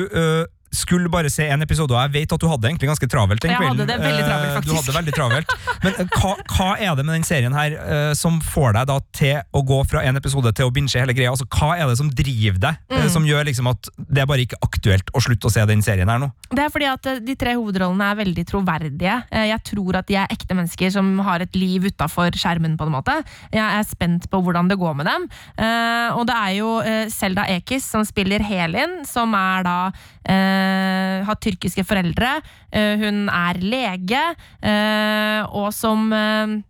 skulle 0.72 1.10
bare 1.12 1.30
se 1.30 1.46
en 1.52 1.62
episode, 1.62 1.92
og 1.94 2.00
jeg 2.06 2.12
vet 2.16 2.32
at 2.32 2.40
du 2.40 2.48
hadde 2.48 2.68
egentlig 2.70 2.88
ganske 2.90 3.08
travelt 3.12 3.42
den 3.44 3.50
Jeg 3.52 3.60
hadde 3.60 3.86
det 3.86 3.98
veldig 4.00 4.24
travelt, 4.26 4.52
faktisk. 4.56 4.68
Du 4.70 4.76
hadde 4.76 4.88
det 4.90 4.96
veldig 4.98 5.14
travelt. 5.16 5.54
Men 5.82 6.10
hva, 6.16 6.32
hva 6.56 6.68
er 6.80 6.94
det 6.96 7.04
med 7.06 7.14
den 7.18 7.26
serien 7.28 7.52
her 7.56 8.14
som 8.18 8.40
får 8.40 8.72
deg 8.78 8.88
da 8.88 8.96
til 9.12 9.40
å 9.52 9.62
gå 9.68 9.80
fra 9.90 10.02
en 10.08 10.16
episode 10.16 10.52
til 10.56 10.70
å 10.70 10.72
binche 10.74 10.98
hele 11.02 11.12
greia? 11.16 11.30
Altså, 11.32 11.44
hva 11.52 11.74
er 11.76 11.86
det 11.92 11.98
som 12.00 12.10
driver 12.10 12.58
deg, 12.62 12.80
Mm. 12.92 13.08
som 13.10 13.24
gjør 13.26 13.44
liksom 13.48 13.66
at 13.70 13.88
det 13.98 14.22
er 14.22 14.26
bare 14.30 14.44
ikke 14.44 14.58
aktuelt 14.62 15.08
å 15.16 15.20
slutte 15.20 15.48
å 15.48 15.52
se 15.52 15.64
den 15.66 15.82
serien 15.82 16.08
her 16.08 16.20
nå? 16.22 16.28
Det 16.52 16.62
er 16.64 16.70
fordi 16.72 16.86
at 16.88 17.06
eh, 17.10 17.18
de 17.24 17.34
tre 17.36 17.54
hovedrollene 17.58 18.08
er 18.12 18.18
veldig 18.22 18.44
troverdige. 18.46 19.16
Eh, 19.30 19.46
Jeg 19.52 19.62
tror 19.64 19.96
at 19.98 20.06
de 20.08 20.16
er 20.20 20.30
ekte 20.32 20.54
mennesker 20.54 20.92
som 20.94 21.18
har 21.26 21.40
et 21.44 21.56
liv 21.58 21.82
utafor 21.90 22.30
skjermen. 22.38 22.76
på 22.78 22.86
en 22.86 22.92
måte. 22.94 23.16
Jeg 23.52 23.60
er 23.64 23.82
spent 23.84 24.28
på 24.30 24.40
hvordan 24.44 24.68
det 24.70 24.78
går 24.78 24.94
med 24.96 25.06
dem. 25.06 25.28
Eh, 25.58 26.14
og 26.16 26.26
det 26.30 26.36
er 26.36 26.52
jo 26.60 26.70
eh, 26.80 27.08
Selda 27.12 27.44
Ekiz 27.48 27.84
som 27.90 28.04
spiller 28.06 28.40
Helin, 28.46 29.02
som 29.04 29.34
er 29.34 29.62
da 29.66 29.76
eh, 30.21 30.21
har 30.30 31.38
tyrkiske 31.42 31.84
foreldre. 31.88 32.36
Eh, 32.70 32.94
hun 33.02 33.24
er 33.32 33.58
lege, 33.62 34.22
eh, 34.62 35.40
og 35.50 35.72
som 35.74 36.12
eh, 36.12 36.60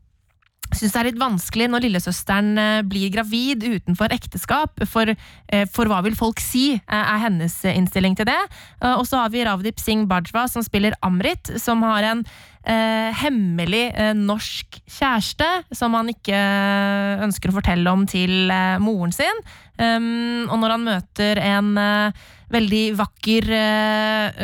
syns 0.73 0.95
det 0.95 1.01
er 1.01 1.09
litt 1.11 1.21
vanskelig 1.21 1.67
når 1.69 1.85
lillesøsteren 1.85 2.53
eh, 2.57 2.83
blir 2.89 3.11
gravid 3.13 3.65
utenfor 3.67 4.15
ekteskap. 4.15 4.81
For, 4.89 5.13
eh, 5.13 5.67
for 5.69 5.91
hva 5.91 6.01
vil 6.07 6.17
folk 6.17 6.41
si, 6.41 6.73
eh, 6.79 7.03
er 7.03 7.21
hennes 7.27 7.59
eh, 7.65 7.77
innstilling 7.77 8.17
til 8.17 8.31
det. 8.31 8.41
Eh, 8.81 8.95
Og 8.97 9.05
så 9.09 9.21
har 9.21 9.35
vi 9.35 9.45
Ravdip 9.45 9.83
Singh 9.83 10.09
Bajwa 10.09 10.49
som 10.49 10.65
spiller 10.65 10.97
Amrit, 11.05 11.53
som 11.61 11.85
har 11.85 12.09
en 12.09 12.25
eh, 12.65 13.13
hemmelig 13.21 13.91
eh, 13.93 14.15
norsk 14.17 14.81
kjæreste 14.87 15.51
som 15.77 15.93
han 15.99 16.09
ikke 16.15 16.37
eh, 16.41 17.25
ønsker 17.27 17.53
å 17.53 17.59
fortelle 17.59 17.93
om 17.93 18.07
til 18.09 18.49
eh, 18.49 18.79
moren 18.81 19.13
sin. 19.13 19.45
Um, 19.83 20.47
og 20.53 20.61
når 20.61 20.75
han 20.77 20.85
møter 20.85 21.39
en 21.43 21.71
eh, 21.81 22.27
veldig 22.53 22.83
vakker 22.99 23.49
øh, 23.53 24.39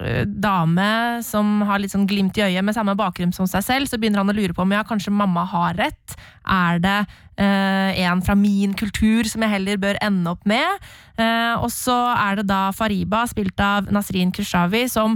eh, 0.00 0.24
dame 0.26 0.88
som 1.26 1.62
har 1.68 1.80
litt 1.82 1.94
sånn 1.94 2.08
glimt 2.10 2.38
i 2.38 2.46
øyet 2.48 2.66
med 2.66 2.76
samme 2.76 2.96
bakgrunn 2.98 3.34
som 3.34 3.48
seg 3.50 3.64
selv, 3.66 3.90
så 3.90 3.98
begynner 4.00 4.22
han 4.22 4.32
å 4.32 4.36
lure 4.36 4.56
på 4.56 4.64
om 4.64 4.74
ja, 4.74 4.84
kanskje 4.86 5.14
mamma 5.14 5.46
har 5.50 5.78
rett. 5.80 6.16
Er 6.44 6.82
det 6.82 6.98
øh, 7.04 8.02
en 8.04 8.24
fra 8.24 8.36
min 8.38 8.74
kultur 8.78 9.28
som 9.30 9.44
jeg 9.44 9.54
heller 9.56 9.80
bør 9.82 10.00
ende 10.04 10.34
opp 10.34 10.44
med? 10.48 10.86
Uh, 11.14 11.54
og 11.62 11.68
så 11.70 11.94
er 12.18 12.40
det 12.40 12.48
da 12.48 12.72
Fariba, 12.74 13.22
spilt 13.30 13.60
av 13.62 13.86
Nasrin 13.94 14.32
Kushavi, 14.34 14.88
som, 14.90 15.14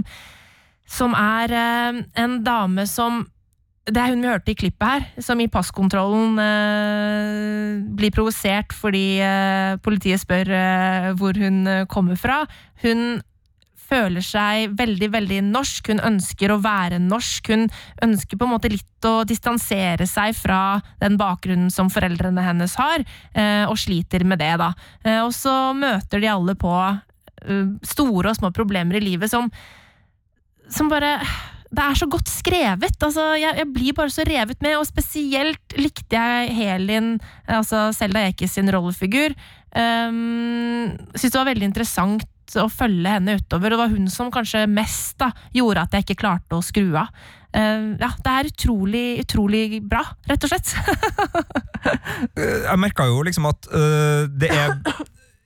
som 0.87 1.11
er 1.17 1.51
en 1.51 2.39
dame 2.45 2.85
som 2.87 3.25
det 3.89 4.01
er 4.01 4.13
hun 4.13 4.21
vi 4.23 4.29
hørte 4.29 4.53
i 4.53 4.57
klippet 4.57 4.85
her, 4.85 5.07
som 5.23 5.39
i 5.41 5.49
passkontrollen 5.51 6.37
eh, 6.43 7.79
blir 7.97 8.13
provosert 8.15 8.75
fordi 8.75 9.19
eh, 9.23 9.79
politiet 9.83 10.21
spør 10.21 10.53
eh, 10.55 11.09
hvor 11.19 11.37
hun 11.39 11.65
eh, 11.67 11.87
kommer 11.91 12.19
fra. 12.19 12.43
Hun 12.83 13.21
føler 13.89 14.23
seg 14.25 14.75
veldig, 14.77 15.09
veldig 15.13 15.39
norsk. 15.49 15.91
Hun 15.91 16.01
ønsker 16.11 16.53
å 16.53 16.59
være 16.61 16.99
norsk. 17.01 17.51
Hun 17.53 17.67
ønsker 18.05 18.37
på 18.37 18.47
en 18.47 18.53
måte 18.53 18.71
litt 18.71 19.07
å 19.07 19.23
distansere 19.27 20.07
seg 20.09 20.37
fra 20.37 20.79
den 21.01 21.17
bakgrunnen 21.19 21.71
som 21.73 21.91
foreldrene 21.93 22.45
hennes 22.45 22.75
har, 22.79 23.05
eh, 23.33 23.65
og 23.65 23.77
sliter 23.79 24.25
med 24.27 24.41
det, 24.43 24.55
da. 24.61 24.73
Eh, 25.03 25.21
og 25.23 25.33
så 25.35 25.73
møter 25.77 26.21
de 26.21 26.31
alle 26.31 26.57
på 26.59 26.73
store 27.87 28.33
og 28.33 28.35
små 28.35 28.49
problemer 28.51 28.97
i 28.99 28.99
livet 28.99 29.31
som, 29.31 29.45
som 30.67 30.89
bare 30.91 31.13
det 31.69 31.85
er 31.85 31.97
så 31.99 32.07
godt 32.09 32.29
skrevet. 32.31 32.97
Altså, 33.05 33.25
jeg, 33.37 33.53
jeg 33.61 33.69
blir 33.73 33.95
bare 33.97 34.13
så 34.13 34.25
revet 34.27 34.61
med, 34.65 34.77
og 34.79 34.87
spesielt 34.89 35.77
likte 35.77 36.17
jeg 36.17 36.53
Helin, 36.57 37.17
altså 37.45 37.89
Selda 37.95 38.25
Ekiz 38.29 38.57
sin 38.57 38.71
rollefigur. 38.73 39.35
Um, 39.69 40.95
Syns 41.13 41.29
det 41.29 41.37
var 41.37 41.49
veldig 41.51 41.69
interessant 41.69 42.25
å 42.57 42.65
følge 42.73 43.11
henne 43.13 43.37
utover, 43.37 43.69
og 43.69 43.75
det 43.75 43.83
var 43.83 43.91
hun 43.93 44.07
som 44.09 44.31
kanskje 44.33 44.63
mest 44.71 45.19
da, 45.21 45.29
gjorde 45.53 45.85
at 45.85 45.93
jeg 45.93 46.07
ikke 46.07 46.21
klarte 46.23 46.57
å 46.57 46.65
skru 46.65 46.87
av. 46.97 47.13
Uh, 47.53 47.93
ja, 48.01 48.09
det 48.25 48.33
er 48.33 48.49
utrolig, 48.49 49.05
utrolig 49.21 49.63
bra, 49.85 50.03
rett 50.29 50.49
og 50.49 50.55
slett. 50.55 50.75
Eh, 51.79 52.65
jeg 52.65 52.75
merka 52.75 53.05
jo 53.07 53.21
liksom 53.23 53.45
at 53.47 53.69
uh, 53.71 54.25
det 54.27 54.49
er 54.51 54.73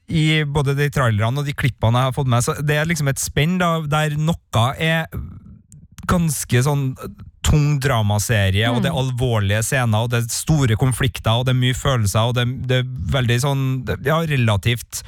i 0.09 0.41
både 0.49 0.73
de 0.75 0.87
trailerne 0.91 1.39
og 1.39 1.45
de 1.45 1.53
klippene 1.55 2.01
jeg 2.01 2.09
har 2.09 2.15
fått 2.15 2.31
med, 2.33 2.41
så 2.41 2.55
det 2.65 2.79
er 2.79 2.89
liksom 2.89 3.11
et 3.11 3.21
spenn 3.21 3.59
der 3.61 4.15
noe 4.17 4.63
er 4.81 5.05
ganske 6.09 6.63
sånn 6.65 6.93
tung 7.43 7.79
dramaserie, 7.83 8.69
og 8.71 8.81
det 8.83 8.89
er 8.91 8.97
alvorlige 9.01 9.63
scener, 9.67 10.05
og 10.05 10.13
det 10.13 10.21
er 10.23 10.29
store 10.31 10.77
konflikter, 10.79 11.35
og 11.41 11.45
det 11.47 11.53
er 11.55 11.59
mye 11.59 11.75
følelser, 11.75 12.29
og 12.31 12.37
det, 12.37 12.45
det 12.69 12.77
er 12.83 12.93
veldig 13.17 13.39
sånn 13.43 13.65
ja, 14.07 14.21
relativt 14.29 15.03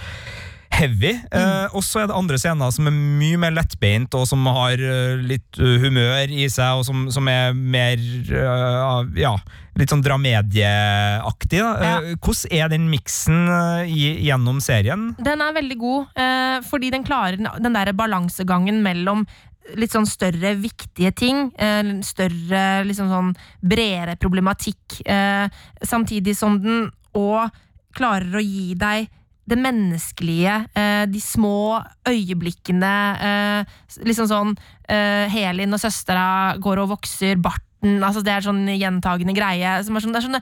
heavy. 0.76 1.14
Eh, 1.32 1.68
og 1.72 1.84
så 1.88 2.02
er 2.02 2.10
det 2.10 2.18
andre 2.18 2.38
scener 2.42 2.74
som 2.76 2.90
er 2.90 2.96
mye 2.96 3.38
mer 3.40 3.54
lettbeint, 3.56 4.12
og 4.20 4.26
som 4.28 4.44
har 4.52 4.76
uh, 4.82 5.16
litt 5.24 5.62
uh, 5.62 5.78
humør 5.80 6.28
i 6.36 6.50
seg, 6.52 6.82
og 6.82 6.84
som, 6.88 7.06
som 7.16 7.30
er 7.32 7.54
mer 7.56 7.96
uh, 8.36 9.08
ja, 9.16 9.32
litt 9.80 9.92
sånn 9.94 10.04
dramedieaktig. 10.04 11.62
Eh, 11.64 12.12
hvordan 12.20 12.52
er 12.60 12.70
den 12.72 12.90
miksen 12.92 13.48
eh, 13.52 13.96
gjennom 14.28 14.60
serien? 14.64 15.10
Den 15.24 15.44
er 15.44 15.56
veldig 15.56 15.78
god, 15.82 16.14
eh, 16.20 16.60
fordi 16.68 16.92
den 16.96 17.04
klarer 17.08 17.40
den- 17.40 17.64
den 17.64 17.76
der 17.76 17.92
balansegangen 17.96 18.82
mellom 18.84 19.26
litt 19.74 19.94
sånn 19.94 20.08
større, 20.08 20.54
viktige 20.60 21.12
ting, 21.16 21.50
eh, 21.58 21.84
større, 22.06 22.86
liksom 22.86 23.10
sånn 23.10 23.36
bredere 23.62 24.16
problematikk, 24.16 25.02
eh, 25.06 25.50
samtidig 25.82 26.36
som 26.38 26.60
den 26.62 26.92
òg 27.16 27.52
klarer 27.96 28.38
å 28.38 28.44
gi 28.44 28.76
deg 28.76 29.10
det 29.48 29.58
menneskelige, 29.58 30.68
eh, 30.76 31.06
de 31.06 31.20
små 31.20 31.84
øyeblikkene, 32.06 33.66
liksom 34.04 34.28
sånn 34.28 34.58
Helin 34.88 35.74
og 35.74 35.80
søstera 35.80 36.60
går 36.60 36.80
og 36.80 36.90
vokser, 36.90 37.36
barten, 37.36 38.02
altså 38.02 38.24
det 38.24 38.34
er 38.34 38.42
sånn 38.42 38.66
gjentagende 38.68 39.36
greie. 39.36 39.84
Som 39.84 39.96
er 39.96 40.02
sånn, 40.02 40.16
er 40.16 40.22
sånn, 40.22 40.42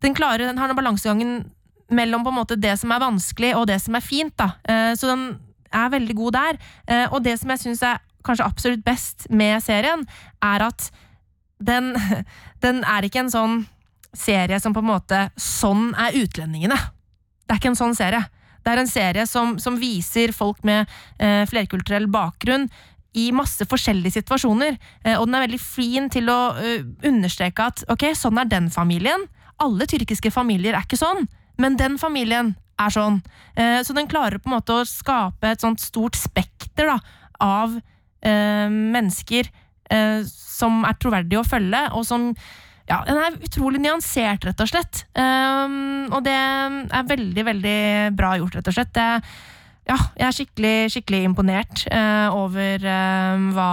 den 0.00 0.14
klarer, 0.14 0.46
den 0.46 0.58
har 0.58 0.68
den 0.68 0.76
balansegangen 0.76 1.50
mellom 1.90 2.24
på 2.24 2.28
en 2.28 2.44
måte 2.44 2.60
det 2.60 2.78
som 2.78 2.92
er 2.92 3.00
vanskelig 3.00 3.54
og 3.56 3.66
det 3.66 3.80
som 3.80 3.94
er 3.94 4.00
fint. 4.00 4.36
Da. 4.36 4.52
Så 4.94 5.08
den 5.08 5.38
er 5.72 5.88
veldig 5.88 6.14
god 6.14 6.32
der. 6.32 6.58
Og 7.10 7.22
det 7.22 7.38
som 7.40 7.50
jeg 7.50 7.58
syns 7.58 7.82
er 7.82 7.98
kanskje 8.26 8.46
absolutt 8.46 8.84
best 8.86 9.26
med 9.30 9.62
serien, 9.64 10.04
er 10.42 10.66
at 10.68 10.90
den, 11.62 11.92
den 12.64 12.82
er 12.84 13.06
ikke 13.06 13.24
en 13.26 13.32
sånn 13.32 13.62
serie 14.12 14.58
som 14.60 14.74
på 14.76 14.82
en 14.82 14.90
måte 14.90 15.18
Sånn 15.40 15.92
er 15.96 16.16
utlendingene. 16.20 16.76
Det 17.46 17.54
er 17.54 17.60
ikke 17.60 17.72
en 17.72 17.78
sånn 17.78 17.96
serie. 17.96 18.22
Det 18.62 18.70
er 18.70 18.80
en 18.82 18.90
serie 18.90 19.26
som, 19.26 19.56
som 19.58 19.78
viser 19.80 20.34
folk 20.36 20.62
med 20.66 20.86
eh, 21.18 21.42
flerkulturell 21.50 22.06
bakgrunn 22.12 22.68
i 23.18 23.28
masse 23.34 23.66
forskjellige 23.68 24.20
situasjoner. 24.20 24.78
Eh, 25.04 25.18
og 25.18 25.26
den 25.26 25.36
er 25.36 25.46
veldig 25.46 25.60
fin 25.60 26.08
til 26.12 26.30
å 26.32 26.40
eh, 26.60 26.84
understreke 27.08 27.68
at 27.72 27.84
ok, 27.92 28.10
sånn 28.16 28.40
er 28.40 28.50
den 28.50 28.70
familien. 28.72 29.26
Alle 29.62 29.88
tyrkiske 29.90 30.32
familier 30.34 30.76
er 30.76 30.86
ikke 30.86 31.00
sånn, 31.00 31.26
men 31.60 31.76
den 31.80 31.98
familien 32.00 32.54
er 32.80 32.94
sånn. 32.94 33.20
Eh, 33.54 33.80
så 33.84 33.96
den 33.96 34.10
klarer 34.10 34.40
på 34.40 34.50
en 34.50 34.56
måte 34.56 34.78
å 34.78 34.88
skape 34.88 35.52
et 35.52 35.62
sånt 35.62 35.82
stort 35.82 36.16
spekter 36.18 36.94
da, 36.94 36.98
av 37.42 37.76
mennesker 38.28 39.48
eh, 39.90 40.20
som 40.28 40.84
er 40.86 40.98
troverdige 41.00 41.42
å 41.42 41.48
følge, 41.48 41.86
og 41.96 42.06
som 42.06 42.30
ja, 42.90 42.98
den 43.06 43.18
er 43.18 43.38
utrolig 43.46 43.80
nyansert, 43.82 44.44
rett 44.46 44.62
og 44.62 44.68
slett. 44.68 45.04
Um, 45.14 46.10
og 46.10 46.24
det 46.26 46.34
er 46.34 47.08
veldig, 47.08 47.44
veldig 47.46 47.78
bra 48.18 48.34
gjort, 48.40 48.58
rett 48.58 48.70
og 48.72 48.76
slett. 48.76 48.90
Det, 48.96 49.06
ja, 49.88 49.98
jeg 50.18 50.26
er 50.26 50.36
skikkelig, 50.36 50.74
skikkelig 50.96 51.22
imponert 51.28 51.84
uh, 51.94 52.34
over 52.36 52.82
uh, 52.82 53.46
hva 53.54 53.70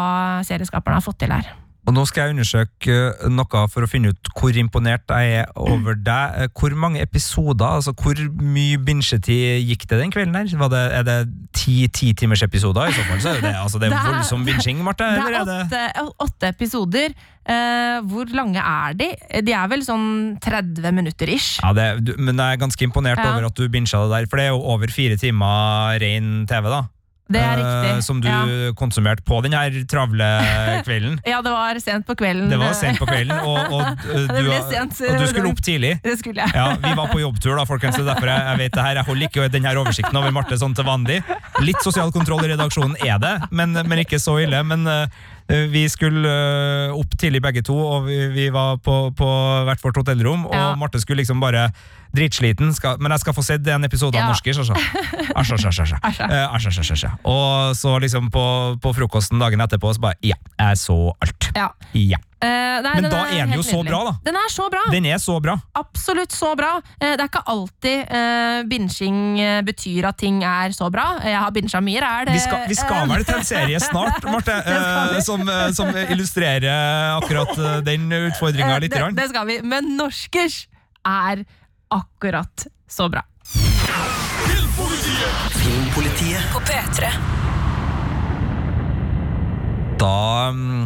serieskaperne 0.47 1.01
har 1.01 1.05
fått 1.05 1.19
til 1.25 1.33
her. 1.33 1.49
Og 1.89 1.95
nå 1.97 2.03
skal 2.05 2.27
jeg 2.27 2.35
undersøke 2.35 2.93
øh, 2.93 3.29
noe 3.33 3.61
for 3.73 3.81
å 3.85 3.89
finne 3.89 4.11
ut 4.13 4.29
hvor 4.37 4.53
imponert 4.61 5.09
jeg 5.09 5.39
er 5.41 5.47
over 5.57 5.95
deg. 5.97 6.35
Eh, 6.43 6.49
Hvor 6.53 6.75
mange 6.77 7.01
episoder, 7.01 7.65
altså 7.79 7.95
hvor 7.97 8.19
mye 8.45 8.77
bingetid 8.85 9.63
gikk 9.65 9.87
det 9.89 9.97
den 10.03 10.13
kvelden 10.13 10.37
her? 10.37 10.69
Det, 10.69 10.81
er 10.99 11.07
det 11.07 11.17
ti 11.57 11.87
titimersepisoder? 11.89 12.91
I 12.91 12.93
så 12.99 13.07
fall 13.07 13.23
så 13.23 13.33
er 13.33 13.41
det, 13.47 13.55
altså 13.57 13.81
det 13.81 13.89
er 13.89 13.97
voldsom 14.11 14.45
binging, 14.45 14.83
Marte? 14.85 15.07
Det 15.17 15.33
er 15.33 15.49
åtte, 15.55 15.83
åtte 16.27 16.51
episoder. 16.53 17.17
Uh, 17.49 18.03
hvor 18.05 18.29
lange 18.37 18.61
er 18.61 18.93
de? 18.99 19.07
De 19.47 19.55
er 19.57 19.69
vel 19.71 19.81
sånn 19.81 20.35
30 20.43 20.93
minutter 20.93 21.31
ish. 21.33 21.55
ja, 21.63 21.71
det, 21.73 21.87
du, 22.05 22.11
men 22.21 22.37
jeg 22.37 22.59
er 22.59 22.61
ganske 22.61 22.85
imponert 22.85 23.17
Ja. 23.17 23.31
over 23.33 23.47
at 23.49 23.57
du 23.57 23.65
binga 23.73 23.89
det 24.03 24.11
der, 24.13 24.27
for 24.29 24.37
det 24.37 24.45
er 24.45 24.53
jo 24.53 24.61
over 24.75 24.93
fire 24.93 25.17
timer 25.17 25.97
ren 26.03 26.43
TV, 26.45 26.69
da. 26.69 26.83
Det 27.29 27.41
er 27.41 27.59
eh, 27.59 27.61
riktig, 27.61 28.05
som 28.07 28.21
du 28.23 28.27
ja. 28.29 28.71
konsumerte 28.77 29.23
på 29.27 29.39
den 29.45 29.53
her 29.53 29.75
travle 29.89 30.27
kvelden. 30.87 31.19
Ja, 31.27 31.43
det 31.45 31.53
var 31.53 31.79
sent 31.83 32.07
på 32.07 32.15
kvelden. 32.17 32.49
Det 32.49 32.59
var 32.61 32.73
sent 32.77 32.99
på 33.01 33.07
kvelden, 33.09 33.37
og, 33.45 33.75
og, 33.77 34.05
eh, 34.09 34.27
du, 34.35 34.49
og 34.49 35.21
du 35.21 35.27
skulle 35.29 35.51
opp 35.51 35.63
tidlig. 35.65 35.95
Det 36.03 36.17
skulle 36.21 36.45
jeg. 36.45 36.55
Ja, 36.57 36.73
Vi 36.81 36.93
var 36.97 37.13
på 37.13 37.21
jobbtur, 37.21 37.55
da, 37.59 37.65
folkens. 37.69 37.99
Det 37.99 38.05
er 38.05 38.11
derfor 38.13 38.31
jeg, 38.33 38.45
jeg 38.49 38.63
vet 38.63 38.77
det 38.77 38.85
her. 38.87 39.01
Jeg 39.01 39.09
holder 39.11 39.29
ikke 39.29 39.49
den 39.53 39.69
her 39.69 39.81
oversikten 39.81 40.21
over 40.21 40.35
Marte 40.35 40.59
sånn 40.59 40.77
til 40.77 40.87
vanlig. 40.89 41.19
Litt 41.65 41.83
sosial 41.85 42.13
kontroll 42.15 42.47
i 42.47 42.53
redaksjonen 42.55 42.97
er 43.05 43.21
det, 43.21 43.35
men, 43.53 43.77
men 43.85 44.05
ikke 44.05 44.21
så 44.21 44.39
ille. 44.41 44.63
Men 44.65 44.87
Uh, 45.49 45.65
vi 45.73 45.87
skulle 45.89 46.29
eh, 46.29 46.91
opp 46.93 47.15
tidlig 47.17 47.41
begge 47.41 47.63
to, 47.65 47.73
og 47.73 48.03
vi, 48.05 48.19
vi 48.35 48.49
var 48.53 48.77
på, 48.85 49.09
på 49.17 49.29
hvert 49.65 49.81
vårt 49.81 49.97
hotellrom, 49.97 50.45
og 50.45 50.53
Ja. 50.53 50.75
Marte 50.77 51.01
skulle 51.01 51.23
liksom 51.23 51.41
bare 51.41 51.71
Dritsliten, 52.15 52.73
skal, 52.73 52.97
men 53.01 53.13
jeg 53.13 53.23
skal 53.23 53.35
få 53.37 53.43
sett 53.45 53.67
en 53.69 53.85
episode 53.85 54.17
av 54.17 54.29
Ja. 54.29 54.31
Asja. 54.33 55.57
Asj, 56.49 56.71
asj, 56.71 56.93
asj. 56.95 57.05
Og 57.23 57.75
så 57.77 57.97
liksom 58.01 58.31
på, 58.33 58.45
på 58.81 58.95
frokosten 58.97 59.41
dagen 59.41 59.61
etterpå, 59.61 59.93
så 59.93 60.09
bare 60.09 60.17
Ja, 60.25 60.39
jeg 60.57 60.81
så 60.81 60.97
alt. 61.21 61.51
Ja. 61.55 61.69
Ja. 61.93 62.19
Uh, 62.39 62.79
nei, 62.79 62.93
Men 63.01 63.09
da 63.11 63.25
er 63.27 63.49
den 63.49 63.57
jo 63.57 63.63
så 63.67 63.81
bra, 63.83 63.97
da. 64.07 64.11
Den 64.23 64.37
er 64.39 64.51
så 64.53 64.69
bra! 64.71 64.85
Den 64.93 65.07
er 65.11 65.17
så 65.19 65.33
bra. 65.43 65.57
Absolutt 65.75 66.31
så 66.31 66.53
bra. 66.55 66.77
Uh, 66.95 67.03
det 67.03 67.17
er 67.17 67.27
ikke 67.27 67.41
alltid 67.51 68.13
uh, 68.15 68.61
binsjing 68.69 69.19
eh, 69.43 69.57
betyr 69.67 70.07
at 70.07 70.19
ting 70.21 70.39
er 70.47 70.71
så 70.75 70.87
bra. 70.93 71.09
Jeg 71.25 71.35
har 71.35 71.51
binsja 71.51 71.81
mye 71.83 71.99
ræl. 71.99 72.31
Vi 72.31 72.39
skal, 72.39 72.63
vi 72.71 72.79
skal 72.79 73.11
vel 73.11 73.27
til 73.27 73.41
en 73.41 73.47
serie 73.49 73.83
snart, 73.89 74.23
Marte, 74.23 74.55
som, 75.25 75.43
som 75.75 75.91
illustrerer 76.05 77.17
akkurat 77.17 77.83
den 77.83 78.07
utfordringa 78.07 78.79
litt. 78.85 78.95
det, 78.95 79.11
det 79.19 79.29
skal 79.33 79.49
vi. 79.49 79.59
Men 79.67 79.97
norskers 79.99 80.61
er 81.03 81.43
akkurat 81.89 82.67
så 82.89 83.09
bra. 83.09 83.23
Filmpolitiet 85.51 86.53
På 86.53 86.59
P3. 86.59 87.05
Da 89.99 90.49
mm, 90.53 90.85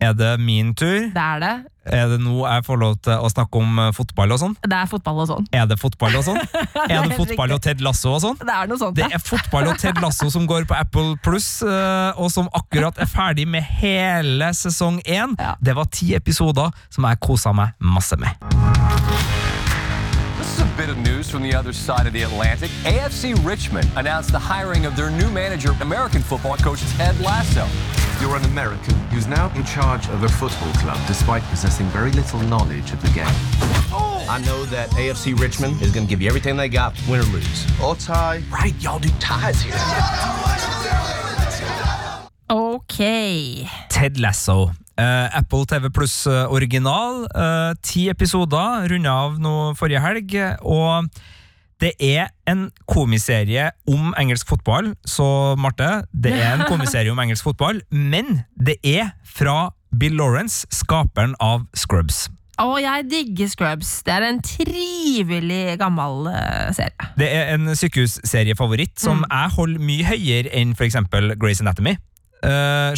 er 0.00 0.12
det 0.12 0.40
min 0.40 0.74
tur. 0.74 1.10
Det 1.14 1.22
er 1.22 1.40
det. 1.40 1.56
Er 1.86 2.08
det 2.10 2.18
nå 2.18 2.40
jeg 2.42 2.64
får 2.66 2.78
lov 2.80 2.94
til 3.04 3.20
å 3.22 3.28
snakke 3.30 3.60
om 3.60 3.78
eh, 3.78 3.92
fotball 3.94 4.34
og 4.34 4.40
sånn? 4.42 4.56
Det 4.64 4.74
er 4.74 4.88
fotball 4.90 5.20
og 5.22 5.28
sånn. 5.30 5.46
Er 5.54 5.68
det 5.70 5.76
fotball 5.78 6.16
og 6.18 6.24
sånn? 6.26 6.40
Er 6.90 7.06
det 7.06 7.18
fotball 7.18 7.54
og 7.54 7.62
Ted 7.62 7.82
Lasso 7.84 8.14
og 8.16 8.22
sånn? 8.24 8.40
Det 8.40 8.54
er 8.54 8.70
noe 8.70 8.80
sånt, 8.80 8.96
Det 8.98 9.06
er 9.06 9.22
fotball 9.22 9.70
og 9.70 9.78
Ted 9.82 10.00
Lasso 10.02 10.30
som 10.32 10.48
går 10.50 10.66
på 10.70 10.76
Apple 10.78 11.16
Pluss, 11.24 11.50
eh, 11.66 12.18
og 12.18 12.30
som 12.34 12.50
akkurat 12.56 12.98
er 12.98 13.10
ferdig 13.10 13.46
med 13.50 13.66
hele 13.82 14.50
sesong 14.56 15.00
én. 15.04 15.36
Ja. 15.38 15.54
Det 15.62 15.76
var 15.78 15.90
ti 15.92 16.14
episoder 16.18 16.74
som 16.90 17.06
jeg 17.06 17.22
kosa 17.22 17.54
meg 17.56 17.76
masse 17.78 18.18
med. 18.20 18.34
This 20.76 20.84
is 20.84 20.90
a 20.90 20.94
bit 20.94 20.98
of 20.98 21.10
news 21.10 21.30
from 21.30 21.42
the 21.42 21.54
other 21.54 21.72
side 21.72 22.06
of 22.06 22.12
the 22.12 22.22
Atlantic. 22.22 22.70
AFC 22.84 23.34
Richmond 23.46 23.88
announced 23.96 24.32
the 24.32 24.38
hiring 24.38 24.84
of 24.84 24.94
their 24.94 25.10
new 25.10 25.30
manager, 25.30 25.74
American 25.80 26.22
football 26.22 26.56
coach 26.56 26.80
Ted 26.96 27.18
Lasso. 27.20 27.66
You're 28.20 28.36
an 28.36 28.44
American 28.44 28.94
who's 29.08 29.26
now 29.26 29.50
in 29.54 29.64
charge 29.64 30.08
of 30.08 30.22
a 30.22 30.28
football 30.28 30.72
club 30.74 30.98
despite 31.06 31.42
possessing 31.44 31.86
very 31.86 32.12
little 32.12 32.40
knowledge 32.40 32.92
of 32.92 33.00
the 33.00 33.08
game. 33.08 33.24
Oh! 33.90 34.24
I 34.28 34.38
know 34.44 34.64
that 34.66 34.90
AFC 34.90 35.38
Richmond 35.38 35.80
is 35.80 35.92
going 35.92 36.06
to 36.06 36.10
give 36.10 36.20
you 36.20 36.28
everything 36.28 36.56
they 36.56 36.68
got, 36.68 36.94
win 37.08 37.20
or 37.20 37.24
lose. 37.24 37.80
Or 37.80 37.94
tie. 37.94 38.42
Right, 38.50 38.74
y'all 38.82 38.98
do 38.98 39.08
ties 39.20 39.62
here. 39.62 39.74
Ok. 42.50 43.68
Ted 43.88 44.20
Lasso. 44.20 44.72
Eh, 44.98 45.36
Apple 45.36 45.66
TV 45.68 45.90
Pluss 45.92 46.26
eh, 46.26 46.46
original. 46.52 47.26
eh, 47.34 47.74
ti 47.84 48.06
episoder, 48.08 48.86
runda 48.88 49.12
av 49.26 49.38
nå 49.40 49.54
forrige 49.76 50.00
helg. 50.00 50.36
Og 50.64 51.10
det 51.82 51.90
er 52.00 52.30
en 52.48 52.70
komiserie 52.88 53.70
om 53.92 54.14
engelsk 54.16 54.48
fotball. 54.48 54.94
Så 55.04 55.26
Marte, 55.60 56.06
det 56.16 56.32
er 56.32 56.54
en 56.56 56.64
komiserie 56.70 57.12
om 57.12 57.20
engelsk 57.20 57.44
fotball, 57.44 57.82
men 57.90 58.44
det 58.56 58.78
er 58.88 59.10
fra 59.24 59.70
Bill 59.96 60.16
Lawrence, 60.16 60.64
skaperen 60.72 61.36
av 61.40 61.66
Scrubs. 61.76 62.26
Å, 62.56 62.78
jeg 62.80 63.04
digger 63.12 63.48
Scrubs. 63.52 63.90
Det 64.06 64.14
er 64.16 64.24
en 64.30 64.38
trivelig 64.40 65.76
gammel 65.80 66.30
uh, 66.32 66.72
serie. 66.72 67.10
Det 67.20 67.28
er 67.28 67.50
en 67.52 67.68
sykehusseriefavoritt 67.76 68.96
som 69.00 69.18
Mm. 69.20 69.26
jeg 69.28 69.50
holder 69.58 69.84
mye 69.92 70.04
høyere 70.08 70.52
enn 70.56 70.72
f.eks. 70.72 70.96
Grey's 71.36 71.60
Anatomy. 71.60 71.98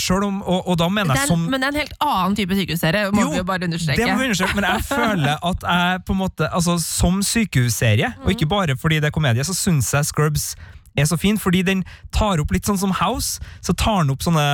Selv 0.03 0.27
om, 0.27 0.41
og, 0.43 0.69
og 0.69 0.79
da 0.81 0.89
mener 0.93 1.15
jeg 1.15 1.29
som 1.31 1.45
men 1.49 1.63
det 1.63 1.69
er 1.69 1.73
en 1.73 1.79
helt 1.79 1.95
annen 2.05 2.35
type 2.37 2.57
sykehusserie, 2.59 3.11
må 3.15 3.23
Jo, 3.23 3.29
vi 3.31 3.41
jo 3.41 3.45
bare 3.49 3.65
understreke. 3.69 4.01
Det 4.03 4.09
må 4.11 4.19
vi 4.19 4.27
understreke, 4.29 4.57
men 4.59 4.67
jeg 4.67 4.85
føler 4.95 5.45
at 5.51 5.69
jeg 5.69 6.03
på 6.07 6.17
en 6.17 6.21
måte 6.25 6.49
Altså, 6.53 6.75
som 6.83 7.23
sykehusserie, 7.23 8.13
og 8.25 8.31
ikke 8.35 8.49
bare 8.51 8.77
fordi 8.81 8.99
det 9.01 9.13
er 9.13 9.15
komedie, 9.15 9.45
så 9.47 9.55
syns 9.55 9.93
jeg 9.95 10.05
Scrubs 10.11 10.51
er 11.01 11.09
så 11.11 11.19
fin, 11.21 11.39
fordi 11.41 11.63
den 11.67 11.85
tar 12.15 12.41
opp 12.43 12.53
litt 12.55 12.69
sånn 12.69 12.81
som 12.81 12.93
House. 12.99 13.43
Så 13.65 13.75
tar 13.79 14.03
den 14.03 14.13
opp 14.15 14.25
sånne 14.25 14.45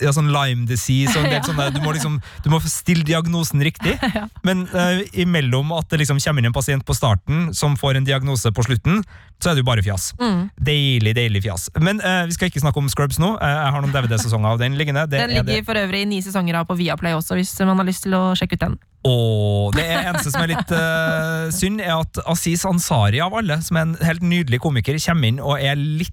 ja, 0.00 0.12
sånn 0.14 0.30
Lyme 0.32 0.66
disease 0.68 1.14
og 1.16 1.24
en 1.24 1.32
del 1.32 1.44
sånne 1.46 1.68
Du 1.74 1.80
må 1.84 1.92
liksom 1.94 2.18
Du 2.44 2.50
må 2.52 2.60
stille 2.66 3.06
diagnosen 3.06 3.62
riktig. 3.64 3.96
Men 4.46 4.66
uh, 4.72 5.02
imellom 5.16 5.72
at 5.76 5.90
det 5.92 6.02
liksom 6.02 6.20
kommer 6.22 6.42
inn 6.42 6.50
en 6.50 6.56
pasient 6.56 6.86
på 6.86 6.96
starten 6.96 7.50
som 7.56 7.76
får 7.78 8.00
en 8.00 8.06
diagnose 8.06 8.50
på 8.54 8.64
slutten, 8.66 9.02
så 9.42 9.50
er 9.50 9.56
det 9.56 9.64
jo 9.64 9.68
bare 9.68 9.84
fjas. 9.84 10.10
Mm. 10.20 10.48
Deilig, 10.68 11.14
deilig 11.18 11.44
fjas. 11.46 11.68
Men 11.76 12.00
uh, 12.04 12.24
vi 12.28 12.36
skal 12.36 12.50
ikke 12.50 12.62
snakke 12.64 12.80
om 12.82 12.90
Scrubs 12.92 13.20
nå. 13.22 13.34
Uh, 13.40 13.46
jeg 13.46 13.72
har 13.76 13.84
noen 13.84 13.94
DVD-sesonger 13.94 14.56
av 14.56 14.62
den 14.62 14.78
liggende. 14.80 15.06
Det 15.10 15.22
Den 15.22 15.30
er 15.30 15.40
ligger 15.40 15.62
det. 15.62 15.64
for 15.68 15.80
øvrig 15.80 16.04
i 16.06 16.10
ni 16.10 16.20
sesonger 16.24 16.60
av 16.60 16.68
på 16.68 16.78
Viaplay 16.78 17.16
også, 17.16 17.38
hvis 17.38 17.54
man 17.64 17.80
har 17.80 17.88
lyst 17.88 18.06
til 18.06 18.16
å 18.16 18.28
sjekke 18.38 18.58
ut 18.58 18.66
den. 18.66 18.78
Og 19.06 19.76
det 19.76 19.84
eneste 19.86 20.32
som 20.32 20.42
er 20.42 20.50
litt 20.50 20.72
synd, 21.54 21.78
er 21.78 21.92
at 21.94 22.18
Aziz 22.26 22.64
Ansari 22.66 23.20
av 23.22 23.36
alle, 23.38 23.60
som 23.62 23.78
er 23.78 23.84
en 23.86 23.92
helt 24.02 24.24
nydelig 24.26 24.58
komiker, 24.64 24.98
kommer 25.04 25.15
inn 25.24 25.40
og 25.40 25.56
er 25.60 25.76
litt 25.76 26.12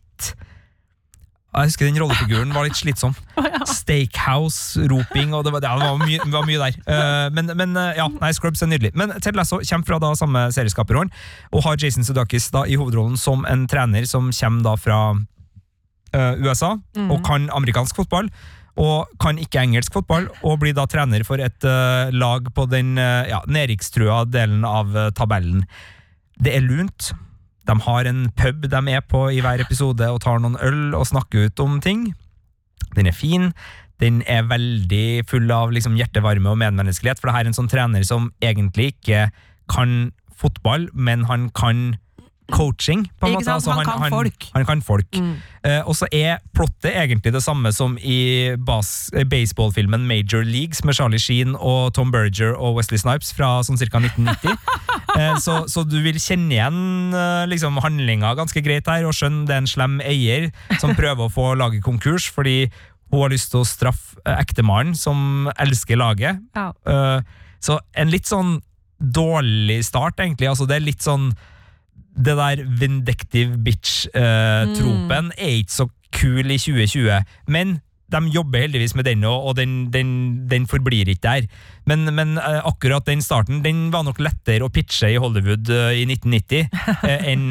Jeg 1.54 1.70
husker 1.70 1.86
den 1.86 2.00
rollefiguren 2.02 2.54
var 2.56 2.64
litt 2.66 2.76
slitsom. 2.80 3.14
Steakhouse-roping, 3.70 5.34
og 5.38 5.44
det 5.46 5.52
var, 5.54 5.62
det 5.62 5.70
var, 5.70 6.00
mye, 6.02 6.20
det 6.24 6.34
var 6.34 6.48
mye 6.48 6.62
der. 6.62 6.78
Eh, 6.90 7.28
men 7.36 7.52
men 7.58 7.78
eh, 7.78 7.92
ja, 8.00 8.08
nei, 8.22 8.32
Scrubs 8.34 8.64
er 8.66 8.72
nydelig. 8.72 8.94
Men 8.98 9.14
Ted 9.22 9.36
Lasso 9.38 9.60
kommer 9.62 9.86
fra 9.86 10.00
da 10.02 10.14
samme 10.18 10.48
serieskaperhånd, 10.56 11.14
og 11.54 11.64
har 11.68 11.78
Jason 11.78 12.04
Sudakis 12.08 12.50
da 12.54 12.64
i 12.66 12.78
hovedrollen 12.80 13.18
som 13.22 13.46
en 13.50 13.68
trener 13.70 14.08
som 14.10 14.32
kommer 14.34 14.66
da 14.66 14.74
fra 14.82 15.00
eh, 16.14 16.42
USA, 16.42 16.74
Mhm. 16.98 17.12
og 17.12 17.24
kan 17.26 17.50
amerikansk 17.54 17.96
fotball. 18.02 18.30
Og 18.76 19.06
kan 19.22 19.38
ikke 19.38 19.62
engelsk 19.62 19.94
fotball, 19.94 20.28
og 20.42 20.60
blir 20.64 20.74
da 20.74 20.88
trener 20.90 21.22
for 21.24 21.38
et 21.38 21.62
lag 22.12 22.48
på 22.56 22.64
den 22.72 22.96
ja, 22.98 23.44
nedrykkstrua 23.46 24.24
delen 24.34 24.66
av 24.66 24.90
tabellen. 25.14 25.62
Det 26.42 26.56
er 26.58 26.66
lunt. 26.66 27.12
De 27.70 27.78
har 27.86 28.10
en 28.10 28.26
pub 28.36 28.68
de 28.70 28.82
er 28.92 29.06
på 29.08 29.28
i 29.32 29.40
hver 29.44 29.64
episode 29.64 30.10
og 30.10 30.22
tar 30.24 30.42
noen 30.44 30.60
øl 30.64 30.98
og 30.98 31.08
snakker 31.08 31.48
ut 31.48 31.64
om 31.64 31.80
ting. 31.84 32.10
Den 32.98 33.08
er 33.08 33.16
fin. 33.16 33.52
Den 34.02 34.22
er 34.28 34.48
veldig 34.50 35.24
full 35.30 35.52
av 35.54 35.72
liksom, 35.72 35.96
hjertevarme 36.00 36.52
og 36.52 36.60
medmenneskelighet, 36.60 37.22
for 37.22 37.30
det 37.30 37.38
her 37.38 37.46
er 37.46 37.52
en 37.54 37.58
sånn 37.58 37.72
trener 37.72 38.04
som 38.08 38.32
egentlig 38.44 38.94
ikke 38.96 39.28
kan 39.72 40.12
fotball, 40.36 40.90
men 40.94 41.24
han 41.30 41.48
kan 41.56 41.94
coaching, 42.52 43.06
på 43.20 43.28
en 43.28 43.34
måte. 43.38 43.46
sant? 43.46 43.78
Han 43.78 43.86
kan 43.86 44.12
folk. 44.12 44.48
Han 44.54 44.66
kan 44.66 44.82
folk. 44.84 45.18
Mm. 45.18 45.36
Eh, 45.64 45.82
og 45.88 45.96
så 45.96 46.08
er 46.12 46.42
plottet 46.56 46.92
egentlig 46.92 47.34
det 47.34 47.44
samme 47.44 47.72
som 47.76 47.96
i 47.98 48.54
bas 48.60 49.10
eh, 49.16 49.26
baseballfilmen 49.28 50.08
Major 50.08 50.44
Leagues 50.44 50.84
med 50.84 50.98
Charlie 50.98 51.22
Sheen 51.22 51.56
og 51.56 51.94
Tom 51.96 52.12
Berger 52.12 52.56
og 52.58 52.78
Wesley 52.78 53.00
Snipes 53.00 53.32
fra 53.36 53.62
sånn 53.64 53.80
ca. 53.80 54.02
1990. 54.02 54.58
eh, 55.20 55.38
så, 55.44 55.62
så 55.72 55.86
du 55.88 56.00
vil 56.04 56.20
kjenne 56.20 56.52
igjen 56.58 57.16
eh, 57.16 57.46
liksom, 57.52 57.80
handlinga 57.84 58.34
ganske 58.40 58.66
greit 58.66 58.90
her, 58.92 59.08
og 59.08 59.16
skjønne 59.18 59.48
det 59.48 59.56
er 59.56 59.64
en 59.64 59.72
slem 59.72 60.02
eier 60.04 60.50
som 60.82 60.96
prøver 61.00 61.28
å 61.28 61.34
få 61.34 61.54
laget 61.60 61.86
konkurs 61.86 62.28
fordi 62.34 62.68
hun 63.14 63.28
har 63.28 63.34
lyst 63.34 63.52
til 63.54 63.62
å 63.62 63.70
straffe 63.70 64.20
ektemannen 64.26 64.96
som 64.98 65.50
elsker 65.62 66.00
laget. 66.02 66.40
Ja. 66.58 66.72
Så 67.62 67.76
en 67.94 68.10
litt 68.10 68.26
sånn 68.26 68.56
dårlig 68.98 69.84
start, 69.86 70.20
egentlig. 70.20 70.50
Altså, 70.50 70.66
det 70.66 70.80
er 70.80 70.88
litt 70.88 71.04
sånn 71.04 71.32
det 72.18 72.38
der 72.38 72.64
vindictive 72.80 73.58
bitch-tropen 73.66 75.32
er 75.38 75.48
ikke 75.60 75.72
så 75.72 75.88
kul 76.14 76.52
i 76.52 76.58
2020, 76.58 77.24
men 77.48 77.80
de 78.14 78.30
jobber 78.36 78.60
heldigvis 78.60 78.96
med 78.96 79.04
den, 79.04 79.24
og 79.24 79.44
og 79.44 79.58
den, 79.58 79.94
den, 79.94 80.10
den 80.52 80.68
forblir 80.68 81.08
ikke 81.08 81.24
der. 81.24 81.42
Men, 81.90 82.08
men 82.16 82.38
eh, 82.38 82.60
akkurat 82.68 83.06
den 83.06 83.22
starten 83.24 83.62
den 83.64 83.90
var 83.92 84.06
nok 84.08 84.22
lettere 84.24 84.64
å 84.66 84.72
pitche 84.74 85.12
i 85.12 85.20
Hollywood 85.20 85.70
eh, 85.74 86.00
i 86.00 86.06
1990 86.08 86.70
eh, 87.10 87.26
enn 87.34 87.46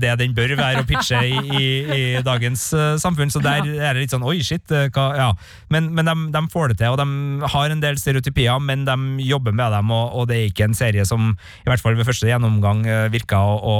det 0.00 0.12
den 0.20 0.34
bør 0.36 0.54
være 0.58 0.82
å 0.82 0.86
pitche 0.88 1.20
i, 1.26 1.38
i, 1.58 1.64
i 1.94 2.02
dagens 2.24 2.62
samfunn. 3.02 3.32
Så 3.32 3.42
der 3.42 3.66
er 3.66 3.94
det 3.94 4.04
litt 4.04 4.14
sånn 4.14 4.26
oi, 4.26 4.38
shit. 4.44 4.70
hva, 4.94 5.06
ja. 5.18 5.28
Men, 5.72 5.90
men 5.96 6.08
de, 6.08 6.14
de 6.34 6.42
får 6.52 6.72
det 6.72 6.80
til, 6.80 6.94
og 6.94 7.00
de 7.00 7.50
har 7.54 7.72
en 7.72 7.82
del 7.82 7.98
stereotypier, 8.00 8.60
men 8.62 8.86
de 8.88 9.26
jobber 9.26 9.54
med 9.56 9.74
dem, 9.74 9.92
og, 9.94 10.14
og 10.20 10.28
det 10.30 10.38
er 10.38 10.50
ikke 10.50 10.68
en 10.68 10.76
serie 10.76 11.04
som 11.08 11.32
i 11.34 11.70
hvert 11.70 11.82
fall 11.82 11.98
ved 11.98 12.08
første 12.08 12.28
gjennomgang 12.28 12.82
virka 13.12 13.40
å, 13.40 13.56
å 13.60 13.76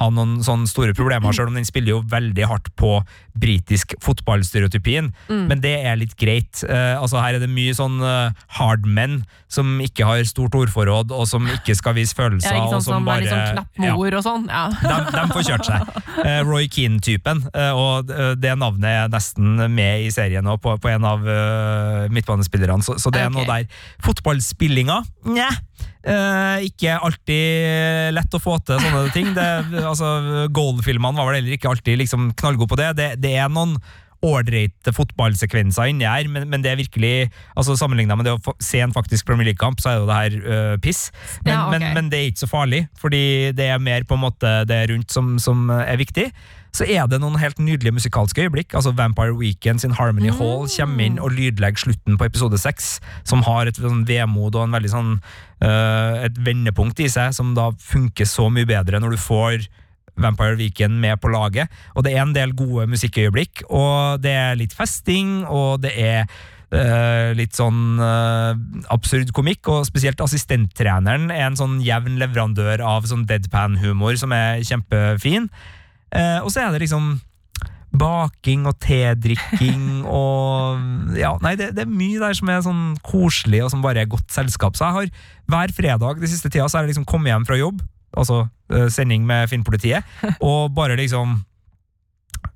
ha 0.00 0.08
noen 0.12 0.38
sånne 0.46 0.68
store 0.70 0.96
problemer, 0.96 1.34
selv 1.36 1.52
om 1.52 1.58
den 1.58 1.68
spiller 1.68 1.96
jo 1.96 2.02
veldig 2.10 2.48
hardt 2.48 2.72
på 2.78 2.98
britisk 3.36 3.96
fotballstereotypien. 4.04 5.12
Mm. 5.28 5.44
men 5.50 5.60
det 5.62 5.74
er 5.86 5.98
litt 5.98 6.14
greit. 6.18 6.62
Altså 6.66 7.20
Her 7.20 7.36
er 7.36 7.42
det 7.42 7.50
mye 7.52 7.74
sånn 7.76 7.98
uh, 8.02 8.32
hardmen 8.66 9.20
som 9.52 9.78
ikke 9.82 10.06
har 10.08 10.22
stort 10.28 10.54
ordforråd, 10.58 11.12
og 11.14 11.26
som 11.30 11.46
ikke 11.50 11.76
skal 11.78 11.96
vise 11.96 12.16
følelser. 12.16 12.52
Ja, 12.52 12.64
ikke 12.64 12.80
og 12.80 12.84
sant, 12.84 12.88
som 12.90 13.10
er 13.12 13.22
litt 13.22 13.32
sånn 13.32 13.42
ja. 13.42 13.64
knappmor 13.78 14.18
og 14.18 14.24
sånn. 14.26 14.46
Ja. 14.50 14.64
De, 14.86 14.96
de 15.14 15.24
får 15.32 15.46
kjørt 15.50 15.68
seg. 15.68 15.96
Eh, 16.24 16.40
Roy 16.46 16.68
Keane-typen. 16.72 17.44
eh, 17.52 17.72
og 17.76 18.10
eh, 18.12 18.32
det 18.40 18.54
navnet 18.58 18.88
er 18.90 19.12
nesten 19.12 19.56
med 19.72 20.06
i 20.06 20.12
serien 20.14 20.44
nå, 20.46 20.56
på, 20.62 20.76
på 20.82 20.92
en 20.92 21.06
av 21.06 21.24
midtbanespillerne. 22.12 22.84
Så, 22.86 22.98
så 23.02 23.12
det 23.14 23.24
er 23.24 23.30
okay. 23.30 23.36
noe 23.38 23.48
der. 23.48 23.82
Fotballspillinga? 24.04 25.00
Nja. 25.30 25.50
Eh, 26.06 26.68
ikke 26.68 26.94
alltid 27.02 28.14
lett 28.14 28.34
å 28.36 28.40
få 28.42 28.60
til 28.62 28.78
sånne 28.78 29.10
ting. 29.14 29.32
Det, 29.34 29.46
altså, 29.82 30.46
Goal-filmene 30.54 31.18
var 31.18 31.30
vel 31.30 31.40
heller 31.40 31.56
ikke 31.56 31.72
alltid 31.72 31.98
liksom 32.04 32.30
knallgode 32.38 32.70
på 32.70 32.78
det. 32.78 32.92
Det, 32.98 33.08
det 33.22 33.34
er 33.42 33.50
noen 33.50 33.74
ålreite 34.26 34.92
fotballsekvenser 34.96 35.92
inni 35.92 36.08
her, 36.08 36.28
men, 36.32 36.48
men 36.50 36.64
det 36.64 36.72
er 36.72 36.80
virkelig 36.80 37.14
altså 37.54 37.76
Sammenligna 37.76 38.16
med 38.18 38.28
det 38.28 38.36
å 38.36 38.56
se 38.62 38.80
en 38.82 38.94
faktisk 38.94 39.26
Premier 39.28 39.50
League-kamp, 39.50 39.80
så 39.82 39.92
er 39.92 39.98
jo 40.00 40.06
det 40.08 40.20
her 40.20 40.36
øh, 40.42 40.76
piss. 40.82 41.08
Men, 41.44 41.52
Ja, 41.52 41.62
okay. 41.66 41.78
men, 41.78 41.88
men 41.94 42.12
det 42.12 42.20
er 42.20 42.30
ikke 42.30 42.44
så 42.44 42.50
farlig, 42.50 42.84
fordi 43.00 43.24
det 43.56 43.70
er 43.70 43.82
mer 43.82 44.06
på 44.08 44.16
en 44.16 44.24
måte 44.26 44.52
det 44.68 44.84
rundt 44.90 45.12
som, 45.12 45.36
som 45.42 45.68
er 45.70 45.98
viktig. 46.00 46.30
Så 46.76 46.84
er 46.84 47.06
det 47.08 47.20
noen 47.22 47.38
helt 47.40 47.58
nydelige 47.62 47.94
musikalske 47.96 48.44
øyeblikk. 48.44 48.74
altså 48.74 48.92
Vampire 48.92 49.32
Weekend 49.36 49.80
sin 49.80 49.94
Harmony 49.96 50.28
Hall 50.28 50.66
kommer 50.68 51.04
inn 51.04 51.18
og 51.18 51.32
lydlegger 51.32 51.86
slutten 51.86 52.18
på 52.18 52.28
episode 52.28 52.58
seks, 52.60 52.98
som 53.24 53.44
har 53.46 53.66
et 53.70 53.80
sånn 53.80 54.04
vemod 54.08 54.58
og 54.58 54.66
en 54.66 54.76
veldig 54.76 54.92
sånn 54.92 55.14
øh, 55.16 56.24
et 56.26 56.36
vendepunkt 56.44 57.00
i 57.00 57.08
seg, 57.12 57.32
som 57.36 57.54
da 57.56 57.70
funker 57.80 58.28
så 58.28 58.50
mye 58.52 58.68
bedre 58.68 59.00
når 59.00 59.16
du 59.16 59.22
får 59.22 59.68
Vampire 60.16 60.58
Weekend 60.58 61.00
med 61.02 61.20
på 61.22 61.30
laget. 61.32 61.72
Og 61.94 62.06
det 62.06 62.14
er 62.14 62.24
en 62.24 62.34
del 62.36 62.54
gode 62.56 62.88
musikkøyeblikk, 62.90 63.66
og 63.68 64.22
det 64.24 64.34
er 64.34 64.60
litt 64.60 64.76
festing, 64.76 65.42
og 65.46 65.82
det 65.86 65.96
er 65.96 66.28
Uh, 66.66 67.30
litt 67.38 67.54
sånn 67.54 68.00
uh, 68.02 68.50
absurd 68.90 69.28
komikk, 69.30 69.68
og 69.70 69.84
spesielt 69.86 70.18
assistenttreneren 70.18 71.28
er 71.30 71.44
en 71.46 71.54
sånn 71.56 71.76
jevn 71.78 72.16
leverandør 72.18 72.82
av 72.82 73.06
sånn 73.06 73.22
deadpan-humor 73.30 74.18
som 74.18 74.34
er 74.34 74.64
kjempefin. 74.66 75.46
Uh, 76.10 76.42
og 76.42 76.50
så 76.50 76.64
er 76.64 76.74
det 76.74 76.82
liksom 76.82 77.20
baking 77.96 78.66
og 78.68 78.76
tedrikking 78.82 80.02
og 80.10 81.16
Ja, 81.16 81.36
nei, 81.44 81.54
det, 81.58 81.70
det 81.78 81.86
er 81.86 81.98
mye 82.02 82.18
der 82.20 82.34
som 82.36 82.50
er 82.50 82.66
sånn 82.66 82.84
koselig, 83.06 83.62
og 83.64 83.70
som 83.72 83.84
bare 83.84 84.02
er 84.02 84.10
godt 84.10 84.34
selskap. 84.34 84.74
Så 84.74 84.88
jeg 84.88 84.96
har 84.98 85.12
hver 85.54 85.76
fredag 85.76 86.18
de 86.18 86.30
siste 86.34 86.50
tida 86.50 86.66
så 86.66 86.80
har 86.80 86.86
jeg 86.86 86.96
liksom 86.96 87.06
kommet 87.08 87.30
hjem 87.30 87.46
fra 87.46 87.62
jobb, 87.62 87.78
altså 88.16 88.46
eh, 88.70 88.88
sending 88.92 89.26
med 89.26 89.48
Finnpolitiet, 89.50 90.04
og 90.50 90.74
bare 90.76 90.96
liksom 91.00 91.40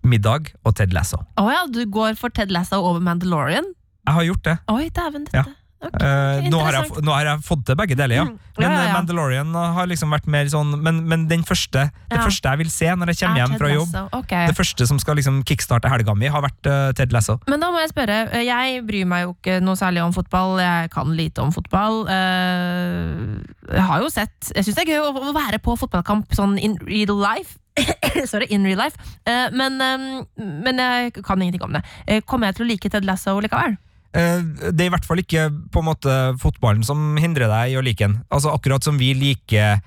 middag 0.06 0.52
og 0.64 0.76
Ted 0.78 0.94
Lasso. 0.96 1.20
Å 1.40 1.46
ja, 1.50 1.64
du 1.68 1.82
går 1.90 2.16
for 2.20 2.32
Ted 2.32 2.52
Lasso 2.54 2.78
over 2.80 3.00
Mandalorian? 3.04 3.66
Jeg 4.06 4.16
har 4.16 4.26
gjort 4.30 4.44
det. 4.46 4.56
Oi, 4.72 4.84
dæven 4.96 5.26
Ja. 5.34 5.44
Dette. 5.80 5.96
Ok, 5.96 6.02
Eh, 6.04 6.48
nå, 6.52 6.58
har 6.60 6.72
jeg, 6.76 7.02
nå 7.06 7.12
har 7.14 7.24
jeg 7.24 7.42
fått 7.46 7.62
til 7.70 7.76
begge 7.80 7.96
deler, 7.96 8.14
ja. 8.20 8.24
Mm. 8.28 8.38
Men 8.60 8.66
Ja, 8.66 8.70
ja, 8.70 8.80
eh, 8.80 8.88
ja. 8.90 8.92
Mandalorian 8.98 9.54
har 9.54 9.86
liksom 9.88 10.10
vært 10.12 10.26
mer 10.28 10.44
sånn 10.52 10.74
Men, 10.82 10.98
men 11.08 11.22
den 11.30 11.42
første, 11.42 11.86
det 12.10 12.18
Ja. 12.18 12.24
første 12.26 12.50
jeg 12.52 12.58
vil 12.60 12.70
se 12.70 12.84
når 12.92 13.12
jeg 13.14 13.16
kommer 13.22 13.40
Er 13.40 13.46
hjem 13.46 13.58
fra 13.58 13.70
jobb, 13.72 13.94
okay. 14.18 14.46
det 14.50 14.56
første 14.58 14.86
som 14.90 14.98
skal 15.00 15.16
liksom 15.16 15.42
kickstarte 15.48 15.88
helga 15.88 16.14
mi, 16.14 16.26
har 16.28 16.42
vært 16.44 16.68
uh, 16.68 16.92
Ted 16.92 17.12
Lasso. 17.16 17.38
Men 17.48 17.60
da 17.64 17.70
må 17.72 17.80
jeg 17.80 17.92
spørre, 17.94 18.18
jeg 18.44 18.84
bryr 18.86 19.06
meg 19.08 19.24
jo 19.24 19.34
ikke 19.38 19.60
noe 19.64 19.76
særlig 19.80 20.02
om 20.04 20.12
fotball, 20.12 20.58
jeg 20.60 20.90
kan 20.92 21.08
lite 21.16 21.40
om 21.40 21.52
fotball. 21.52 22.04
Uh, 22.10 23.40
Jeg 23.70 23.84
har 23.86 24.00
jo 24.02 24.08
sett 24.12 24.52
Jeg 24.54 24.64
syns 24.66 24.76
det 24.76 24.84
er 24.88 24.92
gøy 24.98 25.00
å 25.08 25.32
være 25.36 25.58
på 25.62 25.76
fotballkamp 25.80 26.32
sånn 26.36 26.58
in 26.60 26.76
real 26.86 27.16
life. 27.16 27.56
Sorry, 28.30 28.46
in 28.50 28.64
real 28.66 28.78
life. 28.82 28.98
Uh, 29.26 29.48
Men, 29.54 29.80
um, 29.80 30.26
men 30.36 30.76
jeg 30.82 31.14
kan 31.24 31.40
ingenting 31.40 31.62
om 31.64 31.72
det. 31.78 31.84
Kommer 32.26 32.50
jeg 32.50 32.56
til 32.60 32.66
å 32.66 32.68
like 32.68 32.90
Ted 32.92 33.06
Lasso 33.08 33.38
likevel? 33.40 33.78
Eh, 34.12 34.42
Det 34.72 34.80
er 34.80 34.88
i 34.88 34.92
hvert 34.92 35.06
fall 35.06 35.22
ikke 35.22 35.48
på 35.70 35.82
en 35.82 35.90
måte 35.92 36.18
fotballen 36.42 36.82
som 36.86 37.16
hindrer 37.20 37.50
deg 37.50 37.74
i 37.74 37.78
å 37.78 37.84
like 37.84 38.02
den. 38.02 38.20
Altså 38.30 38.54
Akkurat 38.54 38.84
som 38.84 38.98
vi 38.98 39.14
liker 39.14 39.80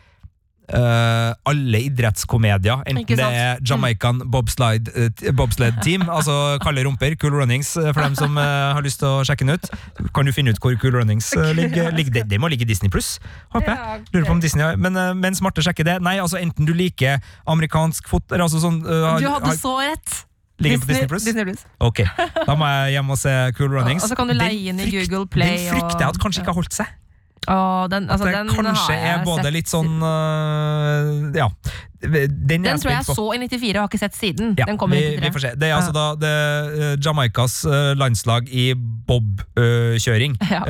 Uh, 0.64 1.36
alle 1.44 1.80
idrettskomedier, 1.90 2.86
enten 2.88 3.18
det 3.20 3.26
er 3.28 3.60
Jamaican 3.68 4.22
bobslide, 4.32 4.94
eh, 4.96 5.34
bobsled 5.36 5.82
team, 5.84 6.06
altså 6.18 6.56
Kalde 6.64 6.86
rumper, 6.88 7.18
Cool 7.20 7.36
Runnings, 7.36 7.74
for 7.76 8.00
dem 8.00 8.16
som 8.16 8.40
uh, 8.40 8.72
har 8.72 8.80
lyst 8.82 9.02
til 9.04 9.12
å 9.12 9.26
sjekke 9.28 9.44
den 9.44 9.60
ut. 9.60 9.68
Kan 10.16 10.26
du 10.26 10.32
finne 10.32 10.56
ut 10.56 10.64
hvor 10.64 10.74
Cool 10.80 10.96
Runnings 10.96 11.34
uh, 11.36 11.52
ligger? 11.52 11.92
ligger 11.92 12.16
det, 12.16 12.26
det 12.32 12.40
må 12.40 12.48
ligge 12.48 12.64
i 12.64 12.72
Disney 12.72 12.90
pluss, 12.90 13.18
håper 13.52 13.76
jeg. 13.76 14.08
Lurer 14.16 14.30
på 14.32 14.38
om 14.38 14.42
Disney 14.42 14.64
har 14.64 14.80
Men 14.80 14.96
mens 15.20 15.44
Marte 15.44 15.62
sjekker 15.62 15.84
det 15.84 16.00
Nei, 16.02 16.16
altså 16.24 16.40
enten 16.40 16.66
du 16.66 16.72
liker 16.74 17.20
amerikansk 17.44 18.08
fot... 18.08 18.32
Altså 18.32 18.64
sånn, 18.64 18.80
Du 18.88 19.28
hadde 19.28 19.58
så 19.60 19.76
rett! 19.84 20.24
Ligger 20.62 20.78
Disney, 20.86 21.08
på 21.10 21.18
Disney 21.18 21.44
Plus? 21.48 21.64
Ok, 21.82 22.04
da 22.46 22.56
må 22.56 22.68
jeg 22.70 22.92
hjem 22.98 23.10
og 23.10 23.18
se 23.18 23.32
Cool 23.58 23.72
Runnings. 23.74 24.04
Og 24.06 24.12
så 24.12 24.18
kan 24.20 24.30
du 24.30 24.36
leie 24.38 24.70
inn 24.70 24.78
i 24.80 24.84
Den 24.86 24.92
frykt- 24.92 25.10
Google 25.10 25.28
Play 25.28 25.58
Den 25.66 25.74
frykter 25.74 26.04
jeg 26.06 26.10
at 26.14 26.20
kanskje 26.22 26.44
ikke 26.44 26.54
har 26.54 26.60
holdt 26.62 26.74
seg. 26.78 26.92
Åh, 27.44 27.88
den, 27.92 28.06
altså, 28.08 28.28
At 28.28 28.32
det 28.32 28.36
den 28.38 28.54
kanskje 28.56 28.94
er 28.96 29.24
både 29.26 29.44
sett 29.44 29.56
litt 29.58 29.68
sånn 29.72 29.98
uh, 30.00 31.34
Ja. 31.36 31.50
Den, 32.04 32.48
den 32.50 32.66
jeg 32.66 32.80
tror 32.82 32.92
jeg 32.92 33.06
på. 33.08 33.14
så 33.16 33.26
i 33.34 33.38
94 33.48 33.76
og 33.76 33.82
har 33.82 33.88
ikke 33.88 33.98
sett 34.02 34.16
siden. 34.18 34.56
Ja, 34.60 34.66
den 34.68 34.78
kom 34.78 34.92
i 34.94 34.98
vi, 35.00 35.02
93. 35.18 35.24
vi 35.24 35.32
får 35.34 35.40
se. 35.40 35.52
Det 35.60 35.70
er 35.70 35.76
altså 35.76 35.92
da 35.96 36.06
det, 36.20 36.30
er 36.30 36.98
Jamaicas 37.06 37.66
øh, 37.66 37.98
landslag 37.98 38.50
i 38.52 38.74
bobkjøring, 39.08 40.38
Ja. 40.52 40.62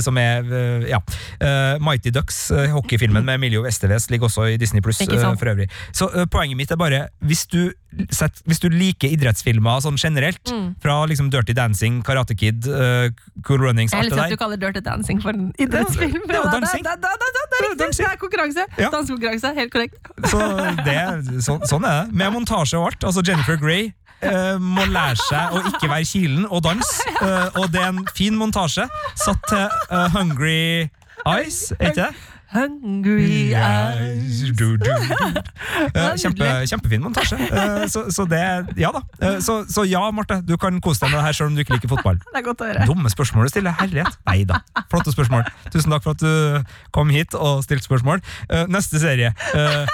som 0.00 0.16
er 0.18 0.42
øh, 0.44 0.88
ja. 0.88 0.98
Eh, 1.40 1.80
Mighty 1.82 2.08
Ducks, 2.14 2.50
øh, 2.50 2.68
hockeyfilmen 2.70 3.24
med 3.24 3.34
Emilio 3.34 3.64
Esteves, 3.66 4.10
ligger 4.10 4.26
også 4.26 4.42
i 4.42 4.56
Disney 4.56 4.80
Pluss 4.80 4.98
for 5.38 5.48
øvrig. 5.50 5.68
Så 5.92 6.08
øh, 6.14 6.26
poenget 6.30 6.56
mitt 6.56 6.70
er 6.70 6.76
bare, 6.76 7.06
hvis 7.20 7.46
du, 7.46 7.70
set, 8.12 8.42
hvis 8.46 8.60
du 8.60 8.68
liker 8.68 9.08
idrettsfilmer 9.08 9.80
sånn 9.80 9.96
generelt, 10.00 10.40
Mm. 10.50 10.74
fra 10.82 11.06
liksom 11.06 11.30
Dirty 11.30 11.52
Dancing, 11.52 12.02
Karate 12.04 12.34
Kid, 12.34 12.66
øh, 12.68 13.10
Cool 13.42 13.60
Runnings, 13.62 13.92
Jeg 13.92 13.98
alt 14.00 14.10
det 14.10 14.18
elsker 14.18 14.24
at 14.24 14.30
du 14.30 14.36
kaller 14.36 14.56
Dirty 14.56 14.80
Dancing 14.84 15.22
for 15.22 15.30
en 15.30 15.52
idrettsfilm. 15.58 16.12
det 16.26 16.36
er 16.36 16.42
er 16.42 18.10
er 18.12 18.16
konkurranse. 18.18 18.64
Dansekonkurranse, 18.78 19.52
helt 19.54 19.72
korrekt. 19.72 19.94
Så 20.26 20.38
det, 20.86 21.00
så, 21.44 21.58
sånn 21.68 21.86
er 21.88 22.04
det. 22.04 22.16
Med 22.20 22.34
montasje 22.34 22.78
og 22.78 22.90
alt. 22.90 23.06
Altså 23.08 23.24
Jennifer 23.26 23.58
Grey 23.60 23.90
eh, 24.22 24.56
må 24.60 24.84
lære 24.90 25.18
seg 25.28 25.56
å 25.56 25.62
ikke 25.72 25.90
være 25.90 26.08
kilen 26.08 26.46
og 26.48 26.64
danse. 26.66 27.04
Eh, 27.20 27.60
og 27.60 27.70
det 27.74 27.82
er 27.82 27.92
en 27.92 28.02
fin 28.16 28.36
montasje 28.38 28.86
satt 29.20 29.46
til 29.50 29.66
eh, 29.66 30.06
Hungry 30.16 30.88
Eyes, 31.28 31.70
ikke 31.76 31.96
det? 32.00 32.12
Hungry 32.52 33.52
eyes. 33.54 34.40
Du, 34.58 34.76
du, 34.76 34.76
du. 34.76 34.90
Eh, 35.80 36.14
Kjempe, 36.20 36.46
kjempefin 36.68 37.00
montasje. 37.02 37.36
Eh, 37.38 37.84
Så, 37.88 38.02
så 38.12 38.24
det 38.28 38.40
Ja 38.78 38.90
da. 38.94 39.00
Eh, 39.22 39.38
Så, 39.40 39.64
så 39.70 39.84
ja, 39.88 40.02
Marte, 40.10 40.40
du 40.46 40.56
kan 40.60 40.80
kose 40.82 41.00
deg 41.04 41.10
med 41.12 41.18
det 41.20 41.24
her 41.28 41.32
selv 41.38 41.50
om 41.50 41.54
du 41.56 41.62
ikke 41.62 41.76
liker 41.78 41.88
fotball. 41.92 42.18
Det 42.32 42.40
er 42.40 42.44
godt 42.46 42.62
å 42.64 42.68
høre. 42.68 42.86
Dumme 42.90 43.10
spørsmål 43.12 43.48
du 43.48 43.52
stiller. 43.54 43.74
Herlighet. 43.80 44.18
Nei 44.28 44.42
da. 44.48 44.60
Flotte 44.92 45.14
spørsmål. 45.14 45.46
Tusen 45.72 45.94
takk 45.94 46.04
for 46.04 46.18
at 46.18 46.22
du 46.22 46.76
kom 46.96 47.10
hit 47.14 47.34
og 47.38 47.62
stilte 47.66 47.86
spørsmål. 47.86 48.22
Neste 48.70 49.00
serie. 49.02 49.32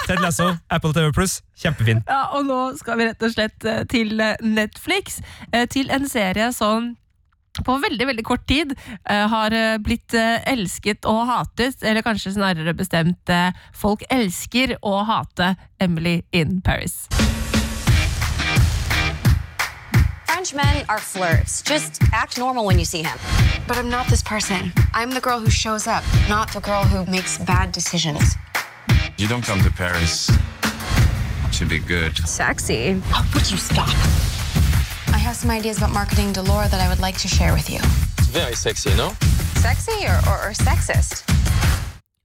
Ted 0.07 0.21
Lasso, 0.25 0.51
Apple 0.73 0.93
TV 0.97 1.13
Pluss. 1.17 1.39
Kjempefin. 1.61 2.03
Ja, 2.09 2.23
og 2.37 2.47
nå 2.49 2.59
skal 2.81 2.99
vi 3.01 3.09
rett 3.09 3.23
og 3.25 3.33
slett 3.33 3.67
til 3.93 4.17
Netflix. 4.45 5.21
Til 5.73 5.91
en 5.95 6.09
serie 6.11 6.51
som 6.57 6.95
på 7.65 7.79
veldig 7.83 8.07
veldig 8.13 8.25
kort 8.27 8.47
tid 8.49 8.75
uh, 8.77 9.27
har 9.33 9.55
eh, 9.55 9.79
blitt 9.83 10.15
uh, 10.17 10.43
elsket 10.49 11.07
og 11.09 11.25
hatet, 11.31 11.83
eller 11.83 12.05
kanskje 12.05 12.35
snarere 12.37 12.75
bestemt 12.77 13.33
uh, 13.33 13.55
folk 13.75 14.05
elsker 14.11 14.77
å 14.83 14.99
hate 15.09 15.55
Emily 15.81 16.21
in 16.33 16.61
Paris. 16.61 17.07
French 20.47 20.65
men 20.65 20.85
are 20.89 20.99
flirts. 20.99 21.63
Just 21.63 22.01
act 22.13 22.39
normal 22.39 22.65
when 22.65 22.79
you 22.79 22.85
see 22.85 23.03
him. 23.03 23.19
But 23.67 23.79
I'm 23.79 23.91
not 23.91 24.07
this 24.07 24.23
person. 24.23 24.73
I'm 24.95 25.11
the 25.11 25.21
girl 25.21 25.41
who 25.41 25.51
shows 25.51 25.89
up, 25.89 26.05
not 26.29 26.53
the 26.53 26.61
girl 26.61 26.85
who 26.85 27.11
makes 27.11 27.39
bad 27.39 27.73
decisions. 27.73 28.37
You 29.19 29.27
don't 29.27 29.45
come 29.45 29.61
to 29.63 29.71
Paris 29.71 30.31
to 31.53 31.65
be 31.65 31.79
good. 31.79 32.17
Sexy. 32.29 33.03
Oh, 33.13 33.31
would 33.35 33.51
you 33.51 33.57
stop? 33.57 34.36
Have 35.37 35.43
some 35.43 35.59
ideas 35.59 35.77
about 35.77 35.93
marketing 35.93 36.33
to 36.33 36.43
Laura 36.43 36.67
that 36.69 36.81
I 36.81 36.89
would 36.89 37.01
like 37.01 37.19
to 37.19 37.29
share 37.29 37.53
with 37.53 37.69
you. 37.69 37.77
It's 38.17 38.29
very 38.29 38.55
sexy, 38.55 38.89
no? 38.97 39.13
Sexy 39.61 40.07
or, 40.09 40.17
or, 40.31 40.49
or 40.49 40.53
sexist? 40.55 41.29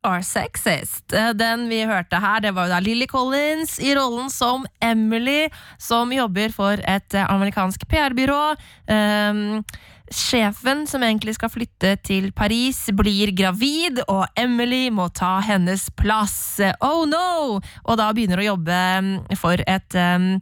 Are 0.03 0.21
Sexist. 0.21 1.11
Eh, 1.13 1.33
Den 1.33 1.67
vi 1.69 1.83
hørte 1.83 2.15
her, 2.15 2.39
det 2.39 2.53
var 2.55 2.69
jo 2.69 2.71
da 2.71 2.79
Lily 2.79 3.07
Collins 3.11 3.79
i 3.83 3.91
rollen 3.95 4.29
som 4.31 4.63
Emily, 4.79 5.49
som 5.77 6.13
jobber 6.13 6.55
for 6.55 6.79
et 6.87 7.13
eh, 7.13 7.27
amerikansk 7.27 7.83
PR-byrå. 7.91 8.55
Um, 8.87 9.59
sjefen, 10.07 10.87
som 10.87 11.03
egentlig 11.03 11.35
skal 11.35 11.51
flytte 11.51 11.97
til 12.07 12.31
Paris, 12.31 12.85
blir 12.95 13.35
gravid, 13.35 14.05
og 14.07 14.23
Emily 14.39 14.87
må 14.87 15.11
ta 15.11 15.41
hennes 15.43 15.89
plass. 15.99 16.61
Oh 16.79 17.03
no! 17.03 17.59
Og 17.83 17.99
da 17.99 18.13
begynner 18.15 18.39
å 18.39 18.51
jobbe 18.53 18.81
mm, 19.03 19.15
for 19.35 19.67
et 19.67 19.99
um, 19.99 20.37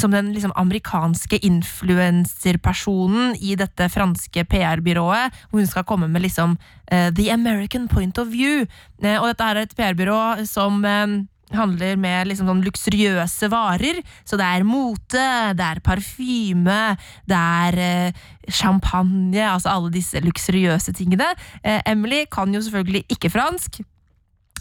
som 0.00 0.10
den 0.14 0.32
liksom 0.34 0.52
amerikanske 0.56 1.38
influenserpersonen 1.44 3.36
i 3.36 3.54
dette 3.60 3.88
franske 3.92 4.44
PR-byrået, 4.48 5.34
hvor 5.50 5.60
hun 5.60 5.68
skal 5.70 5.84
komme 5.88 6.08
med 6.08 6.22
liksom 6.24 6.56
uh, 6.92 7.08
the 7.14 7.30
American 7.32 7.88
point 7.88 8.18
of 8.18 8.32
view. 8.32 8.66
Uh, 9.04 9.18
og 9.20 9.28
dette 9.30 9.44
er 9.44 9.62
et 9.62 9.76
PR-byrå 9.76 10.46
som 10.48 10.80
uh, 10.84 11.20
handler 11.54 11.96
med 12.00 12.28
liksom 12.28 12.48
sånn 12.50 12.64
luksuriøse 12.66 13.50
varer. 13.52 14.00
Så 14.28 14.38
det 14.40 14.46
er 14.46 14.66
mote, 14.68 15.26
det 15.56 15.68
er 15.68 15.82
parfyme, 15.84 16.80
det 17.28 17.38
er 17.38 17.78
eh, 17.84 18.26
champagne, 18.52 19.44
altså 19.44 19.72
alle 19.74 19.92
disse 19.94 20.20
luksuriøse 20.24 20.94
tingene. 20.98 21.30
Eh, 21.62 21.80
Emily 21.88 22.24
kan 22.30 22.52
jo 22.54 22.62
selvfølgelig 22.64 23.06
ikke 23.16 23.32
fransk. 23.32 23.80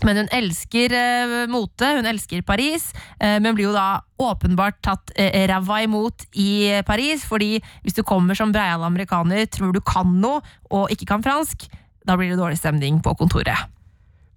Men 0.05 0.21
hun 0.21 0.29
elsker 0.35 0.93
eh, 0.93 1.35
mote, 1.51 1.93
hun 1.99 2.09
elsker 2.09 2.43
Paris, 2.47 2.89
eh, 3.19 3.37
men 3.43 3.55
blir 3.57 3.69
jo 3.69 3.75
da 3.75 4.01
åpenbart 4.21 4.79
tatt 4.85 5.13
eh, 5.15 5.45
ræva 5.49 5.81
imot 5.85 6.27
i 6.37 6.81
Paris. 6.87 7.25
fordi 7.25 7.57
hvis 7.83 7.97
du 7.97 8.03
kommer 8.03 8.35
som 8.37 8.51
breial 8.51 8.83
amerikaner, 8.83 9.45
tror 9.45 9.73
du 9.73 9.81
kan 9.81 10.19
noe 10.21 10.41
og 10.69 10.91
ikke 10.93 11.09
kan 11.13 11.25
fransk, 11.25 11.69
da 12.07 12.15
blir 12.17 12.33
det 12.33 12.39
dårlig 12.39 12.59
stemning 12.59 13.01
på 13.03 13.15
kontoret. 13.19 13.76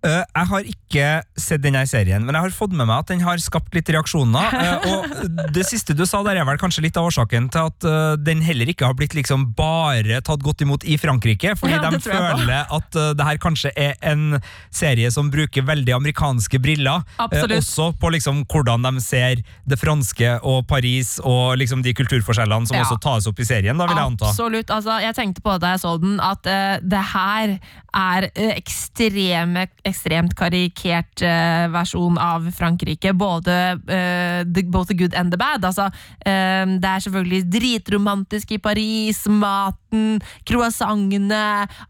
Eh, 0.01 0.23
jeg 0.25 0.49
har 0.49 0.69
ikke 0.71 1.09
sett 1.37 1.61
denne 1.61 1.83
serien, 1.89 2.23
men 2.25 2.33
jeg 2.33 2.47
har 2.47 2.55
fått 2.57 2.73
med 2.73 2.87
meg 2.89 3.03
at 3.03 3.11
den 3.13 3.21
har 3.21 3.41
skapt 3.43 3.75
litt 3.77 3.89
reaksjoner. 3.93 4.55
Uh, 4.57 4.87
og 4.95 5.51
det 5.53 5.67
siste 5.69 5.93
du 5.97 6.07
sa 6.09 6.23
der 6.25 6.41
er 6.41 6.47
vel 6.49 6.61
kanskje 6.61 6.87
litt 6.87 6.97
av 6.97 7.11
årsaken 7.11 7.51
til 7.53 7.69
at 7.69 7.85
uh, 7.85 8.15
den 8.17 8.41
heller 8.45 8.71
ikke 8.73 8.89
har 8.89 8.97
blitt 8.97 9.13
liksom 9.19 9.51
bare 9.59 10.23
tatt 10.25 10.41
godt 10.45 10.65
imot 10.65 10.87
i 10.89 10.97
Frankrike, 11.01 11.53
fordi 11.61 11.77
Ja, 11.77 11.91
de 11.93 12.01
føler 12.01 12.71
at 12.73 12.97
det 13.17 13.27
her 13.27 13.41
kanskje 13.41 13.71
er 13.79 13.93
en 14.07 14.41
serie 14.75 15.11
som 15.13 15.29
bruker 15.33 15.65
veldig 15.69 15.93
amerikanske 15.99 16.61
briller. 16.63 17.05
også 17.21 17.91
på 18.01 18.11
liksom 18.17 18.43
hvordan 18.51 18.89
de 18.89 19.05
ser 19.05 19.45
det 19.69 19.79
franske 19.81 20.33
og 20.41 20.65
Paris 20.69 21.19
og 21.23 21.59
liksom 21.61 21.85
de 21.85 21.95
kulturforskjellene 21.95 22.67
som 22.67 22.77
Ja. 22.77 22.85
også 22.85 22.99
tas 23.05 23.29
opp 23.29 23.41
i 23.41 23.47
serien, 23.47 23.77
da 23.77 23.87
vil 23.87 23.97
jeg 24.01 24.13
anta. 24.15 24.33
Absolutt. 24.33 24.71
Altså, 24.71 24.97
jeg 25.05 25.15
tenkte 25.15 25.45
på 25.45 25.55
det 25.55 25.61
da 25.67 25.75
jeg 25.77 25.85
så 25.85 25.95
den, 26.01 26.19
at 26.21 26.43
det 26.83 27.05
her 27.13 27.59
er 27.95 28.29
ekstreme, 28.57 29.67
ekstremt 29.91 30.35
karikert 30.39 31.23
eh, 31.27 31.67
versjon 31.73 32.19
av 32.21 32.49
Frankrike. 32.57 33.13
Både 33.17 33.57
eh, 33.77 34.41
the, 34.47 34.65
both 34.71 34.91
the 34.91 34.97
good 34.99 35.15
and 35.19 35.35
the 35.35 35.41
bad. 35.41 35.65
Altså, 35.67 35.91
eh, 36.25 36.65
det 36.81 36.91
er 36.91 37.05
selvfølgelig 37.07 37.45
dritromantisk 37.53 38.57
i 38.57 38.61
Paris. 38.63 39.25
Maten, 39.29 40.19
croissantene. 40.49 41.45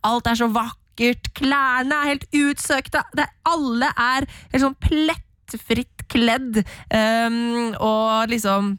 Alt 0.07 0.31
er 0.31 0.43
så 0.43 0.51
vakkert. 0.53 1.33
Klærne 1.37 2.03
er 2.03 2.15
helt 2.15 2.29
utsøkte. 2.37 3.05
Det, 3.17 3.29
alle 3.49 3.89
er 3.95 4.29
helt 4.53 4.65
sånn 4.65 4.79
plettfritt 4.85 6.07
kledd. 6.11 6.63
Um, 6.91 7.73
og 7.79 8.33
liksom 8.33 8.75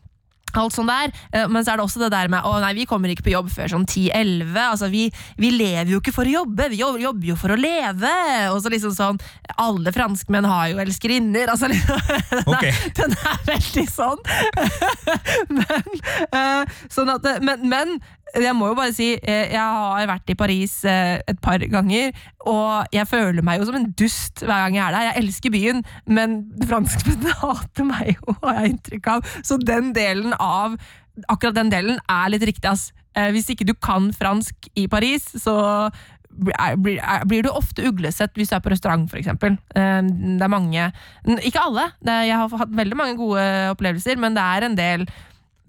Alt 0.60 0.76
sånn 0.76 0.89
der, 0.91 1.12
Eh, 1.32 1.47
Men 1.47 1.64
så 1.64 1.72
er 1.74 1.78
det 1.80 1.86
også 1.86 1.99
det 2.02 2.12
der 2.12 2.28
med 2.32 2.43
å 2.43 2.60
nei, 2.62 2.74
vi 2.74 2.86
kommer 2.86 3.10
ikke 3.10 3.24
på 3.24 3.34
jobb 3.34 3.49
før 3.52 3.68
sånn 3.72 3.86
10-11. 3.86 4.58
Altså, 4.58 4.89
vi, 4.91 5.12
vi 5.38 5.52
lever 5.52 5.91
jo 5.93 5.99
ikke 6.02 6.14
for 6.14 6.28
å 6.28 6.34
jobbe, 6.41 6.70
vi 6.70 6.82
jobber, 6.82 7.26
jo 7.26 7.36
for 7.39 7.54
å 7.54 7.60
leve. 7.60 8.14
Og 8.52 8.62
så 8.64 8.72
liksom 8.74 8.93
sånn 8.95 9.20
Alle 9.62 9.91
franskmenn 9.95 10.45
har 10.45 10.72
jo 10.72 10.82
elskerinner. 10.84 11.52
Altså, 11.52 11.70
liksom, 11.72 11.99
den, 12.32 12.66
er, 12.72 12.82
den 12.97 13.16
er 13.18 13.45
veldig 13.47 13.86
sånn. 13.91 14.24
men, 15.58 16.02
eh, 16.32 16.80
sånn 16.91 17.14
at, 17.16 17.30
men, 17.43 17.68
men 17.70 17.99
jeg 18.40 18.56
må 18.56 18.70
jo 18.72 18.78
bare 18.78 18.94
si, 18.96 19.10
eh, 19.20 19.52
jeg 19.52 19.60
har 19.60 20.08
vært 20.08 20.32
i 20.32 20.38
Paris 20.40 20.78
eh, 20.88 21.20
et 21.28 21.42
par 21.44 21.60
ganger, 21.72 22.14
og 22.48 22.94
jeg 22.96 23.08
føler 23.10 23.44
meg 23.44 23.60
jo 23.60 23.68
som 23.68 23.78
en 23.80 23.90
dust 24.00 24.44
hver 24.46 24.66
gang 24.66 24.78
jeg 24.78 24.86
er 24.86 24.96
der. 24.96 25.08
Jeg 25.10 25.24
elsker 25.24 25.54
byen, 25.54 25.84
men 26.08 26.38
franskmennene 26.70 27.36
hater 27.44 27.88
meg 27.90 28.16
jo, 28.16 28.38
har 28.44 28.62
jeg 28.62 28.76
inntrykk 28.76 29.12
av. 29.16 29.36
Så 29.44 29.60
den 29.62 29.94
delen 29.98 30.36
av 30.40 30.80
Akkurat 31.28 31.58
den 31.58 31.68
delen 31.70 31.98
er 32.10 32.30
litt 32.32 32.44
riktig, 32.48 32.70
ass. 32.72 32.94
Eh, 33.20 33.34
Hvis 33.36 33.50
ikke 33.52 33.66
du 33.68 33.74
kan 33.76 34.08
fransk 34.16 34.70
i 34.80 34.86
Paris, 34.90 35.26
så 35.44 35.92
blir, 36.32 37.44
du 37.44 37.50
ofte 37.52 37.84
uglesett 37.84 38.32
hvis 38.40 38.50
du 38.50 38.56
er 38.56 38.64
på 38.64 38.72
restaurant. 38.72 39.12
Eh, 39.12 39.58
Det 39.76 40.46
er 40.48 40.48
mange 40.50 40.86
Ikke 41.44 41.66
alle, 41.68 41.90
jeg 42.08 42.32
har 42.32 42.48
hatt 42.64 42.72
veldig 42.80 42.98
mange 42.98 43.18
gode 43.20 43.44
opplevelser, 43.74 44.16
men 44.18 44.40
det 44.40 44.48
er 44.56 44.70
en 44.70 44.80
del 44.80 45.06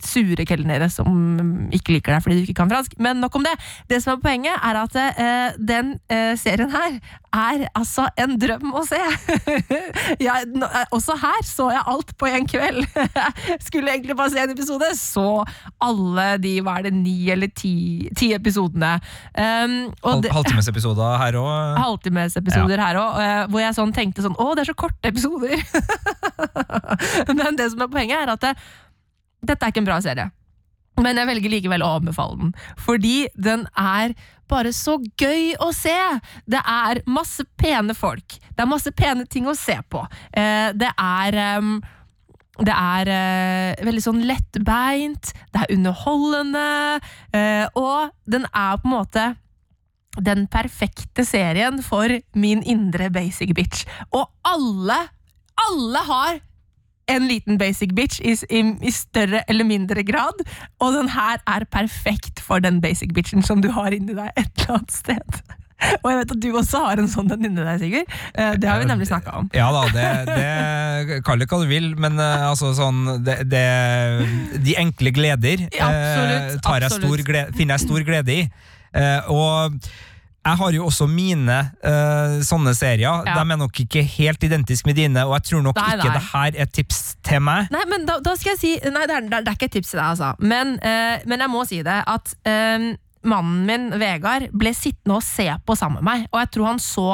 sure 0.07 0.47
kelnere 0.49 0.89
som 0.93 1.11
ikke 1.75 1.97
liker 1.97 2.17
deg 2.17 2.25
fordi 2.25 2.39
du 2.39 2.47
ikke 2.47 2.61
kan 2.63 2.71
fransk. 2.73 2.97
Men 3.03 3.21
nok 3.23 3.37
om 3.39 3.47
det. 3.47 3.55
Det 3.91 4.03
som 4.03 4.17
er 4.17 4.23
poenget, 4.23 4.57
er 4.59 4.79
at 4.83 4.97
eh, 5.03 5.59
den 5.59 5.97
eh, 6.13 6.33
serien 6.41 6.73
her 6.73 6.99
er 7.33 7.65
altså 7.79 8.07
en 8.21 8.35
drøm 8.41 8.75
å 8.77 8.83
se. 8.85 9.01
jeg, 10.27 10.49
nå, 10.53 10.69
eh, 10.69 10.89
også 10.93 11.17
her 11.23 11.41
så 11.49 11.71
jeg 11.73 11.85
alt 11.95 12.13
på 12.21 12.29
en 12.29 12.49
kveld. 12.49 12.83
Skulle 13.67 13.95
egentlig 13.95 14.17
bare 14.19 14.35
se 14.35 14.43
en 14.43 14.53
episode, 14.53 14.91
så 14.99 15.27
alle 15.83 16.27
de, 16.43 16.59
hva 16.65 16.79
er 16.81 16.89
det, 16.89 16.95
ni 16.99 17.17
eller 17.33 17.53
ti, 17.57 18.11
ti 18.19 18.33
episodene. 18.37 18.95
Um, 19.33 19.77
og 20.03 20.13
Halv, 20.13 20.31
halvtimesepisoder 20.37 21.19
her 21.23 21.41
òg. 21.41 21.81
halvtimesepisoder 21.81 22.85
her 22.85 23.01
òg, 23.01 23.21
hvor 23.53 23.65
jeg 23.65 23.77
sånn 23.77 23.95
tenkte 23.97 24.25
sånn 24.25 24.37
Å, 24.41 24.53
det 24.57 24.65
er 24.65 24.73
så 24.73 24.77
korte 24.79 25.13
episoder! 25.13 25.57
Men 27.39 27.57
det 27.59 27.71
som 27.73 27.85
er 27.85 27.93
poenget, 27.93 28.19
er 28.23 28.33
at 28.35 28.45
det, 28.45 28.53
dette 29.43 29.66
er 29.66 29.72
ikke 29.72 29.82
en 29.82 29.90
bra 29.90 29.99
serie. 30.05 30.30
Men 31.01 31.16
jeg 31.16 31.28
velger 31.30 31.53
likevel 31.55 31.84
å 31.84 31.95
anbefale 31.97 32.38
den, 32.38 32.53
fordi 32.80 33.16
den 33.32 33.64
er 33.78 34.12
bare 34.53 34.74
så 34.76 34.99
gøy 35.20 35.55
å 35.64 35.70
se! 35.72 35.97
Det 36.45 36.61
er 36.61 37.01
masse 37.09 37.45
pene 37.57 37.97
folk. 37.97 38.36
Det 38.53 38.61
er 38.61 38.68
masse 38.68 38.93
pene 38.93 39.24
ting 39.24 39.49
å 39.49 39.57
se 39.57 39.78
på. 39.88 40.05
Eh, 40.36 40.68
det 40.76 40.90
er 40.93 41.38
ehm, 41.40 41.78
det 42.61 42.74
er 42.76 43.09
eh, 43.09 43.84
veldig 43.86 44.03
sånn 44.05 44.20
lettbeint, 44.28 45.32
det 45.55 45.62
er 45.62 45.72
underholdende, 45.72 46.66
eh, 47.32 47.64
og 47.80 48.12
den 48.28 48.45
er 48.53 48.76
på 48.76 48.90
en 48.90 48.93
måte 48.93 49.24
den 50.20 50.45
perfekte 50.53 51.24
serien 51.24 51.80
for 51.80 52.12
min 52.36 52.61
indre 52.68 53.09
basic 53.14 53.55
bitch. 53.57 53.86
Og 54.12 54.28
alle, 54.45 54.99
alle 55.57 56.05
har 56.11 56.43
en 57.13 57.29
liten 57.31 57.59
basic 57.61 57.95
bitch 57.97 58.21
i, 58.25 58.35
i, 58.51 58.63
i 58.83 58.93
større 58.95 59.43
eller 59.51 59.69
mindre 59.69 60.05
grad, 60.07 60.43
og 60.83 60.95
den 60.97 61.11
her 61.15 61.41
er 61.49 61.67
perfekt 61.73 62.41
for 62.45 62.63
den 62.65 62.81
basic 62.85 63.13
bitchen 63.17 63.45
som 63.47 63.63
du 63.65 63.71
har 63.75 63.95
inni 63.97 64.17
deg 64.17 64.31
et 64.37 64.49
eller 64.65 64.79
annet 64.81 64.95
sted. 64.95 65.43
Og 66.03 66.07
jeg 66.13 66.19
vet 66.21 66.33
at 66.37 66.43
du 66.45 66.49
også 66.55 66.81
har 66.85 67.01
en 67.03 67.09
sånn 67.11 67.27
den 67.27 67.49
inni 67.49 67.65
deg, 67.65 67.81
Sigurd. 67.83 68.13
Eh, 68.39 68.53
Det 68.63 68.69
har 68.71 68.79
vi 68.79 68.87
nemlig 68.87 69.09
snakka 69.11 69.33
om. 69.41 69.49
Ja 69.57 69.67
da, 69.75 69.81
det, 69.91 70.05
det 70.29 71.17
Kall 71.27 71.43
det 71.43 71.49
hva 71.51 71.59
du 71.59 71.67
vil, 71.67 71.89
men 71.99 72.21
eh, 72.23 72.45
altså 72.47 72.71
sånn 72.79 73.01
det, 73.27 73.41
det, 73.51 73.65
De 74.63 74.77
enkle 74.79 75.11
gleder 75.17 75.67
Ja, 75.75 75.89
absolutt, 75.91 76.55
eh, 76.55 76.63
tar 76.63 76.87
jeg 76.87 76.95
stor 77.01 77.25
glede, 77.27 77.57
finner 77.59 77.75
jeg 77.79 77.87
stor 77.89 78.07
glede 78.07 78.37
i. 78.37 78.47
Eh, 78.95 79.33
og 79.33 79.75
jeg 80.43 80.59
har 80.59 80.74
jo 80.74 80.86
også 80.88 81.07
mine 81.07 81.57
uh, 81.86 82.40
sånne 82.43 82.72
serier. 82.74 83.22
Ja. 83.28 83.36
De 83.38 83.55
er 83.55 83.59
nok 83.61 83.78
ikke 83.84 84.03
helt 84.16 84.43
identiske 84.43 84.88
med 84.88 84.99
dine, 84.99 85.22
og 85.28 85.36
jeg 85.36 85.45
tror 85.53 85.62
nok 85.68 85.78
Nei, 85.78 85.93
ikke 85.95 86.09
nei. 86.09 86.16
det 86.16 86.24
her 86.32 86.59
er 86.64 86.70
tips 86.78 86.99
til 87.22 87.45
meg. 87.47 87.68
Nei, 87.70 87.82
men 87.93 88.09
da, 88.09 88.16
da 88.24 88.34
skal 88.38 88.57
jeg 88.57 88.59
si 88.59 88.72
Nei, 88.90 89.05
det 89.07 89.20
er, 89.20 89.28
det 89.30 89.38
er- 89.38 89.55
ikke 89.55 89.68
et 89.70 89.76
tips 89.78 89.93
til 89.95 90.01
deg, 90.01 90.09
altså. 90.09 90.32
Men, 90.43 90.74
uh, 90.82 91.22
men 91.30 91.47
jeg 91.47 91.53
må 91.53 91.62
si 91.68 91.78
det 91.86 92.01
at 92.11 92.34
eh, 92.49 92.88
mannen 93.22 93.62
min, 93.68 93.86
Vegard, 94.03 94.49
ble 94.51 94.72
sittende 94.74 95.20
og 95.20 95.22
se 95.22 95.47
på 95.62 95.76
sammen 95.78 96.03
med 96.03 96.09
meg, 96.11 96.26
og 96.32 96.43
jeg 96.43 96.51
tror 96.57 96.72
han 96.72 96.82
så 96.82 97.07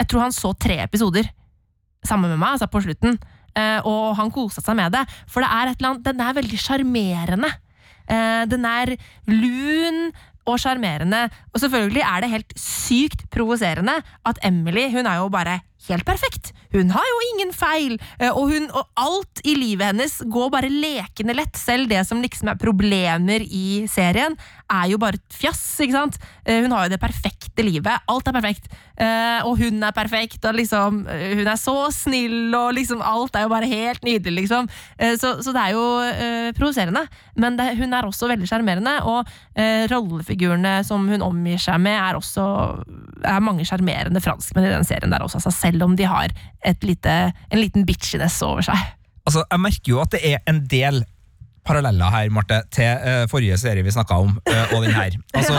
Jeg 0.00 0.08
tror 0.08 0.22
han 0.22 0.32
så 0.32 0.54
tre 0.56 0.78
episoder 0.80 1.26
sammen 2.06 2.30
med 2.30 2.38
meg, 2.40 2.54
altså 2.54 2.70
på 2.70 2.80
slutten. 2.86 3.18
Uh, 3.50 3.82
og 3.84 4.14
han 4.16 4.30
kosa 4.32 4.62
seg 4.62 4.78
med 4.78 4.94
det. 4.94 5.02
For 5.28 5.42
det 5.42 5.50
er 5.50 5.68
et 5.72 5.80
eller 5.80 5.90
annet 5.90 6.06
Den 6.06 6.22
er 6.22 6.36
veldig 6.38 6.60
sjarmerende. 6.62 7.50
Uh, 8.06 8.46
den 8.48 8.64
er 8.64 8.94
lun 9.28 9.98
og 10.54 10.62
sjarmerende. 10.62 11.26
Og 11.54 11.60
selvfølgelig 11.62 12.02
er 12.02 12.24
det 12.24 12.30
helt 12.30 12.54
sykt 12.60 13.26
provoserende 13.30 13.98
at 14.26 14.40
Emily 14.44 14.88
hun 14.92 15.06
er 15.06 15.22
jo 15.22 15.28
bare 15.28 15.60
helt 15.88 16.06
perfekt. 16.06 16.52
Hun 16.72 16.90
har 16.94 17.06
jo 17.10 17.18
ingen 17.32 17.52
feil, 17.56 17.96
eh, 18.18 18.30
og, 18.30 18.50
hun, 18.52 18.68
og 18.70 18.86
alt 19.00 19.42
i 19.44 19.56
livet 19.58 19.90
hennes 19.90 20.18
går 20.30 20.50
bare 20.54 20.70
lekende 20.70 21.34
lett. 21.36 21.56
Selv 21.58 21.88
det 21.90 22.04
som 22.08 22.20
liksom 22.22 22.52
er 22.52 22.60
problemer 22.60 23.42
i 23.46 23.84
serien, 23.90 24.36
er 24.70 24.86
jo 24.92 25.00
bare 25.02 25.18
fjass. 25.34 25.62
ikke 25.82 25.96
sant? 25.96 26.18
Eh, 26.44 26.60
Hun 26.62 26.70
har 26.76 26.86
jo 26.86 26.92
det 26.94 27.00
perfekte 27.02 27.64
livet. 27.66 28.04
Alt 28.08 28.28
er 28.30 28.36
perfekt. 28.36 28.70
Eh, 29.00 29.40
Og 29.46 29.58
hun 29.58 29.82
er 29.82 29.92
perfekt, 29.96 30.44
og 30.44 30.54
liksom 30.54 31.02
hun 31.08 31.46
er 31.48 31.58
så 31.58 31.76
snill, 31.94 32.54
og 32.54 32.74
liksom 32.76 33.00
alt 33.02 33.34
er 33.36 33.46
jo 33.46 33.52
bare 33.52 33.66
helt 33.70 34.02
nydelig, 34.04 34.44
liksom. 34.44 34.68
Så, 35.18 35.30
så 35.42 35.52
det 35.54 35.62
er 35.62 35.72
jo 35.74 35.84
provoserende. 36.56 37.06
Men 37.40 37.56
det, 37.58 37.70
hun 37.78 37.92
er 37.96 38.06
også 38.06 38.28
veldig 38.30 38.46
sjarmerende, 38.48 38.92
og 39.08 39.26
rollefigurene 39.90 40.80
som 40.86 41.08
hun 41.08 41.24
omgir 41.24 41.58
seg 41.60 41.80
med, 41.82 41.96
er 41.98 42.18
også 42.18 42.44
er 43.26 43.42
mange 43.44 43.66
sjarmerende 43.68 44.20
franskmenn 44.24 44.68
i 44.68 44.72
den 44.74 44.86
serien 44.88 45.12
der 45.12 45.24
også, 45.24 45.40
altså, 45.40 45.52
selv 45.52 45.84
om 45.84 45.96
de 45.98 46.06
har 46.08 46.32
lite, 46.82 47.32
en 47.50 47.60
liten 47.60 47.86
bitchiness 47.88 48.42
over 48.42 48.62
seg. 48.62 48.76
Altså, 49.26 49.44
Jeg 49.50 49.60
merker 49.60 49.92
jo 49.92 50.00
at 50.02 50.10
det 50.16 50.20
er 50.34 50.38
en 50.50 50.62
del 50.66 51.04
paralleller 51.66 52.08
her, 52.10 52.30
Marte, 52.32 52.62
til 52.72 52.88
uh, 53.04 53.26
forrige 53.30 53.54
serie 53.60 53.84
vi 53.84 53.92
snakka 53.92 54.16
om, 54.24 54.30
uh, 54.48 54.72
og 54.74 54.82
den 54.86 54.94
her. 54.96 55.12
Altså, 55.36 55.54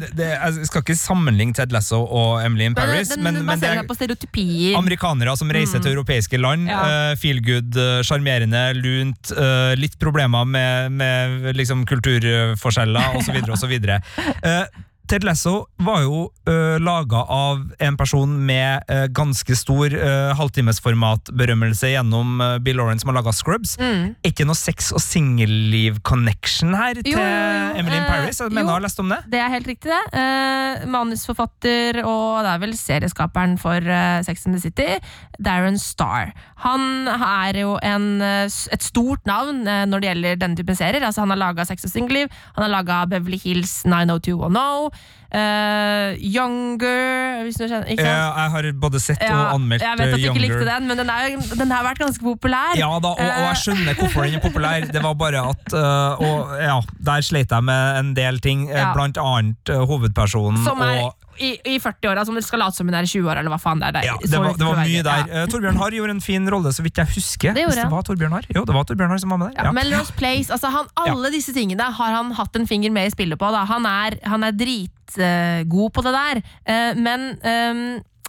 det, 0.00 0.08
det, 0.16 0.30
jeg 0.32 0.66
skal 0.66 0.82
ikke 0.82 0.96
sammenligne 0.96 1.54
Ted 1.54 1.74
Lasso 1.76 2.00
og 2.04 2.40
Emily 2.44 2.64
in 2.70 2.74
Paris, 2.74 3.12
den 3.12 3.22
men, 3.22 3.42
men 3.44 3.60
det 3.60 3.68
er 3.68 4.78
amerikanere 4.80 5.36
som 5.36 5.52
reiser 5.52 5.78
Mm. 5.78 5.82
til 5.84 5.92
europeiske 5.92 6.40
land. 6.40 6.66
Ja. 6.72 7.12
Uh, 7.12 7.16
feel 7.20 7.42
good, 7.44 7.76
sjarmerende, 8.08 8.64
lunt. 8.80 9.32
litt 9.76 9.98
problemer 10.00 10.44
med, 10.48 10.92
med 10.96 11.52
liksom 11.56 11.84
kulturforskjeller 11.86 13.20
osv. 13.20 13.36
osv. 13.52 13.76
Ted 15.06 15.24
Lasso 15.26 15.66
var 15.82 16.02
jo 16.02 16.26
uh, 16.48 16.76
laga 16.82 17.22
av 17.30 17.62
en 17.78 17.96
person 17.98 18.30
med 18.46 18.82
uh, 18.90 19.06
ganske 19.14 19.54
stor 19.58 19.94
uh, 19.94 20.34
halvtimesformat-berømmelse 20.38 21.92
gjennom 21.92 22.40
uh, 22.42 22.56
Bill 22.62 22.78
Lawrence, 22.80 23.04
som 23.04 23.12
har 23.12 23.20
laga 23.20 23.34
Scrubs. 23.36 23.76
Mm. 23.78 24.16
Er 24.18 24.32
ikke 24.32 24.46
noe 24.48 24.58
sex- 24.58 24.92
og 24.96 25.02
singelliv-connection 25.04 26.74
her 26.76 26.98
til 27.00 27.14
Jo, 27.14 27.22
jo, 27.22 27.78
Emily 27.80 27.98
in 28.00 28.02
eh, 28.02 28.08
Paris? 28.10 28.40
Jeg 28.40 28.52
mener 28.52 28.66
jo. 28.66 28.74
har 28.74 28.84
lest 28.86 29.02
om 29.02 29.12
det. 29.12 29.20
Det 29.32 29.40
er 29.42 29.52
helt 29.52 29.70
riktig, 29.70 29.92
det. 29.92 30.22
Eh, 30.22 30.86
manusforfatter 30.90 32.00
og 32.02 32.42
det 32.46 32.52
er 32.52 32.62
vel 32.64 32.74
serieskaperen 32.78 33.56
for 33.62 33.78
eh, 33.78 34.18
Sex 34.26 34.46
and 34.48 34.58
the 34.58 34.62
City, 34.64 34.98
Darren 35.38 35.78
Star. 35.82 36.32
Han 36.64 37.06
er 37.12 37.60
jo 37.62 37.76
en, 37.84 38.08
et 38.22 38.84
stort 38.84 39.26
navn 39.28 39.62
når 39.66 40.02
det 40.02 40.08
gjelder 40.10 40.40
denne 40.40 40.58
typen 40.58 40.78
serier. 40.78 41.04
Altså, 41.04 41.22
han 41.22 41.34
har 41.34 41.42
laga 41.42 41.66
Sex 41.68 41.84
og 41.86 41.92
Singelliv, 41.92 42.32
han 42.56 42.66
har 42.66 42.72
laga 42.72 43.02
Beverly 43.10 43.38
Hills 43.42 43.82
90210, 43.86 44.95
eh, 45.30 46.16
Younger 46.22 47.42
hvis 47.46 47.58
du 47.58 47.64
kjenner, 47.66 47.86
ikke 47.92 48.02
sant? 48.02 48.12
Ja, 48.14 48.30
jeg 48.44 48.52
har 48.54 48.68
både 48.82 49.00
sett 49.02 49.20
og 49.22 49.28
Ja, 49.28 49.40
anmeldt 49.54 49.84
jeg 49.84 49.98
vet 50.00 50.14
at 50.14 50.20
du 50.20 50.24
du 50.24 50.30
ikke 50.30 50.44
likte 50.44 50.64
den, 50.68 50.86
men 50.90 51.00
den, 51.02 51.10
er, 51.12 51.36
den 51.60 51.74
har 51.74 51.84
vært 51.86 52.00
ganske 52.02 52.22
populær. 52.24 52.74
Ja 52.78 52.90
da, 53.02 53.12
og, 53.14 53.20
og 53.20 53.42
jeg 53.44 53.50
Eh, 53.50 53.60
skjønner 53.62 53.98
hvorfor 54.00 54.26
den 54.26 54.38
er 54.38 54.44
populær. 54.46 54.86
Det 54.96 55.02
var 55.02 55.14
bare 55.18 55.42
at 55.52 55.74
uh, 55.76 56.22
Og 56.22 56.56
ja, 56.62 56.78
der 57.10 57.26
sleit 57.26 57.50
jeg 57.52 57.64
med 57.66 58.00
en 58.00 58.14
del 58.16 58.40
ting, 58.40 58.68
eh, 58.70 58.78
Ja. 58.80 58.92
blant 58.96 59.18
annet 59.18 59.70
uh, 59.74 59.84
hovedpersonen 59.88 60.62
som 60.64 60.80
er 60.84 61.04
og 61.06 61.14
i, 61.42 61.52
i 61.74 61.76
40-åra, 61.82 62.24
som 62.28 62.38
skal 62.44 62.62
late 62.64 62.78
som 62.78 62.88
hun 62.88 62.96
er 62.96 63.06
i 63.06 63.10
20-åra, 63.10 63.40
eller 63.42 63.52
hva 63.52 63.60
faen 63.60 63.82
det 63.82 63.90
er. 63.90 64.08
ja, 64.08 64.16
det, 64.22 64.40
var, 64.40 64.56
det 64.58 64.68
var 64.68 64.80
mye 64.82 65.04
der. 65.06 65.28
Ja. 65.32 65.44
Torbjørn 65.52 65.80
Harr 65.82 65.98
gjorde 65.98 66.16
en 66.16 66.24
fin 66.24 66.50
rolle, 66.52 66.72
så 66.72 66.84
vidt 66.86 67.00
jeg 67.02 67.12
husker. 67.16 67.54
Det 67.56 67.66
gjorde 67.66 67.78
det 67.78 67.86
han. 67.86 67.94
var 67.94 68.08
Torbjørn 68.08 68.36
Harr? 68.38 68.50
Jo, 68.54 68.64
det 68.68 68.76
var 68.76 68.88
Torbjørn 68.88 69.14
Harr 69.14 69.22
som 69.22 69.36
var 69.36 69.42
med 69.44 69.54
der. 69.54 69.68
Ja, 69.68 69.76
Melrose 69.76 70.16
Place, 70.18 70.52
altså 70.54 70.72
han, 70.74 70.90
alle 71.04 71.32
disse 71.34 71.54
tingene 71.56 71.92
har 72.00 72.18
han 72.18 72.34
hatt 72.38 72.58
en 72.58 72.68
finger 72.68 72.94
med 72.94 73.10
i 73.10 73.14
spillet 73.14 73.40
på. 73.40 73.52
Da. 73.54 73.64
Han 73.68 73.88
er, 73.90 74.18
han 74.26 74.46
er 74.46 74.56
dritgod 74.56 75.94
på 75.96 76.04
det 76.06 76.14
der. 76.16 76.44
Eh, 76.66 77.00
men 77.00 77.32
um, 77.42 77.86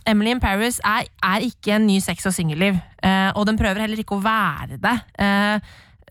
Emily 0.08 0.32
in 0.32 0.39
Paris 0.39 0.80
er, 0.86 1.10
er 1.24 1.43
ikke 1.43 1.76
en 1.76 1.88
ny 1.88 1.99
sex- 2.03 2.28
og 2.30 2.36
singelliv, 2.36 2.78
eh, 3.03 3.30
og 3.36 3.45
den 3.49 3.60
prøver 3.60 3.84
heller 3.84 3.99
ikke 3.99 4.16
å 4.18 4.24
være 4.24 4.80
det. 4.80 4.95
Uh, 5.20 5.60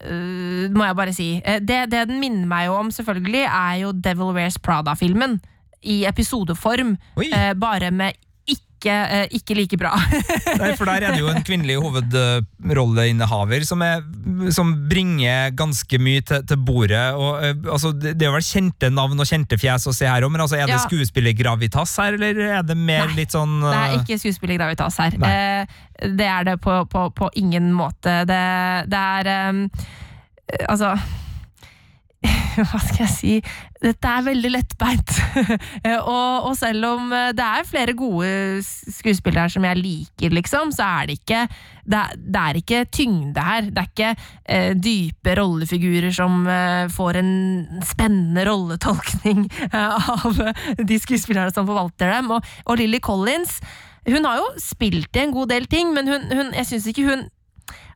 eh, 0.04 0.66
må 0.72 0.84
jeg 0.84 0.98
bare 0.98 1.14
si. 1.16 1.28
Eh, 1.40 1.60
det, 1.64 1.86
det 1.92 2.06
den 2.10 2.20
minner 2.20 2.48
meg 2.50 2.68
jo 2.68 2.76
om, 2.76 2.92
selvfølgelig, 2.92 3.44
er 3.48 3.78
jo 3.84 3.94
Devil 3.96 4.34
Wears 4.36 4.58
Prada-filmen. 4.60 5.38
I 5.86 6.04
episodeform, 6.10 6.96
eh, 7.30 7.52
bare 7.58 7.90
med 7.94 8.14
ikke, 8.46 8.92
eh, 8.92 9.24
ikke 9.34 9.54
like 9.56 9.76
bra. 9.80 9.90
Nei, 10.60 10.68
for 10.78 10.86
der 10.86 11.06
er 11.08 11.14
det 11.16 11.22
jo 11.22 11.30
en 11.32 11.42
kvinnelig 11.46 11.78
hovedrolleinnehaver 11.82 13.64
som, 13.66 13.80
er, 13.82 14.04
som 14.54 14.70
bringer 14.90 15.50
ganske 15.56 15.98
mye 16.02 16.22
til, 16.26 16.44
til 16.46 16.60
bordet. 16.68 17.02
Og, 17.16 17.40
eh, 17.42 17.56
altså, 17.72 17.90
det, 17.96 18.14
er 18.20 18.34
vel 18.36 18.44
kjente 18.46 18.90
navn 18.92 19.18
og 19.18 19.26
kjente 19.26 19.58
fjes 19.58 19.88
å 19.90 19.94
se 19.96 20.06
her 20.06 20.26
òg, 20.26 20.30
men 20.34 20.44
altså, 20.44 20.58
er 20.60 20.68
det 20.68 20.76
Ja. 20.76 20.84
skuespillergravitas 20.84 21.96
her, 22.02 22.18
eller 22.20 22.42
er 22.60 22.62
det 22.68 22.76
mer 22.78 23.08
litt 23.16 23.34
sånn 23.34 23.58
Det 23.64 23.74
er 23.74 23.94
eh, 23.96 23.98
ikke 24.02 24.20
skuespillergravitas 24.22 25.00
her. 25.02 25.18
Eh, 25.32 25.76
det 26.20 26.28
er 26.28 26.44
det 26.52 26.58
på, 26.62 26.82
på, 26.92 27.08
på 27.16 27.30
ingen 27.40 27.72
måte. 27.74 28.20
Det, 28.28 28.42
det 28.92 29.04
er 29.20 29.32
eh, 29.32 29.86
Altså 30.70 30.92
hva 32.70 32.80
skal 32.82 33.04
jeg 33.04 33.12
si 33.12 33.34
Dette 33.76 34.08
er 34.08 34.24
veldig 34.24 34.50
lettbeint. 34.54 35.14
Eh, 35.86 35.98
og, 36.00 36.46
og 36.48 36.54
selv 36.58 36.86
om 36.88 37.10
eh, 37.14 37.32
det 37.36 37.44
er 37.44 37.66
flere 37.68 37.92
gode 37.96 38.28
skuespillere 38.64 39.50
som 39.52 39.64
jeg 39.68 39.78
liker, 39.78 40.32
liksom, 40.34 40.72
så 40.74 40.86
er 40.86 41.10
det 41.10 41.18
ikke 41.20 41.42
Det 41.84 41.98
er, 42.00 42.16
det 42.16 42.42
er 42.42 42.58
ikke 42.60 42.80
tyngde 42.90 43.44
her. 43.46 43.68
Det 43.70 43.82
er 43.82 43.90
ikke 43.90 44.12
eh, 44.48 44.70
dype 44.74 45.36
rollefigurer 45.38 46.14
som 46.16 46.46
eh, 46.50 46.88
får 46.90 47.20
en 47.20 47.32
spennende 47.86 48.46
rolletolkning 48.48 49.44
av 49.76 50.40
de 50.80 50.98
skuespillerne 51.02 51.54
som 51.54 51.68
forvalter 51.68 52.16
dem. 52.16 52.32
Og, 52.34 52.56
og 52.66 52.80
Lily 52.80 53.02
Collins 53.04 53.60
hun 54.06 54.26
har 54.26 54.38
jo 54.38 54.50
spilt 54.62 55.16
i 55.18 55.24
en 55.24 55.34
god 55.34 55.50
del 55.50 55.66
ting, 55.70 55.90
men 55.94 56.06
hun, 56.06 56.28
hun, 56.30 56.52
jeg 56.54 56.68
syns 56.68 56.86
ikke 56.90 57.06
hun 57.08 57.26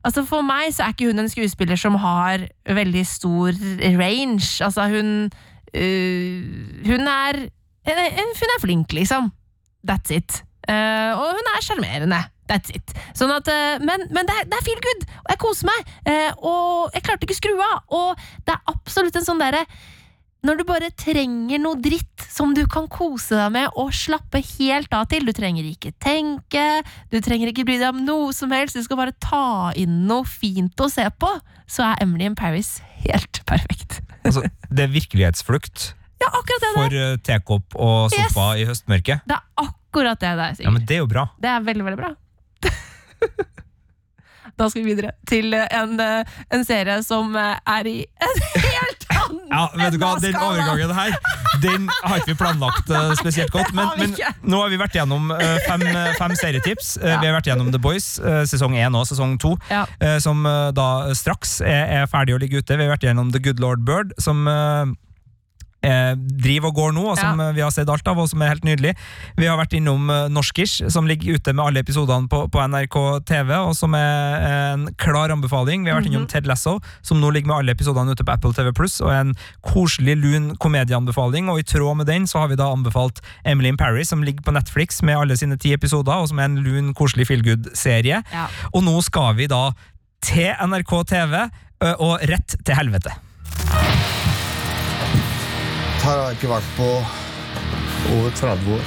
Altså 0.04 0.24
For 0.24 0.44
meg 0.46 0.72
så 0.72 0.86
er 0.86 0.94
ikke 0.94 1.10
hun 1.10 1.22
en 1.22 1.28
skuespiller 1.28 1.76
som 1.76 1.98
har 2.00 2.46
veldig 2.66 3.06
stor 3.06 3.56
range. 4.00 4.64
Altså 4.64 4.88
hun 4.88 5.30
øh, 5.74 6.86
Hun 6.86 7.08
er 7.08 7.48
Hun 7.86 8.54
er 8.54 8.60
flink, 8.60 8.92
liksom. 8.92 9.32
That's 9.90 10.12
it. 10.12 10.44
Uh, 10.68 11.12
og 11.16 11.26
hun 11.36 11.46
er 11.56 11.62
sjarmerende. 11.64 12.18
That's 12.50 12.70
it. 12.74 12.92
Sånn 13.16 13.32
at, 13.32 13.48
uh, 13.48 13.80
men 13.80 14.04
men 14.12 14.28
det, 14.28 14.34
er, 14.36 14.48
det 14.50 14.58
er 14.58 14.66
feel 14.66 14.82
good, 14.84 15.06
og 15.24 15.30
jeg 15.32 15.40
koser 15.40 15.70
meg. 15.70 15.94
Uh, 16.04 16.30
og 16.50 16.94
jeg 16.94 17.04
klarte 17.06 17.26
ikke 17.26 17.36
å 17.36 17.40
skru 17.40 17.54
av. 17.64 17.78
Og 17.96 18.20
det 18.46 18.54
er 18.54 18.74
absolutt 18.74 19.16
en 19.16 19.26
sånn 19.26 19.40
derre 19.40 19.64
når 20.46 20.56
du 20.60 20.64
bare 20.68 20.88
trenger 20.96 21.60
noe 21.60 21.76
dritt 21.82 22.24
som 22.32 22.54
du 22.56 22.62
kan 22.70 22.86
kose 22.88 23.36
deg 23.36 23.50
med 23.52 23.76
og 23.78 23.90
slappe 23.92 24.40
helt 24.56 24.92
av 24.96 25.08
til. 25.12 25.26
Du 25.28 25.34
trenger 25.36 25.66
ikke 25.68 25.92
tenke, 26.00 26.64
du 27.12 27.18
trenger 27.20 27.50
ikke 27.52 27.66
bry 27.68 27.76
deg 27.80 27.90
om 27.92 28.04
noe 28.06 28.30
som 28.36 28.52
helst, 28.54 28.78
du 28.78 28.84
skal 28.86 29.00
bare 29.02 29.16
ta 29.20 29.72
inn 29.76 30.06
noe 30.08 30.24
fint 30.28 30.80
å 30.80 30.88
se 30.92 31.04
på. 31.20 31.32
Så 31.70 31.84
er 31.86 32.00
Emily 32.02 32.24
in 32.30 32.38
Paris 32.38 32.78
helt 33.04 33.42
perfekt. 33.48 34.00
altså, 34.26 34.46
Det 34.70 34.86
er 34.86 34.94
virkelighetsflukt 34.94 35.90
Ja, 36.20 36.28
akkurat 36.32 36.64
det 36.64 36.70
der. 36.70 36.78
for 36.80 36.96
eh, 37.02 37.14
tekopp 37.24 37.76
og 37.76 38.10
sofa 38.16 38.48
i 38.60 38.64
høstmørket. 38.68 39.22
Det 39.28 39.36
er 39.36 39.44
akkurat 39.66 40.20
det 40.24 40.34
der, 40.40 40.58
Ja, 40.64 40.72
men 40.72 40.84
det 40.88 40.96
er 40.98 41.04
jo 41.04 41.10
bra. 41.10 41.28
Det 41.40 41.52
er 41.52 41.62
veldig, 41.68 41.86
veldig 41.90 42.00
bra. 42.00 42.14
Da 44.60 44.68
skal 44.68 44.82
vi 44.84 44.90
videre 44.92 45.14
til 45.28 45.54
eh, 45.56 45.66
en, 45.72 45.94
eh, 46.04 46.40
en 46.52 46.64
serie 46.68 46.98
som 47.06 47.32
eh, 47.38 47.56
er 47.78 47.88
i 47.88 47.94
en 48.04 48.42
helt 48.66 49.06
annen 49.14 49.38
Ja, 49.48 49.62
vet 49.80 49.94
du 49.94 49.98
hva, 50.02 50.10
Den 50.20 50.36
overgangen 50.36 50.92
her 50.96 51.16
Den 51.64 51.88
har 52.04 52.20
ikke 52.20 52.32
vi 52.34 52.38
planlagt 52.40 52.92
spesielt 53.18 53.52
godt. 53.54 53.72
Men, 53.76 53.88
men 53.98 54.14
nå 54.48 54.60
har 54.62 54.70
vi 54.72 54.78
vært 54.80 54.94
gjennom 54.96 55.28
fem, 55.66 55.82
fem 56.16 56.32
serietips. 56.38 56.94
Ja. 57.02 57.18
Vi 57.20 57.28
har 57.28 57.34
vært 57.36 57.50
gjennom 57.50 57.68
The 57.74 57.80
Boys, 57.82 58.06
sesong 58.48 58.78
én 58.80 58.96
og 58.96 59.04
sesong 59.10 59.34
to, 59.42 59.52
Ja. 59.68 59.82
som 60.24 60.46
da 60.76 60.86
straks 61.18 61.58
er, 61.60 61.84
er 62.00 62.08
ferdig 62.10 62.36
å 62.36 62.40
ligge 62.40 62.62
ute. 62.62 62.78
Vi 62.80 62.86
har 62.86 62.94
vært 62.94 63.04
gjennom 63.04 63.32
The 63.34 63.42
Good 63.44 63.60
Lord 63.60 63.84
Bird, 63.84 64.14
som 64.22 64.48
eh, 65.82 65.90
eh, 65.90 66.14
driver 66.16 66.68
og 66.68 66.74
går 66.76 66.92
nå, 66.96 67.04
og 67.12 67.18
som 67.18 67.38
Ja. 67.40 67.48
eh, 67.48 67.54
vi 67.56 67.60
har 67.62 67.70
sett 67.70 67.88
alt 67.88 68.06
av, 68.08 68.18
og 68.18 68.28
som 68.28 68.42
er 68.42 68.48
helt 68.48 68.64
nydelig. 68.64 68.94
Vi 69.36 69.46
har 69.46 69.56
vært 69.58 69.72
innom 69.76 70.10
eh, 70.10 70.28
Norskish, 70.28 70.82
som 70.90 71.06
ligger 71.06 71.34
ute 71.38 71.52
med 71.54 71.64
alle 71.64 71.80
episodene 71.80 72.28
på, 72.28 72.50
på 72.50 72.58
NRK 72.68 73.24
TV, 73.26 73.52
og 73.56 73.74
som 73.76 73.94
er 73.94 74.74
en 74.74 74.88
klar 74.96 75.30
anbefaling. 75.30 75.84
Vi 75.84 75.90
har 75.90 76.00
vært 76.00 76.10
innom 76.12 76.26
Ted 76.28 76.46
Lasso, 76.46 76.80
som 77.02 77.20
nå 77.20 77.30
ligger 77.32 77.48
med 77.48 77.56
alle 77.58 77.72
episodene 77.72 78.12
ute 78.12 78.24
på 78.24 78.32
Apple 78.32 78.52
TV 78.52 78.72
Pluss, 78.76 79.00
og 79.00 79.10
er 79.10 79.20
en 79.24 79.34
koselig, 79.66 80.16
lun 80.20 80.56
komedieanbefaling. 80.56 81.48
Og 81.50 81.58
i 81.60 81.62
tråd 81.66 81.96
med 81.96 82.06
den 82.06 82.26
så 82.26 82.40
har 82.44 82.48
vi 82.48 82.56
da 82.60 82.68
anbefalt 82.72 83.20
Emily 83.44 83.68
in 83.68 83.76
Paris, 83.80 84.08
som 84.08 84.22
ligger 84.22 84.42
på 84.42 84.52
Netflix 84.52 85.02
med 85.02 85.16
alle 85.18 85.36
sine 85.36 85.56
ti 85.58 85.72
episoder, 85.72 86.12
og 86.12 86.28
som 86.28 86.38
er 86.38 86.44
en 86.50 86.60
lun, 86.64 86.92
koselig 86.94 87.26
feelgood-serie. 87.30 88.22
Ja. 88.32 88.46
Og 88.74 88.84
nå 88.84 89.00
skal 89.02 89.34
vi 89.40 89.46
da 89.50 89.70
til 90.20 90.52
NRK 90.60 90.92
TV, 91.06 91.48
og 91.96 92.20
rett 92.28 92.58
til 92.64 92.74
helvete. 92.76 94.09
Her 96.00 96.16
har 96.16 96.30
jeg 96.30 96.38
ikke 96.38 96.48
vært 96.54 96.68
på 96.78 96.86
over 98.16 98.30
30 98.38 98.70
år. 98.72 98.84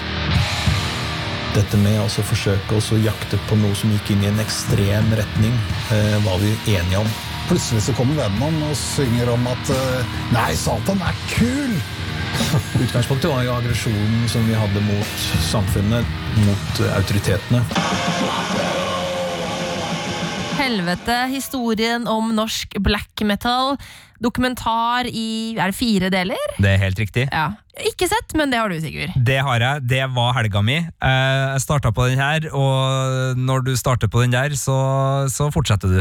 Dette 1.54 1.78
med 1.78 2.00
å 2.02 2.24
forsøke 2.26 2.80
å 2.80 2.98
jakte 2.98 3.38
på 3.46 3.58
noe 3.62 3.78
som 3.78 3.92
gikk 3.94 4.16
inn 4.16 4.24
i 4.26 4.30
en 4.32 4.42
ekstrem 4.42 5.12
retning, 5.20 5.54
eh, 5.94 6.16
var 6.26 6.42
vi 6.42 6.56
enige 6.74 7.04
om. 7.04 7.12
Plutselig 7.52 7.84
så 7.86 7.94
kommer 7.94 8.18
vennen 8.18 8.64
og 8.66 8.74
synger 8.80 9.30
om 9.30 9.46
at 9.52 9.70
eh, 9.76 10.16
Nei, 10.34 10.56
Satan 10.58 11.04
er 11.06 11.20
kul! 11.30 11.76
Utgangspunktet 12.84 13.30
var 13.30 13.46
jo 13.46 13.54
aggresjonen 13.60 14.26
som 14.32 14.48
vi 14.50 14.58
hadde 14.58 14.82
mot 14.88 15.28
samfunnet, 15.52 16.16
mot 16.48 16.82
eh, 16.82 16.96
autoritetene. 16.98 17.62
Helvete, 20.58 21.20
historien 21.30 22.10
om 22.10 22.34
norsk 22.34 22.80
black 22.82 23.22
metal. 23.22 23.78
Dokumentar 24.24 25.08
i 25.10 25.54
er 25.60 25.72
det 25.74 25.76
fire 25.78 26.10
deler? 26.14 26.54
Det 26.58 26.72
er 26.74 26.82
helt 26.82 27.00
riktig. 27.02 27.26
Ja. 27.32 27.50
Ikke 27.90 28.06
sett, 28.06 28.36
men 28.38 28.52
det 28.54 28.60
har 28.62 28.70
du, 28.70 28.76
Sigurd. 28.80 29.16
Det 29.26 29.40
har 29.42 29.64
jeg. 29.66 29.84
Det 29.90 30.02
var 30.14 30.36
helga 30.38 30.62
mi. 30.62 30.76
Eh, 30.78 31.44
Jeg 31.56 31.64
starta 31.64 31.90
på 31.96 32.06
den 32.08 32.22
her, 32.22 32.46
og 32.54 33.36
når 33.40 33.64
du 33.66 33.72
starter 33.80 34.08
på 34.14 34.22
den 34.22 34.36
der, 34.36 34.54
så, 34.60 34.78
så 35.34 35.50
fortsetter 35.54 35.90
du. 35.90 36.00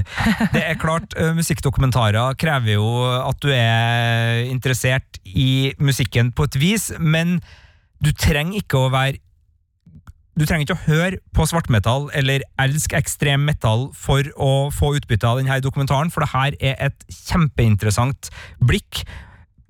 Det 0.53 0.63
er 0.63 0.77
klart, 0.81 1.17
eh, 1.17 1.33
musikkdokumentarer 1.39 2.37
krever 2.41 2.77
jo 2.77 2.87
at 3.23 3.41
du 3.41 3.49
er 3.57 4.45
interessert 4.53 5.19
i 5.25 5.73
musikken 5.81 6.31
på 6.37 6.45
et 6.51 6.61
vis, 6.61 6.91
men 7.01 7.39
du 8.05 8.13
trenger 8.13 8.61
ikke 8.61 8.85
å 8.85 8.93
være 8.93 9.19
du 10.39 10.47
trenger 10.47 10.65
ikke 10.65 10.79
å 10.79 10.87
høre 10.87 11.19
på 11.37 11.47
svartmetall 11.49 12.09
eller 12.17 12.45
elske 12.63 12.97
ekstrem 12.97 13.45
metall 13.49 13.91
for 13.97 14.25
å 14.41 14.71
få 14.73 14.95
utbytte 14.99 15.29
av 15.29 15.41
denne 15.41 15.61
dokumentaren, 15.65 16.13
for 16.13 16.25
det 16.25 16.33
her 16.33 16.57
er 16.73 16.79
et 16.89 17.05
kjempeinteressant 17.13 18.33
blikk 18.65 19.05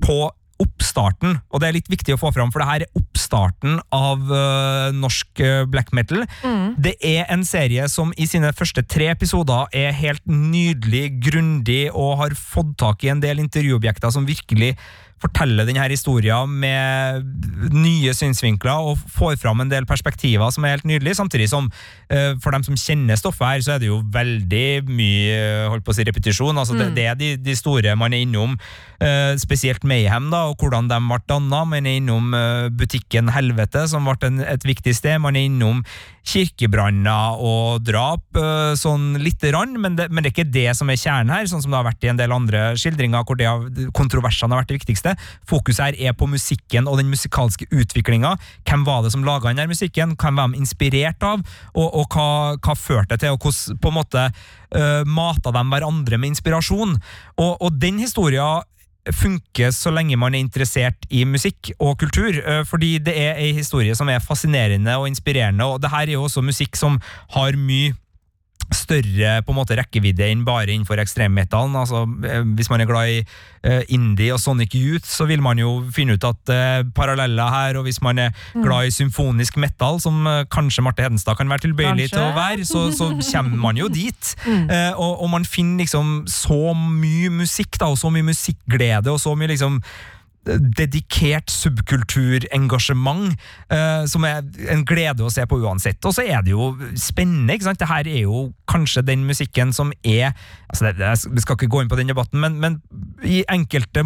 på 0.03 0.31
oppstarten, 0.63 1.41
og 1.51 1.63
det 1.63 1.69
er 1.69 1.75
litt 1.75 1.91
viktig 1.91 2.15
å 2.15 2.21
få 2.21 2.31
fram, 2.35 2.53
for 2.55 2.63
det 2.63 2.69
her 2.69 2.85
er 2.85 2.99
oppstarten 2.99 3.81
av 3.95 4.21
uh, 4.31 4.95
norsk 4.95 5.43
øh, 5.43 5.65
black 5.71 5.91
metal. 5.97 6.23
Det 6.79 6.95
er 7.03 7.27
en 7.33 7.43
serie 7.49 7.89
som 7.91 8.13
i 8.15 8.29
sine 8.31 8.53
første 8.55 8.85
tre 8.87 9.09
episoder 9.11 9.73
er 9.75 9.97
helt 9.97 10.23
nydelig, 10.29 11.17
grundig, 11.25 11.89
og 11.91 12.21
har 12.23 12.37
fått 12.39 12.77
tak 12.83 13.03
i 13.03 13.11
en 13.11 13.23
del 13.25 13.43
intervjuobjekter 13.43 14.15
som 14.15 14.29
virkelig 14.29 14.77
forteller 15.23 15.69
denne 15.69 15.85
historien 15.93 16.51
med 16.63 17.23
nye 17.73 18.13
synsvinkler 18.17 18.91
og 18.93 19.01
får 19.15 19.39
fram 19.43 19.63
en 19.63 19.71
del 19.71 19.87
perspektiver 19.89 20.51
som 20.55 20.67
er 20.67 20.77
helt 20.77 20.89
nydelige, 20.89 21.19
samtidig 21.21 21.49
som 21.53 21.69
eh, 22.11 22.33
for 22.43 22.55
dem 22.55 22.65
som 22.67 22.79
kjenner 22.79 23.19
stoffet 23.21 23.47
her, 23.47 23.65
så 23.65 23.75
er 23.77 23.83
det 23.83 23.91
jo 23.91 24.01
veldig 24.15 24.67
mye 24.91 25.37
eh, 25.37 25.69
holdt 25.71 25.87
på 25.87 25.95
å 25.95 25.99
si, 25.99 26.07
repetisjon. 26.09 26.59
altså 26.59 26.75
det, 26.79 26.89
Mm. 26.93 26.95
det 26.97 27.05
er 27.07 27.15
de, 27.21 27.29
de 27.39 27.55
store 27.55 27.95
man 27.97 28.13
er 28.13 28.25
innom, 28.27 28.57
eh, 29.01 29.37
spesielt 29.39 29.85
Mayhem, 29.87 30.31
da, 30.33 30.49
og 30.51 30.59
hvordan 30.59 30.89
de 30.91 30.99
ble 30.99 31.21
danna. 31.31 31.63
Man 31.65 31.87
er 31.87 32.01
innom 32.01 32.35
butikken 32.77 33.31
Helvete, 33.31 33.87
som 33.89 34.05
ble 34.09 34.17
en, 34.27 34.41
et 34.43 34.67
viktig 34.67 34.95
sted. 34.97 35.21
Man 35.23 35.37
er 35.39 35.47
innom 35.47 35.85
kirkebranner 36.27 37.39
og 37.43 37.83
drap, 37.87 38.23
sånn 38.79 39.17
lite 39.23 39.51
grann, 39.51 39.75
men 39.81 39.97
det, 39.99 40.09
men 40.11 40.23
det 40.23 40.31
er 40.31 40.37
ikke 40.37 40.53
det 40.55 40.69
som 40.79 40.91
er 40.93 41.01
kjernen 41.01 41.33
her, 41.35 41.49
sånn 41.51 41.63
som 41.65 41.73
det 41.73 41.81
har 41.81 41.89
vært 41.89 42.07
i 42.07 42.11
en 42.13 42.21
del 42.21 42.35
andre 42.35 42.61
skildringer, 42.79 43.25
hvor 43.27 43.39
det 43.39 43.49
har, 43.49 43.65
kontroversene 43.97 44.55
har 44.55 44.63
vært 44.63 44.71
det 44.73 44.79
viktigste. 44.81 45.12
Fokuset 45.49 45.85
her 45.85 46.11
er 46.11 46.17
på 46.17 46.29
musikken 46.31 46.89
og 46.91 46.99
den 47.01 47.11
musikalske 47.13 47.69
utviklinga. 47.71 48.35
Hvem 48.69 48.87
var 48.89 49.05
det 49.05 49.13
som 49.15 49.27
laga 49.27 49.53
denne 49.53 49.69
musikken? 49.71 50.17
Hvem 50.19 50.41
var 50.41 50.53
de 50.53 50.63
inspirert 50.63 51.23
av? 51.27 51.45
Og, 51.75 51.87
og 51.87 52.13
hva, 52.13 52.59
hva 52.59 52.77
førte 52.79 53.15
det 53.15 53.25
til, 53.25 53.37
og 53.37 53.43
hvordan 53.43 53.81
på 53.83 53.93
en 53.93 53.99
måte 53.99 54.27
uh, 54.29 55.03
mata 55.09 55.55
de 55.55 55.65
hverandre 55.73 56.21
med 56.21 56.35
inspirasjon? 56.35 56.99
Og, 57.39 57.57
og 57.59 57.81
den 57.83 58.01
historia 58.03 58.61
funker 59.11 59.73
så 59.75 59.91
lenge 59.91 60.19
man 60.21 60.35
er 60.35 60.45
interessert 60.45 61.09
i 61.11 61.25
musikk 61.27 61.73
og 61.83 61.97
kultur, 61.99 62.37
eh, 62.39 62.63
fordi 62.69 62.99
det 63.03 63.15
er 63.19 63.41
ei 63.41 63.51
historie 63.57 63.97
som 63.99 64.09
er 64.09 64.23
fascinerende 64.23 64.95
og 64.99 65.09
inspirerende, 65.11 65.67
og 65.67 65.83
det 65.83 65.91
her 65.91 66.07
er 66.07 66.15
jo 66.15 66.29
også 66.29 66.45
musikk 66.45 66.79
som 66.79 67.01
har 67.35 67.59
mye 67.59 67.97
større 68.77 69.43
på 69.47 69.53
en 69.53 69.59
måte 69.59 69.77
rekkevidde 69.79 70.27
enn 70.31 70.45
bare 70.47 70.69
innenfor 70.73 71.01
ekstremmetallen. 71.03 71.75
Altså, 71.79 72.03
eh, 72.29 72.43
hvis 72.59 72.71
man 72.73 72.81
er 72.85 72.89
glad 72.91 73.09
i 73.13 73.19
uh, 73.23 73.83
indie 73.95 74.33
og 74.35 74.41
Sonic 74.43 74.75
Youth, 74.75 75.07
så 75.07 75.27
vil 75.31 75.43
man 75.45 75.59
jo 75.61 75.85
finne 75.95 76.17
ut 76.19 76.25
at 76.29 76.53
uh, 76.53 76.85
paralleller 76.97 77.53
her, 77.55 77.79
og 77.81 77.87
hvis 77.89 78.01
man 78.03 78.19
er 78.19 78.31
Mm. 78.55 78.63
glad 78.65 78.87
i 78.87 78.91
symfonisk 78.91 79.57
metal, 79.57 80.01
som 80.01 80.27
uh, 80.27 80.43
kanskje 80.51 80.83
Marte 80.83 81.03
Hedenstad 81.03 81.37
kan 81.39 81.49
være 81.49 81.67
tilbøyelig 81.69 82.11
Kanskje. 82.11 82.17
til 82.17 82.25
å 82.25 82.35
være, 82.37 82.65
så, 82.69 82.87
så 82.97 83.11
kommer 83.33 83.57
man 83.57 83.77
jo 83.77 83.89
dit. 83.89 84.35
Mm. 84.53 84.69
Og, 84.99 85.23
og 85.23 85.31
man 85.31 85.45
finner 85.45 85.79
liksom 85.85 86.25
så 86.29 86.75
mye 86.75 87.31
musikk, 87.31 87.79
da, 87.81 87.87
og 87.93 87.99
så 87.99 88.11
mye 88.13 88.27
musikkglede, 88.27 89.11
og 89.11 89.21
så 89.21 89.35
mye 89.39 89.49
liksom 89.55 89.79
dedikert 90.45 91.51
subkulturengasjement, 91.53 93.37
eh, 93.71 94.05
som 94.11 94.25
er 94.27 94.43
en 94.73 94.85
glede 94.89 95.23
å 95.23 95.31
se 95.33 95.45
på 95.47 95.59
uansett. 95.63 96.03
Og 96.09 96.15
så 96.17 96.25
er 96.27 96.43
det 96.43 96.51
jo 96.55 96.73
spennende. 96.99 97.55
ikke 97.55 97.69
sant? 97.69 97.79
Det 97.79 97.89
her 97.89 98.09
er 98.11 98.23
jo 98.25 98.53
kanskje 98.71 99.05
den 99.07 99.25
musikken 99.29 99.73
som 99.73 99.93
er 100.03 100.33
altså 100.73 100.89
det, 100.97 101.11
Vi 101.35 101.41
skal 101.45 101.57
ikke 101.57 101.69
gå 101.69 101.83
inn 101.83 101.89
på 101.91 101.97
den 101.99 102.09
debatten, 102.09 102.41
men, 102.41 102.59
men 102.61 102.81
i 103.23 103.45
enkelte, 103.53 104.03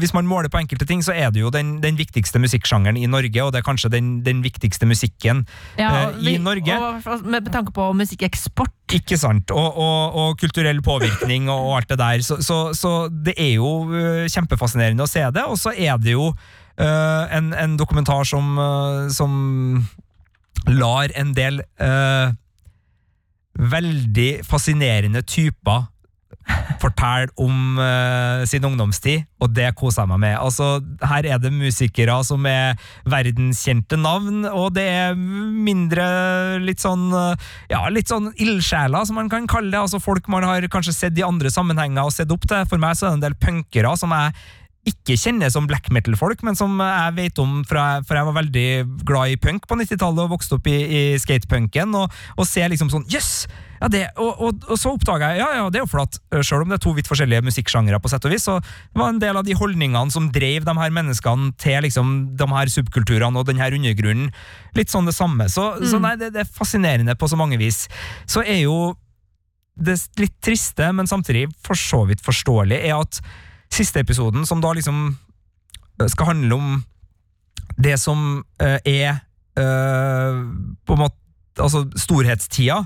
hvis 0.00 0.12
man 0.14 0.26
måler 0.26 0.48
på 0.50 0.58
enkelte 0.60 0.86
ting, 0.86 1.02
så 1.02 1.12
er 1.14 1.30
det 1.30 1.40
jo 1.40 1.50
den, 1.50 1.80
den 1.80 1.96
viktigste 1.96 2.38
musikksjangeren 2.42 2.96
i 2.98 3.06
Norge, 3.06 3.42
og 3.44 3.52
det 3.54 3.60
er 3.62 3.68
kanskje 3.68 3.90
den, 3.94 4.22
den 4.26 4.42
viktigste 4.42 4.86
musikken 4.86 5.46
Ja, 5.78 6.08
eh, 6.10 6.18
i 6.20 6.34
vi- 6.34 6.38
Norge. 6.42 6.74
Og, 6.78 7.24
med 7.26 7.46
tanke 7.52 7.72
på 7.72 7.92
musikkeksport. 7.94 8.74
Ikke 8.96 9.18
sant, 9.20 9.50
og, 9.52 9.76
og, 9.76 10.14
og 10.16 10.38
kulturell 10.40 10.80
påvirkning 10.84 11.50
og, 11.52 11.66
og 11.68 11.76
alt 11.76 11.90
det 11.90 11.98
der. 12.00 12.22
Så, 12.24 12.38
så, 12.44 12.58
så 12.72 12.92
det 13.12 13.34
er 13.36 13.54
jo 13.58 13.72
øh, 13.92 14.24
kjempefascinerende 14.32 15.04
å 15.04 15.10
se 15.10 15.26
det, 15.34 15.44
og 15.44 15.58
så 15.60 15.74
er 15.76 16.00
det 16.00 16.14
jo 16.14 16.30
uh, 16.32 17.24
en, 17.36 17.52
en 17.52 17.76
dokumentar 17.76 18.24
som, 18.28 18.56
uh, 18.56 19.08
som 19.12 19.34
lar 20.68 21.12
en 21.18 21.34
del 21.36 21.60
uh, 21.82 22.32
veldig 23.58 24.30
fascinerende 24.46 25.22
typer 25.26 25.88
fortelle 26.82 27.32
om 27.40 27.78
uh, 27.78 28.44
sin 28.48 28.64
ungdomstid, 28.64 29.26
og 29.42 29.52
det 29.54 29.70
koser 29.78 30.04
jeg 30.04 30.12
meg 30.12 30.22
med. 30.24 30.34
Altså, 30.38 30.78
her 31.10 31.26
er 31.26 31.40
det 31.42 31.52
musikere 31.54 32.16
som 32.26 32.46
er 32.48 32.78
verdenskjente 33.08 33.98
navn, 34.00 34.44
og 34.48 34.72
det 34.76 34.86
er 34.90 35.18
mindre 35.18 36.06
litt 36.62 36.82
sånn 36.82 37.08
øh, 37.14 37.48
ja, 37.70 37.82
litt 37.92 38.10
sånn 38.10 38.30
ildsjeler, 38.34 39.06
som 39.06 39.18
man 39.18 39.30
kan 39.32 39.48
kalle 39.50 39.72
det. 39.72 39.80
Altså 39.80 40.00
Folk 40.02 40.28
man 40.32 40.46
har 40.46 40.64
kanskje 40.72 40.94
sett 40.96 41.18
i 41.18 41.26
andre 41.26 41.50
sammenhenger 41.52 42.06
og 42.06 42.14
sett 42.14 42.32
opp 42.34 42.46
til. 42.48 42.64
For 42.70 42.80
meg 42.80 42.96
så 42.98 43.08
er 43.08 43.12
det 43.12 43.18
en 43.18 43.26
del 43.28 43.38
punkere 43.40 43.94
som 43.98 44.14
jeg 44.14 44.34
ikke 44.88 45.18
kjenner 45.20 45.52
som 45.52 45.66
black 45.68 45.90
metal-folk, 45.92 46.42
men 46.46 46.56
som 46.58 46.78
jeg 46.80 47.16
vet 47.18 47.40
om 47.42 47.60
fra 47.68 48.00
For 48.08 48.16
jeg 48.16 48.28
var 48.30 48.36
veldig 48.38 48.68
glad 49.06 49.34
i 49.34 49.40
punk 49.40 49.66
på 49.68 49.76
90-tallet 49.76 50.24
og 50.24 50.36
vokste 50.36 50.56
opp 50.56 50.70
i, 50.70 50.78
i 50.78 51.02
skatepunken, 51.20 51.96
og, 51.98 52.20
og 52.38 52.48
ser 52.48 52.70
liksom 52.72 52.92
sånn 52.94 53.08
Jøss! 53.12 53.32
Yes! 53.44 53.67
Ja, 53.78 53.88
det, 53.92 54.02
og, 54.18 54.40
og, 54.42 54.64
og 54.68 54.78
så 54.80 54.92
oppdaga 54.96 55.32
jeg 55.32 55.42
ja, 55.42 55.48
ja, 55.60 55.66
det 55.70 55.80
er 55.80 55.84
jo 55.84 55.90
for 55.90 56.02
at 56.02 56.18
øh, 56.34 56.42
selv 56.44 56.64
om 56.64 56.72
det 56.72 56.78
er 56.78 56.84
to 56.84 56.94
vidt 56.96 57.10
forskjellige 57.10 57.44
musikksjangre, 57.46 58.00
på 58.02 58.10
sett 58.10 58.26
og 58.26 58.34
vis, 58.34 58.46
så 58.48 58.58
det 58.60 58.98
var 58.98 59.12
en 59.12 59.20
del 59.22 59.38
av 59.38 59.46
de 59.46 59.56
holdningene 59.58 60.14
som 60.14 60.30
drev 60.34 60.66
de 60.66 60.76
her 60.80 60.94
menneskene 60.94 61.52
til 61.62 61.84
liksom, 61.86 62.14
de 62.38 62.48
her 62.52 62.72
subkulturene 62.74 63.38
og 63.38 63.46
den 63.48 63.60
her 63.62 63.76
undergrunnen, 63.76 64.32
litt 64.78 64.92
sånn 64.92 65.08
det 65.08 65.16
samme. 65.16 65.48
Så, 65.52 65.70
så 65.86 66.00
nei, 66.02 66.16
det, 66.20 66.32
det 66.34 66.44
er 66.44 66.56
fascinerende 66.58 67.16
på 67.18 67.30
så 67.30 67.38
mange 67.38 67.60
vis. 67.60 67.86
Så 68.28 68.42
er 68.42 68.64
jo 68.64 68.96
det 69.78 69.94
litt 70.18 70.34
triste, 70.42 70.90
men 70.92 71.06
samtidig 71.06 71.46
for 71.62 71.78
så 71.78 72.02
vidt 72.08 72.24
forståelig, 72.26 72.80
er 72.82 72.98
at 72.98 73.20
siste 73.72 74.02
episoden, 74.02 74.46
som 74.48 74.62
da 74.64 74.72
liksom 74.74 75.12
øh, 76.02 76.08
skal 76.08 76.32
handle 76.32 76.58
om 76.58 76.78
det 77.78 77.94
som 78.00 78.42
uh, 78.62 78.78
er 78.84 79.20
uh, 79.58 80.42
på 80.86 80.96
en 80.96 81.04
måte 81.06 81.16
Altså 81.58 81.80
storhetstida, 81.98 82.84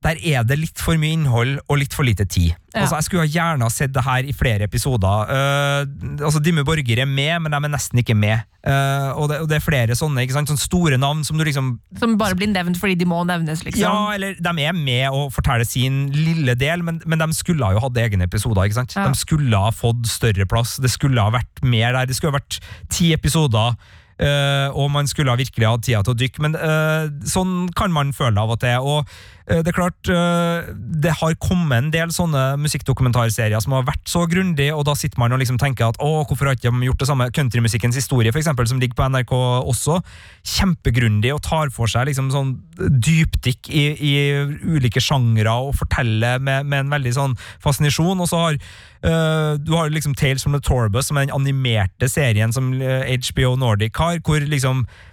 der 0.00 0.16
er 0.24 0.44
det 0.48 0.56
litt 0.56 0.80
for 0.80 0.96
mye 1.00 1.12
innhold 1.12 1.58
og 1.66 1.76
litt 1.80 1.92
for 1.92 2.08
lite 2.08 2.24
tid. 2.24 2.54
Ja. 2.72 2.84
Altså, 2.84 3.00
jeg 3.00 3.06
skulle 3.08 3.26
gjerne 3.28 3.66
ha 3.66 3.72
sett 3.72 3.92
det 3.92 4.04
her 4.06 4.24
i 4.24 4.32
flere 4.36 4.64
episoder. 4.64 5.28
Uh, 5.28 6.22
altså, 6.24 6.40
Dimme 6.40 6.64
Borger 6.64 7.02
er 7.02 7.08
med, 7.10 7.34
men 7.44 7.52
de 7.52 7.58
er 7.58 7.72
nesten 7.74 8.00
ikke 8.00 8.16
med. 8.16 8.46
Uh, 8.64 9.12
og, 9.18 9.28
det, 9.28 9.40
og 9.44 9.50
det 9.50 9.58
er 9.58 9.64
flere 9.64 9.96
sånne 9.96 10.24
ikke 10.24 10.38
sant? 10.38 10.52
Sånne 10.52 10.62
store 10.62 11.00
navn 11.00 11.20
som 11.24 11.38
du 11.40 11.44
liksom 11.48 11.70
Som 11.96 12.18
bare 12.20 12.36
blir 12.36 12.50
nevnt 12.52 12.76
fordi 12.76 12.96
de 13.00 13.06
må 13.08 13.22
nevnes, 13.28 13.62
liksom. 13.64 13.80
ja, 13.80 13.94
eller 14.12 14.36
de 14.36 14.66
er 14.66 14.76
med 14.76 15.16
og 15.16 15.30
forteller 15.32 15.68
sin 15.68 16.06
lille 16.16 16.56
del, 16.60 16.84
men, 16.84 17.00
men 17.08 17.20
de 17.20 17.32
skulle 17.36 17.64
ha 17.64 17.76
jo 17.76 17.84
hatt 17.84 18.00
egne 18.00 18.28
episoder. 18.28 18.64
ikke 18.64 18.80
sant? 18.80 18.96
Ja. 18.96 19.08
De 19.08 19.20
skulle 19.20 19.64
ha 19.64 19.72
fått 19.72 20.08
større 20.08 20.48
plass, 20.48 20.78
det 20.80 20.92
skulle 20.92 21.20
ha 21.20 21.32
vært 21.36 21.64
mer 21.64 21.92
der. 21.96 22.08
Det 22.08 22.16
skulle 22.16 22.36
ha 22.36 22.40
vært 22.40 22.62
ti 22.92 23.12
episoder, 23.16 23.76
Uh, 24.20 24.68
og 24.76 24.90
man 24.92 25.06
skulle 25.08 25.32
ha 25.32 25.38
virkelig 25.40 25.64
hatt 25.64 25.86
tida 25.86 26.02
til 26.04 26.12
å 26.12 26.18
dykke. 26.20 26.42
Men 26.44 26.56
sånn 27.24 27.70
kan 27.72 27.88
man 27.88 28.10
føle 28.12 28.36
av 28.36 28.50
og 28.52 28.58
til. 28.60 28.84
og 28.84 29.08
det 29.48 29.72
er 29.72 29.76
klart, 29.76 30.10
eh, 30.12 30.68
det 31.02 31.14
har 31.20 31.34
kommet 31.42 31.78
en 31.78 31.90
del 31.94 32.12
sånne 32.14 32.58
musikkdokumentarserier 32.60 33.62
som 33.62 33.74
har 33.74 33.86
vært 33.88 34.04
så 34.10 34.26
grundig, 34.30 34.68
og 34.74 34.84
da 34.86 34.94
sitter 34.98 35.18
man 35.18 35.32
og 35.34 35.40
liksom 35.42 35.58
tenker 35.60 35.88
at 35.88 35.98
å, 36.02 36.24
hvorfor 36.28 36.50
har 36.50 36.58
ikke 36.58 36.70
de 36.70 36.86
gjort 36.90 37.00
det 37.02 37.08
samme? 37.08 37.30
Countrymusikkens 37.34 37.98
historie, 37.98 38.32
for 38.32 38.42
eksempel, 38.42 38.68
som 38.70 38.80
ligger 38.82 38.98
på 38.98 39.08
NRK 39.10 39.34
også, 39.70 40.00
kjempegrundig 40.56 41.32
og 41.34 41.42
tar 41.46 41.72
for 41.74 41.90
seg 41.90 42.10
liksom 42.10 42.30
sånn 42.34 42.54
dypdykk 42.78 43.72
i, 43.74 43.84
i 43.96 44.12
ulike 44.76 45.02
sjangre 45.02 45.52
og 45.66 45.74
forteller 45.80 46.40
med, 46.40 46.68
med 46.68 46.84
en 46.84 46.94
veldig 46.94 47.12
sånn 47.16 47.36
fascinasjon. 47.64 48.20
Og 48.22 48.30
så 48.30 48.44
har 48.44 48.58
uh, 49.04 49.58
du 49.60 49.74
har 49.76 49.92
liksom 49.92 50.14
Tales 50.18 50.44
from 50.44 50.56
the 50.56 50.62
Torbus, 50.64 51.10
som 51.10 51.18
er 51.18 51.28
den 51.28 51.36
animerte 51.36 52.08
serien 52.10 52.52
som 52.54 52.72
eh, 52.80 53.08
HBO 53.30 53.56
Nordic 53.60 53.98
har, 54.00 54.20
hvor 54.24 54.40
liksom 54.40 54.84
eh, 54.86 55.09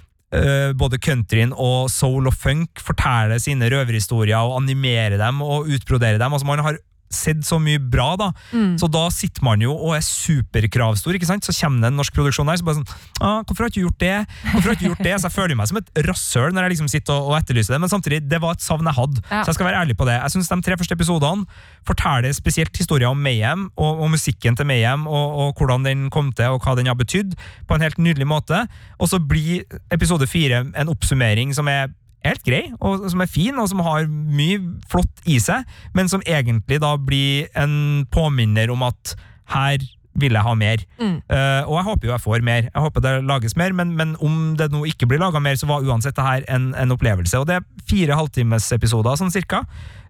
både 0.77 0.97
countryen 0.99 1.53
og 1.55 1.87
soul 1.87 2.27
og 2.27 2.33
funk 2.35 2.81
forteller 2.83 3.39
sine 3.39 3.69
røverhistorier 3.71 4.35
og 4.43 4.57
animerer 4.59 5.15
dem 5.21 5.39
og 5.45 5.69
utbroderer 5.71 6.19
dem. 6.19 6.35
Altså 6.35 6.49
Man 6.49 6.59
har 6.65 6.79
sett 7.13 7.45
så 7.47 7.59
mye 7.61 7.79
bra, 7.79 8.09
da. 8.19 8.31
Mm. 8.51 8.75
Så 8.79 8.89
da 8.91 9.05
sitter 9.13 9.43
man 9.45 9.61
jo 9.63 9.73
og 9.73 9.95
er 9.97 10.03
superkravstor, 10.05 11.15
ikke 11.17 11.29
sant? 11.29 11.45
Så 11.47 11.55
kommer 11.55 11.85
det 11.85 11.91
en 11.91 11.99
norsk 12.01 12.15
produksjon 12.15 12.49
der, 12.49 12.59
så 12.59 12.67
bare 12.67 12.79
sånn 12.79 12.89
ah, 13.21 13.43
'Hvorfor 13.43 13.63
har 13.63 13.69
du 13.69 13.77
ikke 13.77 13.85
gjort 13.87 14.01
det?' 14.03 14.25
Hvorfor 14.51 14.67
har 14.67 14.75
ikke 14.75 14.89
gjort 14.91 15.05
det? 15.07 15.15
Så 15.15 15.27
jeg 15.29 15.35
føler 15.37 15.55
meg 15.55 15.69
som 15.69 15.79
et 15.79 15.91
rasshøl 16.07 16.53
når 16.53 16.67
jeg 16.67 16.73
liksom 16.75 16.91
sitter 16.91 17.13
og, 17.13 17.31
og 17.31 17.37
etterlyser 17.39 17.75
det, 17.75 17.81
men 17.81 17.91
samtidig, 17.91 18.21
det 18.27 18.41
var 18.41 18.57
et 18.57 18.65
savn 18.65 18.87
jeg 18.87 18.97
hadde. 18.97 19.21
Ja. 19.29 19.43
Så 19.43 19.53
jeg 19.53 19.59
skal 19.59 19.69
være 19.69 19.81
ærlig 19.83 19.97
på 19.97 20.07
det. 20.09 20.17
Jeg 20.17 20.35
syns 20.35 20.51
de 20.51 20.61
tre 20.61 20.77
første 20.77 20.97
episodene 20.97 21.45
forteller 21.87 22.33
spesielt 22.35 22.75
historier 22.77 23.07
om 23.09 23.17
Mayhem, 23.17 23.69
og, 23.75 24.01
og 24.03 24.11
musikken 24.11 24.57
til 24.57 24.67
Mayhem, 24.67 25.07
og, 25.07 25.27
og 25.39 25.53
hvordan 25.57 25.85
den 25.85 26.09
kom 26.09 26.31
til, 26.31 26.55
og 26.55 26.63
hva 26.63 26.75
den 26.75 26.87
har 26.91 26.97
betydd, 26.99 27.37
på 27.67 27.75
en 27.75 27.81
helt 27.81 27.97
nydelig 27.97 28.27
måte. 28.27 28.65
Og 28.99 29.09
så 29.09 29.19
blir 29.19 29.63
episode 29.91 30.27
fire 30.27 30.65
en 30.75 30.91
oppsummering 30.91 31.55
som 31.55 31.67
er 31.71 31.87
helt 32.25 32.43
grei, 32.45 32.63
og 32.81 33.05
som 33.11 33.21
er 33.21 33.29
fin, 33.31 33.57
og 33.61 33.69
som 33.69 33.79
har 33.85 34.07
mye 34.09 34.57
flott 34.91 35.21
i 35.29 35.37
seg, 35.43 35.67
men 35.93 36.09
som 36.11 36.23
egentlig 36.25 36.81
da 36.83 36.95
blir 36.97 37.47
en 37.55 38.05
påminner 38.11 38.71
om 38.73 38.83
at 38.87 39.13
her 39.53 39.77
vil 40.17 40.33
jeg 40.33 40.41
ha 40.41 40.53
mer. 40.57 40.81
Mm. 40.97 41.19
Uh, 41.29 41.61
og 41.69 41.75
jeg 41.77 41.85
håper 41.85 42.07
jo 42.07 42.13
jeg 42.15 42.23
får 42.23 42.41
mer. 42.41 42.63
Jeg 42.73 42.81
håper 42.87 43.03
det 43.05 43.11
lages 43.29 43.53
mer, 43.55 43.75
men, 43.77 43.91
men 43.99 44.15
om 44.25 44.55
det 44.57 44.71
nå 44.73 44.81
ikke 44.89 45.05
blir 45.11 45.21
laga 45.21 45.37
mer, 45.39 45.59
så 45.61 45.69
var 45.69 45.85
uansett 45.85 46.17
det 46.17 46.25
her 46.25 46.47
en, 46.55 46.71
en 46.73 46.95
opplevelse. 46.95 47.37
Og 47.37 47.45
det 47.45 47.59
er 47.59 47.67
fire 47.87 48.17
halvtimesepisoder, 48.17 49.13
sånn 49.19 49.29
cirka. 49.31 49.61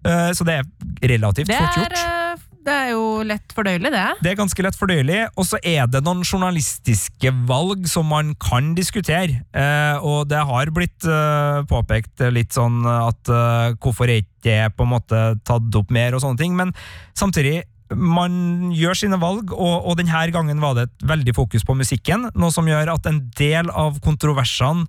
Uh, 0.06 0.30
så 0.32 0.46
det 0.48 0.62
er 0.62 1.12
relativt 1.12 1.52
Det 1.52 1.58
fort 1.60 1.76
er, 1.76 1.84
gjort. 1.84 2.00
eh, 2.00 2.17
det 2.66 2.74
er 2.74 2.90
jo 2.92 3.04
lett 3.26 3.54
fordøyelig, 3.54 3.90
det. 3.94 4.06
Det 4.24 4.32
er 4.32 4.38
ganske 4.38 4.64
lett 4.64 4.76
fordøyelig, 4.78 5.20
og 5.38 5.46
så 5.48 5.60
er 5.62 5.88
det 5.90 6.02
noen 6.04 6.24
journalistiske 6.26 7.32
valg 7.48 7.86
som 7.90 8.08
man 8.10 8.34
kan 8.42 8.74
diskutere. 8.76 9.42
Eh, 9.52 9.96
og 10.04 10.28
det 10.30 10.42
har 10.50 10.72
blitt 10.74 11.06
eh, 11.08 11.62
påpekt 11.70 12.26
litt 12.34 12.56
sånn 12.56 12.82
at 12.88 13.32
eh, 13.32 13.78
hvorfor 13.78 14.10
er 14.10 14.22
ikke 14.22 14.36
det 14.48 14.60
på 14.78 14.86
en 14.86 14.92
måte 14.92 15.22
tatt 15.48 15.80
opp 15.80 15.90
mer, 15.94 16.14
og 16.14 16.22
sånne 16.22 16.40
ting. 16.40 16.54
Men 16.58 16.74
samtidig, 17.18 17.62
man 17.94 18.70
gjør 18.76 19.00
sine 19.00 19.18
valg, 19.20 19.52
og, 19.54 19.88
og 19.88 19.98
denne 20.00 20.26
gangen 20.34 20.62
var 20.62 20.76
det 20.76 20.88
et 20.88 21.08
veldig 21.08 21.34
fokus 21.38 21.64
på 21.66 21.76
musikken, 21.78 22.28
noe 22.36 22.54
som 22.54 22.68
gjør 22.68 22.94
at 22.94 23.08
en 23.08 23.22
del 23.38 23.72
av 23.72 24.00
kontroversene 24.04 24.86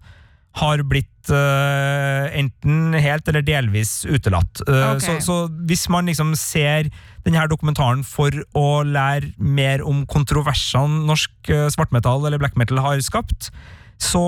har 0.57 0.81
blitt 0.89 1.29
uh, 1.29 2.25
enten 2.33 2.95
helt 2.97 3.27
eller 3.29 3.43
delvis 3.45 4.01
utelatt. 4.09 4.63
Uh, 4.65 4.95
okay. 4.95 5.05
så, 5.05 5.17
så 5.21 5.65
hvis 5.69 5.85
man 5.93 6.09
liksom 6.09 6.33
ser 6.39 6.89
denne 7.25 7.45
dokumentaren 7.51 8.01
for 8.07 8.33
å 8.57 8.81
lære 8.87 9.33
mer 9.37 9.83
om 9.85 10.05
kontroversene 10.09 11.05
norsk 11.09 11.51
uh, 11.53 11.67
svartmetall 11.73 12.25
eller 12.25 12.41
black 12.41 12.57
metal 12.59 12.81
har 12.81 13.01
skapt, 13.05 13.51
så 13.99 14.21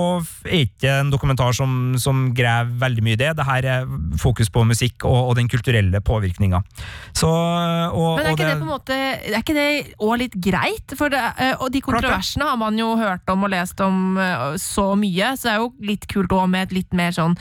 er 0.44 0.66
ikke 0.66 0.90
en 1.00 1.10
dokumentar 1.12 1.54
som, 1.56 1.94
som 2.00 2.26
graver 2.36 2.74
veldig 2.82 3.04
mye 3.06 3.16
i 3.16 3.20
det. 3.22 3.30
Det 3.38 3.46
her 3.48 3.68
er 3.72 3.86
fokus 4.20 4.50
på 4.52 4.66
musikk 4.68 5.06
og, 5.08 5.30
og 5.30 5.38
den 5.38 5.48
kulturelle 5.48 6.02
påvirkninga. 6.04 6.60
Men 8.18 8.26
er 8.28 8.34
ikke 8.34 8.50
det 8.50 8.58
på 8.60 8.66
en 8.66 8.70
måte 8.70 8.98
Er 8.98 9.38
ikke 9.40 9.56
det 9.56 9.68
òg 9.96 10.14
litt 10.20 10.36
greit? 10.44 10.96
For 10.98 11.12
det, 11.12 11.22
eh, 11.40 11.54
og 11.56 11.72
de 11.72 11.80
kontroversene 11.84 12.50
har 12.50 12.60
man 12.60 12.76
jo 12.78 12.92
hørt 13.00 13.32
om 13.32 13.48
og 13.48 13.52
lest 13.54 13.80
om 13.84 14.20
eh, 14.20 14.46
så 14.60 14.92
mye, 14.98 15.32
så 15.40 15.48
det 15.48 15.54
er 15.54 15.64
jo 15.64 15.72
litt 15.92 16.08
kult 16.10 16.36
òg 16.36 16.48
med 16.52 16.68
et 16.68 16.76
litt 16.82 16.96
mer 16.96 17.16
sånn 17.16 17.38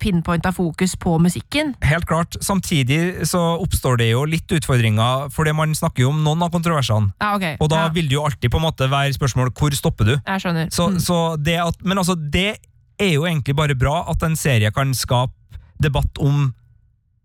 pinpointa 0.00 0.52
fokus 0.52 0.96
på 1.00 1.14
musikken. 1.22 1.74
Helt 1.82 2.06
klart. 2.06 2.36
Samtidig 2.44 3.26
så 3.28 3.40
oppstår 3.62 3.96
det 4.02 4.10
jo 4.10 4.24
litt 4.28 4.52
utfordringer, 4.52 5.28
fordi 5.32 5.52
man 5.56 5.74
snakker 5.74 6.04
jo 6.04 6.10
om 6.12 6.22
noen 6.24 6.42
av 6.44 6.50
kontroversene. 6.54 7.12
Ja, 7.22 7.34
okay. 7.36 7.56
Og 7.60 7.70
da 7.72 7.86
ja, 7.86 7.92
vil 7.94 8.08
det 8.10 8.16
jo 8.18 8.24
alltid 8.26 8.50
på 8.52 8.60
en 8.60 8.66
måte 8.66 8.90
være 8.92 9.14
spørsmål 9.16 9.52
hvor 9.56 9.74
stopper 9.76 10.04
du? 10.04 10.14
jeg 10.26 10.40
skjønner. 10.44 10.68
Så, 10.72 10.88
Mm. 10.92 10.98
så 11.00 11.18
det 11.40 11.56
at, 11.62 11.78
men 11.84 11.98
altså, 11.98 12.14
det 12.18 12.56
er 13.00 13.12
jo 13.14 13.24
egentlig 13.24 13.56
bare 13.56 13.74
bra 13.74 14.04
at 14.10 14.22
en 14.22 14.36
serie 14.36 14.70
kan 14.70 14.92
skape 14.94 15.32
debatt 15.82 16.18
om 16.20 16.52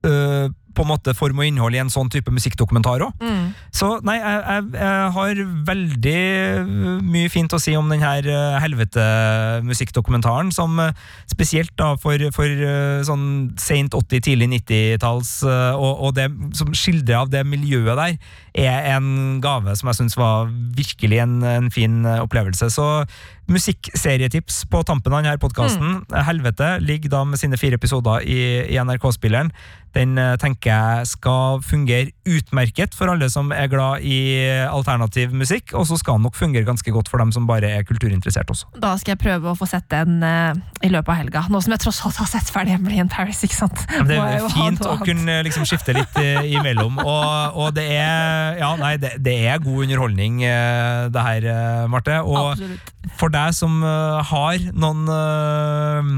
øh, 0.06 0.50
på 0.78 0.86
en 0.86 0.92
måte 0.92 1.14
form 1.18 1.42
og 1.42 1.48
innhold 1.48 1.76
i 1.76 1.82
en 1.82 1.92
sånn 1.92 2.12
type 2.14 2.32
musikkdokumentar 2.34 3.04
òg. 3.08 3.24
Mm. 3.24 3.50
Så 3.74 3.90
nei, 4.06 4.18
jeg, 4.20 4.42
jeg, 4.46 4.66
jeg 4.78 5.12
har 5.18 5.42
veldig 5.68 6.18
øh, 6.62 7.02
mye 7.06 7.32
fint 7.34 7.54
å 7.54 7.62
si 7.62 7.76
om 7.78 7.90
den 7.92 8.04
her 8.06 8.28
øh, 8.30 8.58
helvete-musikkdokumentaren, 8.64 10.52
som 10.56 10.78
øh, 10.84 10.94
spesielt 11.30 11.74
da 11.80 11.94
for, 12.02 12.22
for 12.36 12.66
sånn 13.08 13.28
sent 13.62 13.98
80-, 13.98 14.26
tidlig 14.30 14.50
90-talls, 14.58 15.34
øh, 15.48 15.74
og, 15.78 16.04
og 16.08 16.18
det 16.18 16.30
som 16.58 16.74
skildrer 16.78 17.24
av 17.24 17.34
det 17.34 17.46
miljøet 17.48 17.98
der, 17.98 18.20
er 18.58 18.92
en 18.96 19.40
gave 19.44 19.76
som 19.78 19.92
jeg 19.92 20.00
syns 20.00 20.18
var 20.18 20.50
virkelig 20.50 21.22
en, 21.22 21.40
en 21.46 21.72
fin 21.74 22.02
opplevelse. 22.18 22.72
Så 22.74 22.88
musikkserietips 23.52 24.66
på 24.72 24.84
tampen 24.88 25.14
av 25.16 25.24
denne 25.24 25.40
podkasten. 25.42 26.02
Helvete 26.28 26.78
ligger 26.84 27.14
da 27.14 27.24
med 27.28 27.40
sine 27.40 27.60
fire 27.60 27.80
episoder 27.80 28.26
i, 28.28 28.42
i 28.68 28.80
NRK-spilleren. 28.82 29.52
Den 29.96 30.18
eh, 30.20 30.36
tenker 30.40 30.70
jeg 30.70 31.08
skal 31.10 31.62
fungere 31.66 32.12
utmerket 32.28 32.96
for 32.98 33.10
alle 33.12 33.30
som 33.32 33.54
er 33.56 33.70
glad 33.72 34.04
i 34.06 34.18
alternativ 34.68 35.34
musikk, 35.36 35.72
og 35.78 35.88
så 35.90 35.98
skal 35.98 36.18
den 36.18 36.28
nok 36.28 36.38
fungere 36.38 36.68
ganske 36.68 36.92
godt 36.94 37.10
for 37.10 37.22
dem 37.24 37.32
som 37.34 37.48
bare 37.50 37.72
er 37.80 37.88
kulturinteressert 37.88 38.52
også. 38.54 38.70
Da 38.84 38.94
skal 39.00 39.16
jeg 39.16 39.22
prøve 39.24 39.54
å 39.54 39.58
få 39.58 39.68
sett 39.70 39.88
den 39.94 40.20
uh, 40.22 40.52
i 40.84 40.92
løpet 40.92 41.14
av 41.14 41.20
helga. 41.22 41.46
Nå 41.50 41.62
som 41.64 41.74
jeg 41.74 41.84
tross 41.86 42.04
alt 42.06 42.20
har 42.22 42.30
sett 42.30 42.52
ferdig 42.54 42.76
Emily 42.76 43.00
in 43.02 43.10
Paris. 43.12 43.42
ikke 43.48 43.58
sant? 43.58 43.86
Men 43.96 44.12
Det 44.12 44.20
er 44.20 44.38
jo 44.44 44.52
fint 44.54 44.84
å 44.86 44.98
kunne 45.02 45.40
liksom 45.48 45.66
skifte 45.70 45.96
litt 45.98 46.20
uh, 46.20 46.44
imellom, 46.46 47.00
og, 47.02 47.58
og 47.58 47.74
det 47.78 47.88
er 47.96 48.60
ja, 48.62 48.74
nei, 48.80 48.96
det, 49.02 49.16
det 49.24 49.40
er 49.48 49.64
god 49.64 49.88
underholdning, 49.88 50.44
uh, 50.44 51.08
det 51.14 51.26
her, 51.32 51.50
Marte. 51.90 52.22
Og 52.28 52.54
Absolutt. 52.54 52.94
For 53.20 53.34
deg 53.34 53.56
som 53.58 53.82
eh, 53.86 54.32
har 54.32 54.70
noen 54.74 55.08
eh, 55.14 56.12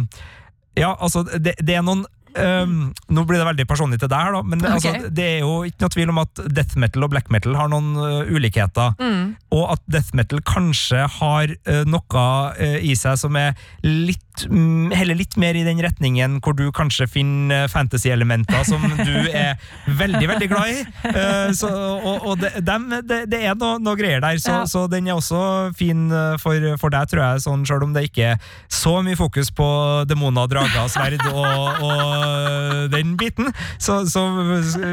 Ja, 0.79 0.93
altså, 0.95 1.25
det, 1.27 1.57
det 1.59 1.75
er 1.75 1.83
noen 1.85 2.05
eh, 2.39 2.71
nå 3.15 3.25
blir 3.27 3.41
det 3.41 3.47
veldig 3.49 3.65
personlig 3.69 3.99
til 4.01 4.09
deg, 4.11 4.19
her 4.29 4.35
da, 4.37 4.41
men 4.45 4.61
det, 4.61 4.71
altså, 4.77 4.93
det 5.15 5.25
er 5.25 5.39
jo 5.43 5.53
ikke 5.67 5.83
noe 5.83 5.93
tvil 5.95 6.13
om 6.13 6.21
at 6.23 6.41
death 6.59 6.79
metal 6.79 7.05
og 7.07 7.13
black 7.13 7.29
metal 7.33 7.57
har 7.59 7.69
noen 7.71 7.91
uh, 7.97 8.29
ulikheter. 8.29 8.95
Mm. 8.99 9.35
Og 9.55 9.63
at 9.75 9.83
death 9.91 10.15
metal 10.17 10.41
kanskje 10.47 11.05
har 11.19 11.53
uh, 11.55 11.83
noe 11.89 12.23
uh, 12.59 12.79
i 12.79 12.95
seg 12.97 13.19
som 13.21 13.37
er 13.39 13.57
litt 13.85 14.45
um, 14.49 14.89
heller 14.95 15.17
litt 15.19 15.37
mer 15.41 15.57
i 15.57 15.65
den 15.67 15.81
retningen 15.83 16.39
hvor 16.45 16.55
du 16.57 16.69
kanskje 16.75 17.07
finner 17.11 17.67
fantasy-elementer 17.71 18.63
som 18.67 18.83
du 19.01 19.15
er 19.33 19.59
veldig, 19.99 20.25
veldig 20.33 20.49
glad 20.51 20.73
i. 20.73 20.79
Så, 21.57 21.69
og 21.69 22.27
og 22.29 22.39
det, 22.41 22.51
dem, 22.65 22.87
det, 23.07 23.23
det 23.31 23.39
er 23.47 23.55
noe, 23.57 23.79
noe 23.81 23.97
greier 23.97 24.21
der, 24.23 24.37
så, 24.41 24.59
Ja. 24.59 24.65
så 24.69 24.85
den 24.91 25.07
er 25.07 25.17
også 25.17 25.71
fin 25.77 26.09
for, 26.41 26.65
for 26.81 26.93
deg, 26.93 27.09
tror 27.09 27.23
jeg, 27.23 27.43
sånn, 27.45 27.65
selv 27.67 27.87
om 27.87 27.93
det 27.95 28.05
ikke 28.09 28.33
er 28.33 28.49
så 28.71 28.99
mye 29.05 29.17
fokus 29.19 29.49
på 29.55 29.67
demoner, 30.09 30.49
drager, 30.51 30.87
sverd 30.91 31.23
og, 31.31 31.83
og 31.83 32.28
den 32.93 33.15
biten. 33.19 33.49
Så, 33.81 34.01
så 34.11 34.23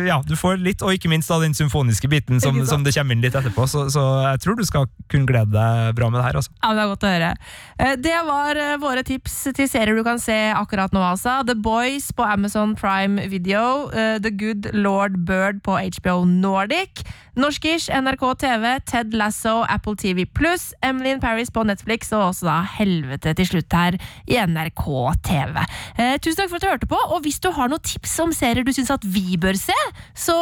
ja, 0.06 0.20
du 0.26 0.34
får 0.38 0.60
litt, 0.62 0.82
og 0.84 0.94
ikke 0.96 1.10
minst 1.12 1.30
da 1.32 1.38
den 1.42 1.54
symfoniske 1.56 2.08
biten 2.12 2.40
som, 2.42 2.58
som 2.68 2.84
det 2.86 2.94
kommer 2.96 3.16
inn 3.16 3.24
litt 3.24 3.36
etterpå. 3.38 3.66
Så, 3.70 3.86
så 3.94 4.04
jeg 4.32 4.42
tror 4.44 4.58
du 4.60 4.64
skal 4.68 4.88
kunne 5.12 5.28
glede 5.28 5.52
deg 5.54 5.94
bra 5.98 6.10
med 6.10 6.20
det 6.20 6.26
her. 6.28 6.40
Altså. 6.40 6.54
Ja, 6.62 6.72
Det 6.76 6.84
er 6.84 6.92
godt 6.92 7.06
å 7.06 7.12
høre. 7.14 7.32
Eh, 7.78 7.94
Det 8.06 8.16
var 8.28 8.60
eh, 8.62 8.76
våre 8.82 9.04
tips 9.06 9.36
til 9.56 9.68
serier 9.70 9.96
du 9.96 10.04
kan 10.06 10.20
se 10.22 10.36
akkurat 10.56 10.92
nå. 10.96 11.02
altså. 11.02 11.38
The 11.46 11.54
Boys 11.56 12.10
på 12.16 12.24
Amazon 12.26 12.74
Prime 12.78 13.28
Video, 13.32 13.88
eh, 13.92 14.16
The 14.22 14.30
Good 14.34 14.70
Lord 14.76 15.20
Bird 15.28 15.62
på 15.66 15.78
HBO 15.98 16.24
Nordic, 16.28 17.02
Norskish, 17.36 17.90
NRK 17.92 18.22
TV, 18.40 18.78
Ted 18.88 19.12
Lasso, 19.12 19.58
Apple 19.68 19.96
TV 20.00 20.24
Pluss, 20.24 20.70
Emily 20.82 21.10
in 21.12 21.20
Paris 21.20 21.50
på 21.52 21.64
Netflix 21.68 22.08
og 22.16 22.30
også 22.30 22.46
da 22.48 22.54
Helvete 22.78 23.34
til 23.36 23.48
slutt 23.50 23.76
her 23.76 23.98
i 24.24 24.38
NRK 24.40 24.86
TV. 25.26 25.58
Eh, 26.00 26.14
tusen 26.24 26.40
takk 26.40 26.48
for 26.52 26.56
at 26.56 26.64
du 26.64 26.70
hørte 26.70 26.88
på, 26.90 26.96
og 27.12 27.15
hvis 27.24 27.40
du 27.42 27.50
har 27.54 27.70
noen 27.72 27.82
tips 27.82 28.18
om 28.24 28.32
serier 28.34 28.66
du 28.66 28.72
syns 28.74 28.92
at 28.94 29.04
vi 29.04 29.38
bør 29.40 29.58
se, 29.58 29.76
så 30.14 30.36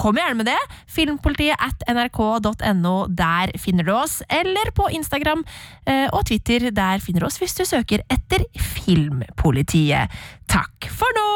Kom 0.00 0.16
gjerne 0.16 0.38
med 0.38 0.46
det. 0.48 0.56
Filmpolitiet 0.88 1.60
at 1.60 1.82
nrk.no. 1.92 2.94
Der 3.12 3.52
finner 3.60 3.84
du 3.84 3.92
oss. 3.92 4.22
Eller 4.32 4.70
på 4.72 4.88
Instagram 4.96 5.42
eh, 5.84 6.06
og 6.08 6.24
Twitter. 6.30 6.70
Der 6.72 7.02
finner 7.04 7.20
du 7.20 7.28
oss 7.28 7.36
hvis 7.42 7.52
du 7.58 7.66
søker 7.68 8.00
etter 8.08 8.46
Filmpolitiet. 8.56 10.08
Takk 10.48 10.88
for 10.88 11.18
nå! 11.18 11.28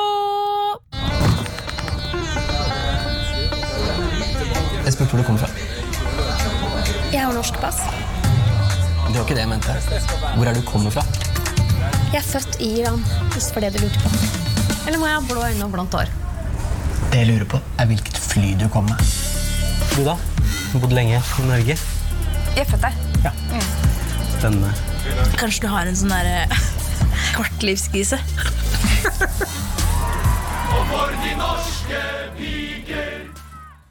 Jeg 4.85 4.93
spurte 4.97 5.11
hvor 5.11 5.21
du 5.21 5.27
kommer 5.29 5.45
fra. 5.45 5.51
Jeg 7.13 7.21
har 7.21 7.37
norsk 7.37 7.61
pass. 7.61 7.85
Det 7.85 9.21
var 9.21 9.29
ikke 9.29 9.37
det 9.37 9.45
jeg 9.45 9.53
mente. 9.53 9.77
Hvor 10.39 10.49
er 10.49 10.57
du 10.57 10.65
kommer 10.67 10.91
fra? 10.91 11.05
Jeg 12.15 12.23
er 12.23 12.27
født 12.33 12.59
i 12.61 12.73
Iran, 12.81 13.05
hvis 13.33 13.53
det 13.53 13.55
var 13.55 13.69
det 13.69 13.77
du 13.77 13.85
lurte 13.85 14.01
på. 14.01 14.44
Eller 14.87 15.01
må 15.01 15.09
jeg 15.09 15.17
ha 15.17 15.25
blå 15.29 15.45
øyne 15.49 15.65
og 15.67 15.73
blondt 15.73 15.95
hår? 15.97 16.11
Det 17.13 17.21
jeg 17.23 17.29
lurer 17.31 17.47
på, 17.49 17.61
er 17.81 17.89
hvilket 17.89 18.19
fly 18.21 18.55
du 18.61 18.67
kom 18.73 18.89
med. 18.91 19.01
Du 19.95 20.03
da? 20.05 20.17
Du 20.17 20.77
har 20.77 20.83
bodd 20.85 20.95
lenge 20.97 21.21
i 21.21 21.47
Norge. 21.49 21.77
Jeg 22.55 22.65
er 22.65 22.69
født 22.71 22.85
der. 22.85 22.99
Ja. 23.25 23.33
Spennende. 24.35 24.73
Kanskje 25.39 25.65
du 25.65 25.71
har 25.73 25.89
en 25.89 25.97
sånn 25.99 26.13
derre 26.13 26.45
kvartlivskrise? 27.37 28.19
Og 30.75 30.83
for 30.91 31.15
de 31.23 31.33
norske 31.39 32.03
piker 32.39 33.34